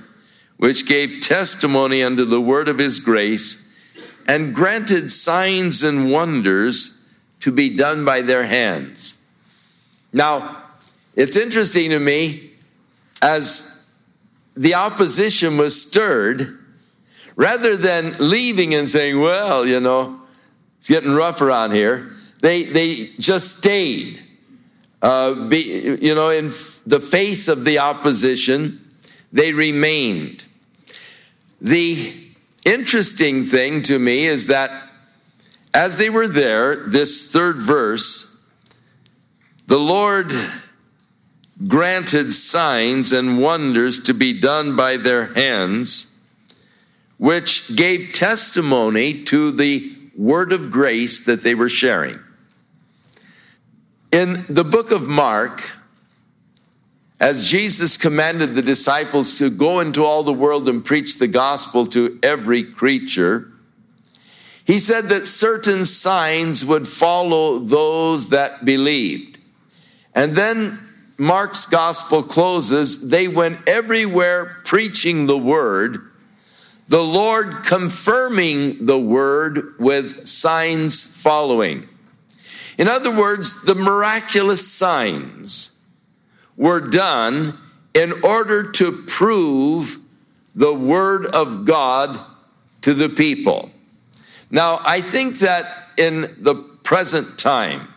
which 0.57 0.87
gave 0.87 1.21
testimony 1.21 2.03
unto 2.03 2.23
the 2.25 2.41
word 2.41 2.67
of 2.67 2.77
his 2.77 2.99
grace, 2.99 3.65
and 4.27 4.53
granted 4.53 5.09
signs 5.09 5.81
and 5.81 6.11
wonders 6.11 7.03
to 7.39 7.51
be 7.51 7.75
done 7.75 8.05
by 8.05 8.21
their 8.21 8.45
hands. 8.45 9.17
Now, 10.13 10.63
it's 11.15 11.35
interesting 11.35 11.89
to 11.89 11.99
me 11.99 12.51
as 13.21 13.87
the 14.55 14.75
opposition 14.75 15.57
was 15.57 15.81
stirred, 15.81 16.59
rather 17.35 17.75
than 17.75 18.15
leaving 18.19 18.75
and 18.75 18.87
saying, 18.87 19.19
well, 19.19 19.65
you 19.65 19.79
know, 19.79 20.19
it's 20.77 20.89
getting 20.89 21.13
rough 21.13 21.41
around 21.41 21.71
here, 21.71 22.11
they, 22.41 22.63
they 22.63 23.07
just 23.17 23.57
stayed. 23.57 24.21
Uh, 25.01 25.47
be, 25.47 25.97
you 26.01 26.13
know, 26.13 26.29
in 26.29 26.47
the 26.85 26.99
face 26.99 27.47
of 27.47 27.63
the 27.63 27.79
opposition, 27.79 28.85
they 29.31 29.53
remained. 29.53 30.43
The 31.61 32.13
interesting 32.65 33.45
thing 33.45 33.81
to 33.83 33.97
me 33.97 34.25
is 34.25 34.47
that 34.47 34.71
as 35.73 35.97
they 35.97 36.09
were 36.09 36.27
there, 36.27 36.87
this 36.87 37.31
third 37.31 37.57
verse, 37.57 38.43
the 39.67 39.79
Lord 39.79 40.33
granted 41.67 42.31
signs 42.33 43.11
and 43.11 43.39
wonders 43.39 44.01
to 44.03 44.13
be 44.13 44.39
done 44.39 44.75
by 44.75 44.97
their 44.97 45.33
hands, 45.33 46.17
which 47.17 47.75
gave 47.75 48.13
testimony 48.13 49.23
to 49.25 49.51
the 49.51 49.93
word 50.15 50.51
of 50.51 50.71
grace 50.71 51.25
that 51.25 51.43
they 51.43 51.53
were 51.53 51.69
sharing. 51.69 52.19
In 54.11 54.43
the 54.49 54.63
book 54.63 54.89
of 54.89 55.07
Mark, 55.07 55.69
as 57.19 57.47
Jesus 57.47 57.95
commanded 57.95 58.55
the 58.55 58.63
disciples 58.63 59.37
to 59.37 59.51
go 59.51 59.81
into 59.81 60.03
all 60.03 60.23
the 60.23 60.33
world 60.33 60.67
and 60.67 60.83
preach 60.83 61.19
the 61.19 61.27
gospel 61.27 61.85
to 61.87 62.17
every 62.23 62.63
creature, 62.63 63.51
he 64.65 64.79
said 64.79 65.09
that 65.09 65.27
certain 65.27 65.85
signs 65.85 66.65
would 66.65 66.87
follow 66.87 67.59
those 67.59 68.29
that 68.29 68.65
believed. 68.65 69.37
And 70.15 70.35
then 70.35 70.79
Mark's 71.19 71.67
gospel 71.67 72.23
closes, 72.23 73.09
they 73.09 73.27
went 73.27 73.69
everywhere 73.69 74.57
preaching 74.63 75.27
the 75.27 75.37
word, 75.37 76.09
the 76.87 77.03
Lord 77.03 77.63
confirming 77.63 78.87
the 78.87 78.99
word 78.99 79.75
with 79.77 80.27
signs 80.27 81.05
following. 81.05 81.87
In 82.79 82.87
other 82.87 83.13
words, 83.13 83.63
the 83.63 83.75
miraculous 83.75 84.65
signs 84.65 85.73
were 86.55 86.79
done 86.79 87.59
in 87.93 88.13
order 88.23 88.71
to 88.71 89.03
prove 89.05 89.97
the 90.55 90.73
word 90.73 91.25
of 91.25 91.65
God 91.65 92.17
to 92.81 92.93
the 92.93 93.09
people. 93.09 93.69
Now, 94.49 94.79
I 94.85 95.01
think 95.01 95.39
that 95.39 95.89
in 95.97 96.33
the 96.39 96.55
present 96.55 97.37
time, 97.37 97.89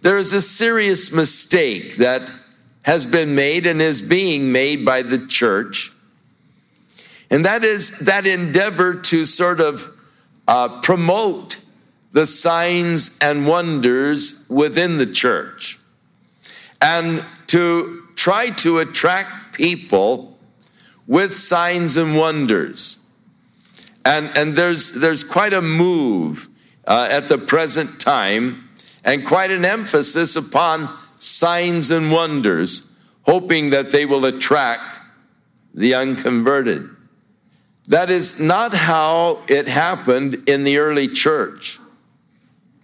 there 0.00 0.16
is 0.16 0.32
a 0.32 0.42
serious 0.42 1.12
mistake 1.12 1.96
that 1.96 2.30
has 2.82 3.04
been 3.04 3.34
made 3.34 3.66
and 3.66 3.82
is 3.82 4.00
being 4.00 4.52
made 4.52 4.84
by 4.84 5.02
the 5.02 5.18
church. 5.18 5.92
And 7.30 7.44
that 7.44 7.64
is 7.64 7.98
that 8.00 8.26
endeavor 8.26 8.94
to 8.94 9.26
sort 9.26 9.60
of 9.60 9.90
uh, 10.46 10.80
promote 10.82 11.58
the 12.12 12.26
signs 12.26 13.18
and 13.20 13.46
wonders 13.46 14.46
within 14.48 14.98
the 14.98 15.06
church 15.06 15.78
and 16.80 17.24
to 17.46 18.02
try 18.16 18.50
to 18.50 18.78
attract 18.78 19.54
people 19.54 20.38
with 21.06 21.36
signs 21.36 21.96
and 21.96 22.16
wonders. 22.16 23.04
And, 24.04 24.30
and 24.36 24.56
there's, 24.56 24.92
there's 24.92 25.24
quite 25.24 25.52
a 25.52 25.62
move 25.62 26.48
uh, 26.86 27.08
at 27.10 27.28
the 27.28 27.38
present 27.38 28.00
time 28.00 28.68
and 29.04 29.24
quite 29.26 29.50
an 29.50 29.64
emphasis 29.64 30.36
upon 30.36 30.92
signs 31.18 31.90
and 31.90 32.10
wonders, 32.10 32.90
hoping 33.22 33.70
that 33.70 33.92
they 33.92 34.06
will 34.06 34.24
attract 34.24 35.00
the 35.74 35.94
unconverted. 35.94 36.88
That 37.88 38.10
is 38.10 38.40
not 38.40 38.72
how 38.72 39.40
it 39.48 39.66
happened 39.66 40.48
in 40.48 40.64
the 40.64 40.78
early 40.78 41.08
church. 41.08 41.78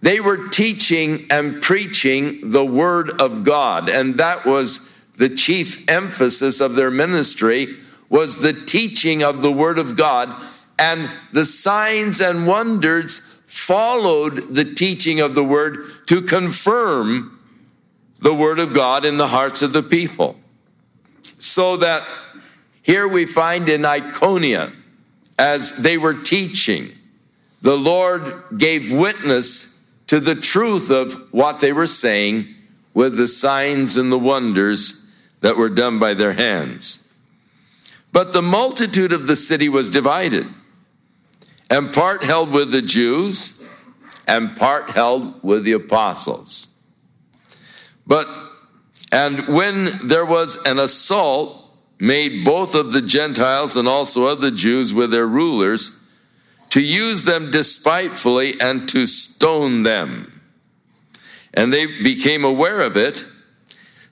They 0.01 0.19
were 0.19 0.47
teaching 0.47 1.27
and 1.29 1.61
preaching 1.61 2.51
the 2.51 2.65
word 2.65 3.21
of 3.21 3.43
God, 3.43 3.89
and 3.89 4.15
that 4.15 4.45
was 4.45 5.05
the 5.17 5.29
chief 5.29 5.89
emphasis 5.89 6.61
of 6.61 6.75
their 6.75 6.91
ministry 6.91 7.75
was 8.09 8.41
the 8.41 8.53
teaching 8.53 9.23
of 9.23 9.41
the 9.41 9.51
word 9.51 9.77
of 9.77 9.95
God, 9.95 10.33
and 10.79 11.09
the 11.31 11.45
signs 11.45 12.21
and 12.21 12.47
wonders 12.47 13.19
followed 13.45 14.55
the 14.55 14.65
teaching 14.65 15.19
of 15.19 15.35
the 15.35 15.43
word 15.43 15.85
to 16.07 16.21
confirm 16.21 17.39
the 18.21 18.33
word 18.33 18.59
of 18.59 18.73
God 18.73 19.05
in 19.05 19.17
the 19.17 19.27
hearts 19.27 19.61
of 19.61 19.73
the 19.73 19.83
people. 19.83 20.37
So 21.39 21.77
that 21.77 22.03
here 22.81 23.07
we 23.07 23.25
find 23.25 23.69
in 23.69 23.85
Iconium, 23.85 24.75
as 25.37 25.77
they 25.77 25.97
were 25.97 26.15
teaching, 26.15 26.89
the 27.61 27.77
Lord 27.77 28.43
gave 28.57 28.91
witness 28.91 29.78
to 30.09 30.19
the 30.19 30.33
truth 30.33 30.89
of 30.89 31.31
what 31.31 31.61
they 31.61 31.71
were 31.71 31.85
saying 31.85 32.47
with 32.95 33.15
the 33.15 33.27
signs 33.27 33.95
and 33.95 34.11
the 34.11 34.17
wonders 34.17 35.07
that 35.41 35.55
were 35.55 35.69
done 35.69 35.99
by 35.99 36.15
their 36.15 36.33
hands. 36.33 37.03
But 38.11 38.33
the 38.33 38.41
multitude 38.41 39.13
of 39.13 39.27
the 39.27 39.35
city 39.35 39.69
was 39.69 39.87
divided, 39.87 40.47
and 41.69 41.93
part 41.93 42.23
held 42.23 42.49
with 42.49 42.71
the 42.71 42.81
Jews, 42.81 43.63
and 44.27 44.57
part 44.57 44.89
held 44.89 45.43
with 45.43 45.63
the 45.63 45.73
apostles. 45.73 46.65
But, 48.07 48.25
and 49.11 49.47
when 49.47 50.07
there 50.07 50.25
was 50.25 50.59
an 50.65 50.79
assault 50.79 51.55
made 51.99 52.43
both 52.43 52.73
of 52.73 52.93
the 52.93 53.03
Gentiles 53.03 53.75
and 53.75 53.87
also 53.87 54.25
of 54.25 54.41
the 54.41 54.49
Jews 54.49 54.91
with 54.91 55.11
their 55.11 55.27
rulers, 55.27 55.98
to 56.69 56.81
use 56.81 57.23
them 57.23 57.51
despitefully 57.51 58.59
and 58.61 58.87
to 58.89 59.07
stone 59.07 59.83
them. 59.83 60.41
And 61.53 61.73
they 61.73 61.85
became 61.85 62.43
aware 62.43 62.81
of 62.81 62.95
it. 62.95 63.25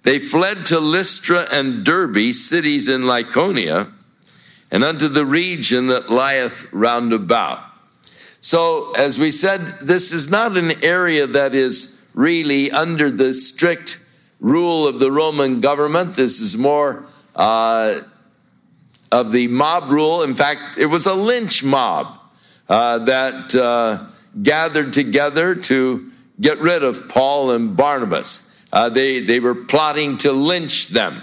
They 0.04 0.20
fled 0.20 0.66
to 0.68 0.80
Lystra 0.80 1.46
and 1.52 1.84
Derbe, 1.84 2.34
cities 2.34 2.88
in 2.88 3.02
Lycaonia, 3.02 3.92
and 4.72 4.84
unto 4.84 5.08
the 5.08 5.26
region 5.26 5.88
that 5.88 6.10
lieth 6.10 6.72
round 6.74 7.14
about. 7.14 7.64
So, 8.40 8.94
as 8.98 9.18
we 9.18 9.32
said, 9.32 9.62
this 9.82 10.12
is 10.12 10.30
not 10.30 10.58
an 10.58 10.84
area 10.84 11.28
that 11.28 11.54
is 11.54 12.02
really 12.14 12.72
under 12.72 13.12
the 13.12 13.34
strict 13.34 14.00
rule 14.40 14.88
of 14.88 15.00
the 15.00 15.12
Roman 15.12 15.60
government. 15.60 16.16
This 16.16 16.40
is 16.40 16.58
more 16.58 17.06
uh, 17.36 18.00
of 19.12 19.32
the 19.32 19.48
mob 19.48 19.90
rule. 19.92 20.24
In 20.24 20.36
fact, 20.36 20.78
it 20.78 20.88
was 20.88 21.06
a 21.06 21.14
lynch 21.14 21.64
mob 21.64 22.17
uh, 22.70 23.00
that 23.00 23.56
uh, 23.56 24.06
gathered 24.42 24.94
together 24.94 25.56
to 25.56 26.12
get 26.40 26.60
rid 26.60 26.84
of 26.84 27.10
Paul 27.10 27.52
and 27.52 27.76
Barnabas. 27.76 28.66
Uh, 28.72 28.90
they, 28.90 29.22
they 29.22 29.40
were 29.40 29.56
plotting 29.56 30.18
to 30.20 30.32
lynch 30.32 30.90
them. 30.90 31.22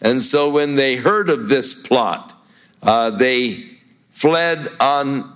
And 0.00 0.22
so 0.22 0.50
when 0.50 0.74
they 0.74 0.96
heard 0.96 1.30
of 1.30 1.48
this 1.48 1.86
plot, 1.86 2.34
uh, 2.82 3.10
they 3.10 3.64
fled 4.10 4.68
on 4.78 5.32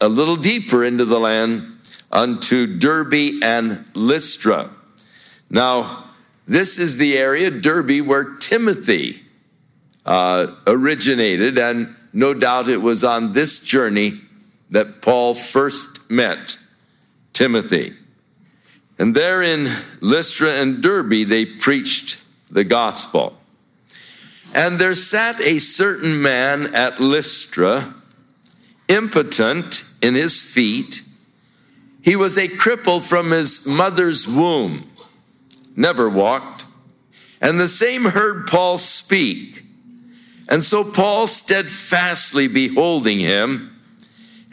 a 0.00 0.08
little 0.08 0.36
deeper 0.36 0.84
into 0.84 1.04
the 1.04 1.18
land 1.18 1.78
unto 2.12 2.78
Derbe 2.78 3.42
and 3.42 3.84
Lystra. 3.94 4.70
Now, 5.50 6.04
this 6.46 6.78
is 6.78 6.96
the 6.96 7.18
area, 7.18 7.50
Derbe, 7.50 8.06
where 8.06 8.36
Timothy 8.36 9.22
uh, 10.06 10.48
originated, 10.66 11.58
and 11.58 11.96
no 12.12 12.34
doubt 12.34 12.68
it 12.68 12.82
was 12.82 13.02
on 13.02 13.32
this 13.32 13.64
journey 13.64 14.20
that 14.70 15.02
Paul 15.02 15.34
first 15.34 16.10
met 16.10 16.58
Timothy. 17.32 17.94
And 18.98 19.14
there 19.14 19.42
in 19.42 19.70
Lystra 20.00 20.50
and 20.52 20.82
Derbe, 20.82 21.26
they 21.26 21.44
preached 21.44 22.22
the 22.50 22.64
gospel. 22.64 23.36
And 24.54 24.78
there 24.78 24.94
sat 24.94 25.40
a 25.40 25.58
certain 25.58 26.22
man 26.22 26.74
at 26.74 27.00
Lystra, 27.00 27.94
impotent 28.88 29.84
in 30.00 30.14
his 30.14 30.40
feet. 30.40 31.02
He 32.02 32.14
was 32.14 32.38
a 32.38 32.46
cripple 32.46 33.02
from 33.02 33.32
his 33.32 33.66
mother's 33.66 34.28
womb, 34.28 34.88
never 35.74 36.08
walked. 36.08 36.64
And 37.40 37.58
the 37.58 37.68
same 37.68 38.04
heard 38.04 38.46
Paul 38.46 38.78
speak. 38.78 39.64
And 40.48 40.62
so 40.62 40.84
Paul, 40.84 41.26
steadfastly 41.26 42.46
beholding 42.46 43.18
him, 43.18 43.73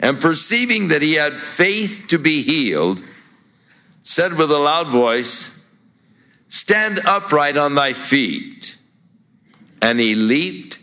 and 0.02 0.20
perceiving 0.20 0.88
that 0.88 1.00
he 1.00 1.14
had 1.14 1.34
faith 1.34 2.06
to 2.08 2.18
be 2.18 2.42
healed, 2.42 3.02
said 4.00 4.34
with 4.34 4.50
a 4.50 4.58
loud 4.58 4.88
voice, 4.88 5.64
Stand 6.48 7.00
upright 7.06 7.56
on 7.56 7.76
thy 7.76 7.94
feet. 7.94 8.76
And 9.80 9.98
he 9.98 10.14
leaped 10.14 10.78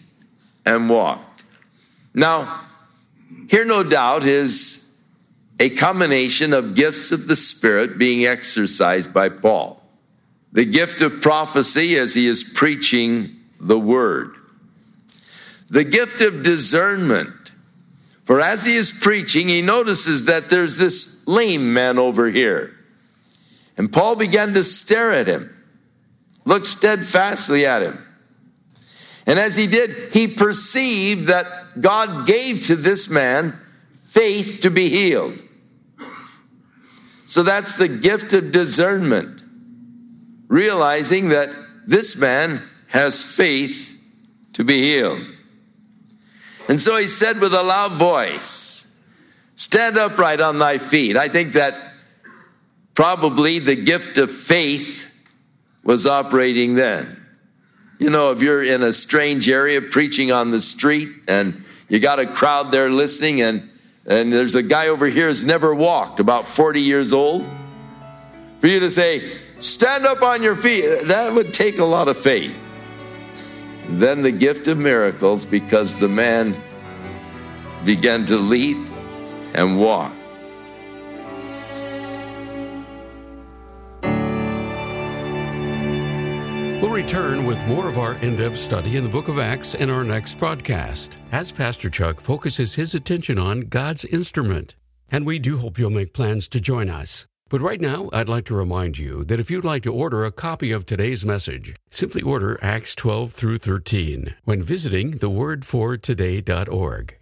and 0.65 0.89
walked. 0.89 1.43
Now, 2.13 2.61
here 3.49 3.65
no 3.65 3.84
doubt 3.84 4.24
is 4.24 4.97
a 5.59 5.70
combination 5.70 6.53
of 6.53 6.74
gifts 6.74 7.11
of 7.11 7.28
the 7.28 7.36
Spirit 7.36 7.97
being 7.97 8.26
exercised 8.26 9.13
by 9.13 9.30
Paul. 9.30 9.84
The 10.53 10.65
gift 10.65 11.01
of 11.01 11.22
prophecy 11.22 11.97
as 11.97 12.15
he 12.15 12.26
is 12.26 12.43
preaching 12.43 13.36
the 13.59 13.80
word. 13.80 14.36
The 15.70 15.84
gift 15.84 16.22
of 16.22 16.41
discernment. 16.41 17.49
For 18.30 18.39
as 18.39 18.63
he 18.63 18.75
is 18.75 18.91
preaching, 18.91 19.49
he 19.49 19.63
notices 19.63 20.25
that 20.25 20.51
there's 20.51 20.77
this 20.77 21.27
lame 21.27 21.73
man 21.73 21.97
over 21.97 22.30
here. 22.30 22.75
And 23.75 23.91
Paul 23.91 24.15
began 24.17 24.53
to 24.53 24.63
stare 24.63 25.11
at 25.11 25.25
him, 25.25 25.49
look 26.45 26.67
steadfastly 26.67 27.65
at 27.65 27.82
him. 27.82 27.97
And 29.25 29.39
as 29.39 29.55
he 29.55 29.65
did, 29.65 30.13
he 30.13 30.27
perceived 30.27 31.25
that 31.25 31.47
God 31.82 32.27
gave 32.27 32.67
to 32.67 32.75
this 32.75 33.09
man 33.09 33.57
faith 34.03 34.59
to 34.61 34.69
be 34.69 34.89
healed. 34.89 35.41
So 37.25 37.41
that's 37.41 37.77
the 37.77 37.88
gift 37.88 38.32
of 38.34 38.51
discernment, 38.51 39.41
realizing 40.47 41.30
that 41.30 41.49
this 41.88 42.15
man 42.15 42.61
has 42.89 43.23
faith 43.23 43.99
to 44.53 44.63
be 44.63 44.84
healed. 44.84 45.25
And 46.70 46.80
so 46.80 46.95
he 46.97 47.07
said 47.07 47.41
with 47.41 47.53
a 47.53 47.63
loud 47.63 47.93
voice, 47.93 48.88
Stand 49.55 49.97
upright 49.97 50.39
on 50.39 50.59
thy 50.59 50.78
feet. 50.78 51.17
I 51.17 51.28
think 51.28 51.53
that 51.53 51.76
probably 52.93 53.59
the 53.59 53.76
gift 53.76 54.17
of 54.17 54.32
faith 54.32 55.09
was 55.84 56.05
operating 56.05 56.76
then. 56.76 57.26
You 57.97 58.09
know, 58.09 58.32
if 58.32 58.41
you're 58.41 58.63
in 58.63 58.84
a 58.84 58.93
strange 58.93 59.49
area 59.49 59.82
preaching 59.82 60.32
on 60.32 60.51
the 60.51 60.61
street 60.61 61.09
and 61.28 61.61
you 61.89 61.99
got 61.99 62.20
a 62.20 62.26
crowd 62.26 62.72
there 62.72 62.89
listening 62.89 63.41
and 63.41 63.70
and 64.05 64.32
there's 64.34 64.55
a 64.55 64.63
guy 64.63 64.88
over 64.88 65.07
here 65.07 65.28
who's 65.28 65.45
never 65.45 65.76
walked, 65.76 66.20
about 66.20 66.47
40 66.47 66.82
years 66.82 67.13
old, 67.13 67.47
for 68.59 68.67
you 68.67 68.80
to 68.80 68.89
say, 68.89 69.38
stand 69.59 70.05
up 70.05 70.24
on 70.24 70.41
your 70.41 70.55
feet, 70.55 70.84
that 71.05 71.34
would 71.34 71.53
take 71.53 71.78
a 71.78 71.86
lot 71.86 72.07
of 72.07 72.17
faith. 72.17 72.57
Then 73.90 74.22
the 74.22 74.32
gift 74.32 74.68
of 74.68 74.78
miracles 74.78 75.46
because 75.46 76.00
the 76.00 76.08
man 76.08 76.56
began 77.84 78.26
to 78.28 78.38
leap 78.38 78.78
and 79.54 79.80
walk. 79.80 80.14
We'll 86.82 86.92
return 86.92 87.46
with 87.46 87.68
more 87.68 87.90
of 87.90 87.98
our 87.98 88.14
in 88.16 88.36
depth 88.36 88.58
study 88.58 88.96
in 88.96 89.04
the 89.04 89.10
book 89.10 89.28
of 89.28 89.38
Acts 89.38 89.76
in 89.76 89.90
our 89.90 90.04
next 90.04 90.36
broadcast 90.36 91.18
as 91.32 91.52
Pastor 91.52 91.90
Chuck 91.90 92.22
focuses 92.22 92.76
his 92.76 92.94
attention 92.94 93.38
on 93.38 93.62
God's 93.62 94.06
instrument. 94.06 94.76
And 95.12 95.26
we 95.26 95.40
do 95.40 95.58
hope 95.58 95.80
you'll 95.80 95.90
make 95.90 96.14
plans 96.14 96.48
to 96.50 96.62
join 96.62 96.90
us. 96.90 97.26
But 97.50 97.62
right 97.62 97.82
now, 97.82 98.10
I'd 98.14 98.30
like 98.30 98.45
to 98.45 98.56
remind 98.56 99.00
you 99.00 99.26
that 99.26 99.39
if 99.39 99.50
you'd 99.50 99.66
like 99.66 99.82
to 99.84 99.91
order 99.91 100.24
a 100.24 100.32
copy 100.32 100.72
of 100.72 100.86
today's 100.86 101.26
message, 101.26 101.76
simply 101.89 102.22
order 102.22 102.60
Acts 102.62 102.93
12 102.93 103.32
through 103.32 103.58
13 103.58 104.36
when 104.45 104.62
visiting 104.62 105.14
thewordfortoday.org. 105.14 107.18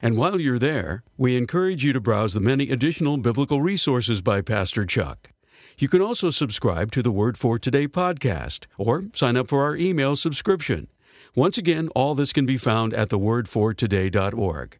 And 0.00 0.16
while 0.16 0.40
you're 0.40 0.60
there, 0.60 1.02
we 1.16 1.36
encourage 1.36 1.84
you 1.84 1.92
to 1.92 2.00
browse 2.00 2.34
the 2.34 2.40
many 2.40 2.70
additional 2.70 3.16
biblical 3.16 3.60
resources 3.60 4.22
by 4.22 4.42
Pastor 4.42 4.86
Chuck. 4.86 5.32
You 5.76 5.88
can 5.88 6.00
also 6.00 6.30
subscribe 6.30 6.92
to 6.92 7.02
the 7.02 7.10
Word 7.10 7.36
for 7.36 7.58
Today 7.58 7.88
podcast 7.88 8.66
or 8.78 9.06
sign 9.12 9.36
up 9.36 9.48
for 9.48 9.64
our 9.64 9.74
email 9.74 10.14
subscription. 10.14 10.86
Once 11.34 11.58
again, 11.58 11.88
all 11.96 12.14
this 12.14 12.32
can 12.32 12.46
be 12.46 12.56
found 12.56 12.94
at 12.94 13.08
thewordfortoday.org. 13.08 14.78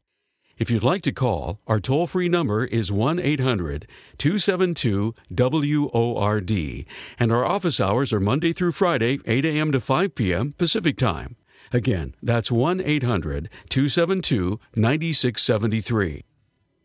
If 0.59 0.71
you'd 0.71 0.83
like 0.83 1.03
to 1.03 1.13
call, 1.13 1.61
our 1.67 1.81
toll 1.81 2.07
free 2.07 2.31
number 2.31 2.65
is 2.65 2.91
1 2.91 3.19
800 3.19 3.87
272 4.17 5.15
WORD, 5.31 6.87
and 7.19 7.31
our 7.31 7.45
office 7.45 7.79
hours 7.79 8.11
are 8.11 8.21
Monday 8.21 8.55
through 8.55 8.73
Friday, 8.73 9.21
8 9.27 9.45
a.m. 9.45 9.71
to 9.73 9.81
5 9.81 10.15
p.m. 10.15 10.55
Pacific 10.57 10.97
Time. 10.97 11.37
Again, 11.75 12.15
that's 12.23 12.51
1 12.51 12.81
800 12.81 13.51
272 13.69 14.59
9673. 14.75 16.25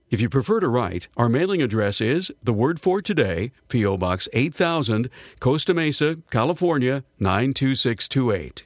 If 0.10 0.20
you 0.20 0.28
prefer 0.28 0.60
to 0.60 0.68
write, 0.68 1.08
our 1.16 1.30
mailing 1.30 1.62
address 1.62 2.02
is 2.02 2.30
The 2.44 2.52
Word 2.52 2.78
for 2.78 3.02
Today, 3.02 3.54
P.O. 3.70 3.96
Box 3.96 4.28
8000, 4.34 5.10
Costa 5.40 5.74
Mesa, 5.74 6.18
California 6.30 7.06
92628. 7.20 8.66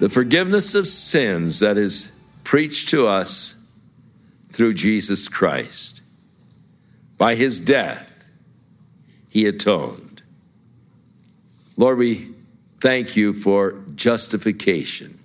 the 0.00 0.08
forgiveness 0.08 0.74
of 0.74 0.88
sins 0.88 1.60
that 1.60 1.76
is 1.76 2.18
preached 2.42 2.88
to 2.88 3.06
us 3.06 3.62
through 4.48 4.72
Jesus 4.72 5.28
Christ. 5.28 6.00
By 7.18 7.34
his 7.34 7.60
death, 7.60 8.30
he 9.28 9.46
atoned. 9.46 10.22
Lord, 11.76 11.98
we 11.98 12.30
thank 12.80 13.14
you 13.14 13.34
for 13.34 13.84
justification 13.94 15.18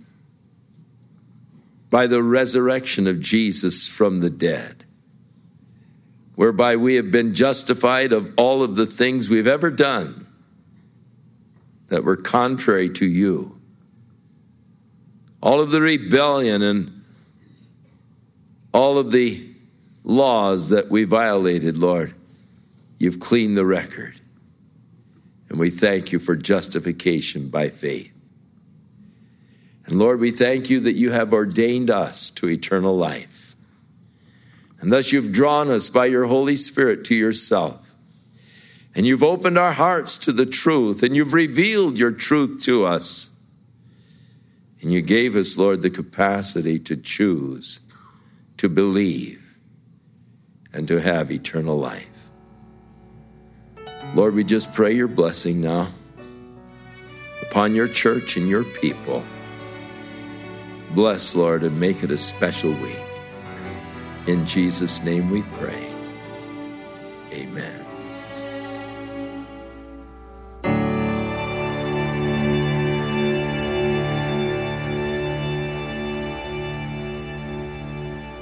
by 1.90 2.06
the 2.06 2.22
resurrection 2.22 3.08
of 3.08 3.22
Jesus 3.22 3.88
from 3.88 4.20
the 4.20 4.30
dead, 4.30 4.84
whereby 6.36 6.76
we 6.76 6.96
have 6.96 7.12
been 7.12 7.34
justified 7.34 8.12
of 8.12 8.34
all 8.36 8.62
of 8.62 8.76
the 8.76 8.86
things 8.86 9.30
we've 9.30 9.48
ever 9.48 9.72
done 9.72 10.28
that 11.88 12.04
were 12.04 12.18
contrary 12.18 12.90
to 12.90 13.06
you. 13.06 13.55
All 15.46 15.62
of 15.62 15.70
the 15.70 15.80
rebellion 15.80 16.64
and 16.64 17.04
all 18.74 18.98
of 18.98 19.12
the 19.12 19.48
laws 20.04 20.70
that 20.70 20.90
we 20.90 21.04
violated, 21.04 21.78
Lord, 21.78 22.16
you've 22.98 23.20
cleaned 23.20 23.56
the 23.56 23.64
record. 23.64 24.20
And 25.48 25.60
we 25.60 25.70
thank 25.70 26.12
you 26.12 26.18
for 26.18 26.36
justification 26.36 27.50
by 27.50 27.70
faith. 27.70 28.12
And 29.86 30.00
Lord, 30.00 30.20
we 30.20 30.32
thank 30.32 30.72
you 30.72 30.80
that 30.80 30.94
you 30.94 31.12
have 31.12 31.32
ordained 31.32 31.92
us 31.92 32.32
to 32.32 32.50
eternal 32.50 32.98
life. 32.98 33.56
And 34.82 34.92
thus 34.92 35.12
you've 35.12 35.32
drawn 35.32 35.70
us 35.70 35.90
by 35.90 36.08
your 36.08 36.26
Holy 36.26 36.56
Spirit 36.56 37.06
to 37.06 37.16
yourself. 37.16 37.94
And 38.96 39.06
you've 39.06 39.22
opened 39.22 39.60
our 39.60 39.74
hearts 39.74 40.18
to 40.18 40.32
the 40.32 40.48
truth, 40.48 41.04
and 41.04 41.16
you've 41.16 41.34
revealed 41.34 42.00
your 42.00 42.12
truth 42.12 42.64
to 42.64 42.84
us. 42.84 43.30
And 44.82 44.92
you 44.92 45.02
gave 45.02 45.36
us, 45.36 45.58
Lord, 45.58 45.82
the 45.82 45.90
capacity 45.90 46.80
to 46.80 46.96
choose, 46.96 47.80
to 48.58 48.70
believe, 48.70 49.58
and 50.74 50.88
to 50.88 51.00
have 51.00 51.32
eternal 51.32 51.78
life. 51.78 52.08
Lord, 54.14 54.36
we 54.36 54.44
just 54.44 54.74
pray 54.74 54.94
your 54.94 55.08
blessing 55.08 55.62
now 55.62 55.90
upon 57.42 57.76
your 57.76 57.88
church 57.88 58.38
and 58.38 58.48
your 58.48 58.64
people. 58.64 59.24
Bless, 60.92 61.36
Lord, 61.36 61.64
and 61.64 61.80
make 61.80 62.04
it 62.04 62.12
a 62.12 62.18
special 62.18 62.72
week. 62.72 63.04
In 64.28 64.46
Jesus' 64.46 65.04
name 65.04 65.30
we 65.30 65.42
pray. 65.42 65.94
Amen. 67.34 67.75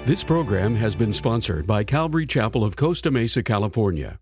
This 0.05 0.21
program 0.21 0.75
has 0.75 0.95
been 0.95 1.13
sponsored 1.13 1.65
by 1.65 1.85
Calvary 1.85 2.25
Chapel 2.25 2.65
of 2.65 2.75
Costa 2.75 3.09
Mesa, 3.09 3.41
California. 3.41 4.19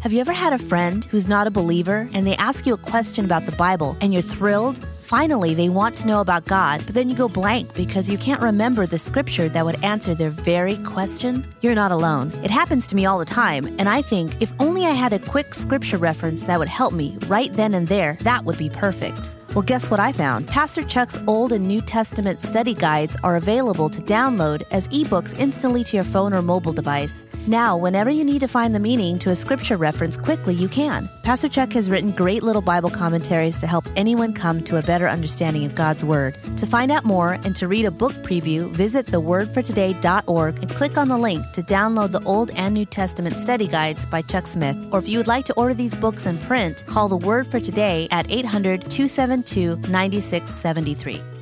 Have 0.00 0.10
you 0.10 0.20
ever 0.22 0.32
had 0.32 0.54
a 0.54 0.58
friend 0.58 1.04
who's 1.04 1.28
not 1.28 1.46
a 1.46 1.50
believer 1.50 2.08
and 2.14 2.26
they 2.26 2.34
ask 2.36 2.64
you 2.64 2.72
a 2.72 2.78
question 2.78 3.26
about 3.26 3.44
the 3.44 3.52
Bible 3.52 3.94
and 4.00 4.14
you're 4.14 4.22
thrilled? 4.22 4.82
Finally, 5.02 5.52
they 5.52 5.68
want 5.68 5.94
to 5.96 6.06
know 6.06 6.22
about 6.22 6.46
God, 6.46 6.82
but 6.86 6.94
then 6.94 7.10
you 7.10 7.14
go 7.14 7.28
blank 7.28 7.74
because 7.74 8.08
you 8.08 8.16
can't 8.16 8.40
remember 8.40 8.86
the 8.86 8.96
scripture 8.98 9.50
that 9.50 9.66
would 9.66 9.84
answer 9.84 10.14
their 10.14 10.30
very 10.30 10.78
question? 10.78 11.44
You're 11.60 11.74
not 11.74 11.92
alone. 11.92 12.32
It 12.42 12.50
happens 12.50 12.86
to 12.86 12.96
me 12.96 13.04
all 13.04 13.18
the 13.18 13.26
time, 13.26 13.66
and 13.78 13.86
I 13.86 14.00
think 14.00 14.40
if 14.40 14.50
only 14.58 14.86
I 14.86 14.92
had 14.92 15.12
a 15.12 15.18
quick 15.18 15.52
scripture 15.52 15.98
reference 15.98 16.44
that 16.44 16.58
would 16.58 16.68
help 16.68 16.94
me 16.94 17.18
right 17.26 17.52
then 17.52 17.74
and 17.74 17.86
there, 17.86 18.16
that 18.22 18.46
would 18.46 18.56
be 18.56 18.70
perfect. 18.70 19.28
Well, 19.54 19.62
guess 19.62 19.88
what 19.88 19.98
I 19.98 20.12
found? 20.12 20.46
Pastor 20.46 20.82
Chuck's 20.82 21.16
Old 21.26 21.52
and 21.52 21.66
New 21.66 21.80
Testament 21.80 22.42
study 22.42 22.74
guides 22.74 23.16
are 23.24 23.36
available 23.36 23.88
to 23.88 24.00
download 24.02 24.62
as 24.70 24.88
ebooks 24.88 25.36
instantly 25.38 25.82
to 25.84 25.96
your 25.96 26.04
phone 26.04 26.34
or 26.34 26.42
mobile 26.42 26.74
device. 26.74 27.24
Now, 27.46 27.74
whenever 27.78 28.10
you 28.10 28.24
need 28.24 28.40
to 28.40 28.46
find 28.46 28.74
the 28.74 28.80
meaning 28.80 29.18
to 29.20 29.30
a 29.30 29.34
scripture 29.34 29.78
reference 29.78 30.18
quickly, 30.18 30.54
you 30.54 30.68
can. 30.68 31.08
Pastor 31.22 31.48
Chuck 31.48 31.72
has 31.72 31.88
written 31.88 32.10
great 32.10 32.42
little 32.42 32.60
Bible 32.60 32.90
commentaries 32.90 33.56
to 33.58 33.66
help 33.66 33.86
anyone 33.96 34.34
come 34.34 34.62
to 34.64 34.76
a 34.76 34.82
better 34.82 35.08
understanding 35.08 35.64
of 35.64 35.74
God's 35.74 36.04
Word. 36.04 36.36
To 36.58 36.66
find 36.66 36.92
out 36.92 37.06
more 37.06 37.32
and 37.44 37.56
to 37.56 37.66
read 37.66 37.86
a 37.86 37.90
book 37.90 38.12
preview, 38.16 38.70
visit 38.72 39.06
thewordfortoday.org 39.06 40.58
and 40.58 40.70
click 40.70 40.98
on 40.98 41.08
the 41.08 41.16
link 41.16 41.50
to 41.52 41.62
download 41.62 42.12
the 42.12 42.22
Old 42.24 42.50
and 42.50 42.74
New 42.74 42.84
Testament 42.84 43.38
study 43.38 43.66
guides 43.66 44.04
by 44.04 44.20
Chuck 44.20 44.46
Smith. 44.46 44.76
Or 44.92 44.98
if 44.98 45.08
you 45.08 45.16
would 45.16 45.26
like 45.26 45.46
to 45.46 45.54
order 45.54 45.72
these 45.72 45.94
books 45.94 46.26
in 46.26 46.36
print, 46.40 46.84
call 46.86 47.08
the 47.08 47.16
Word 47.16 47.46
for 47.50 47.60
Today 47.60 48.08
at 48.10 48.30
800 48.30 48.90
272 49.42 49.88
9673. 49.88 51.37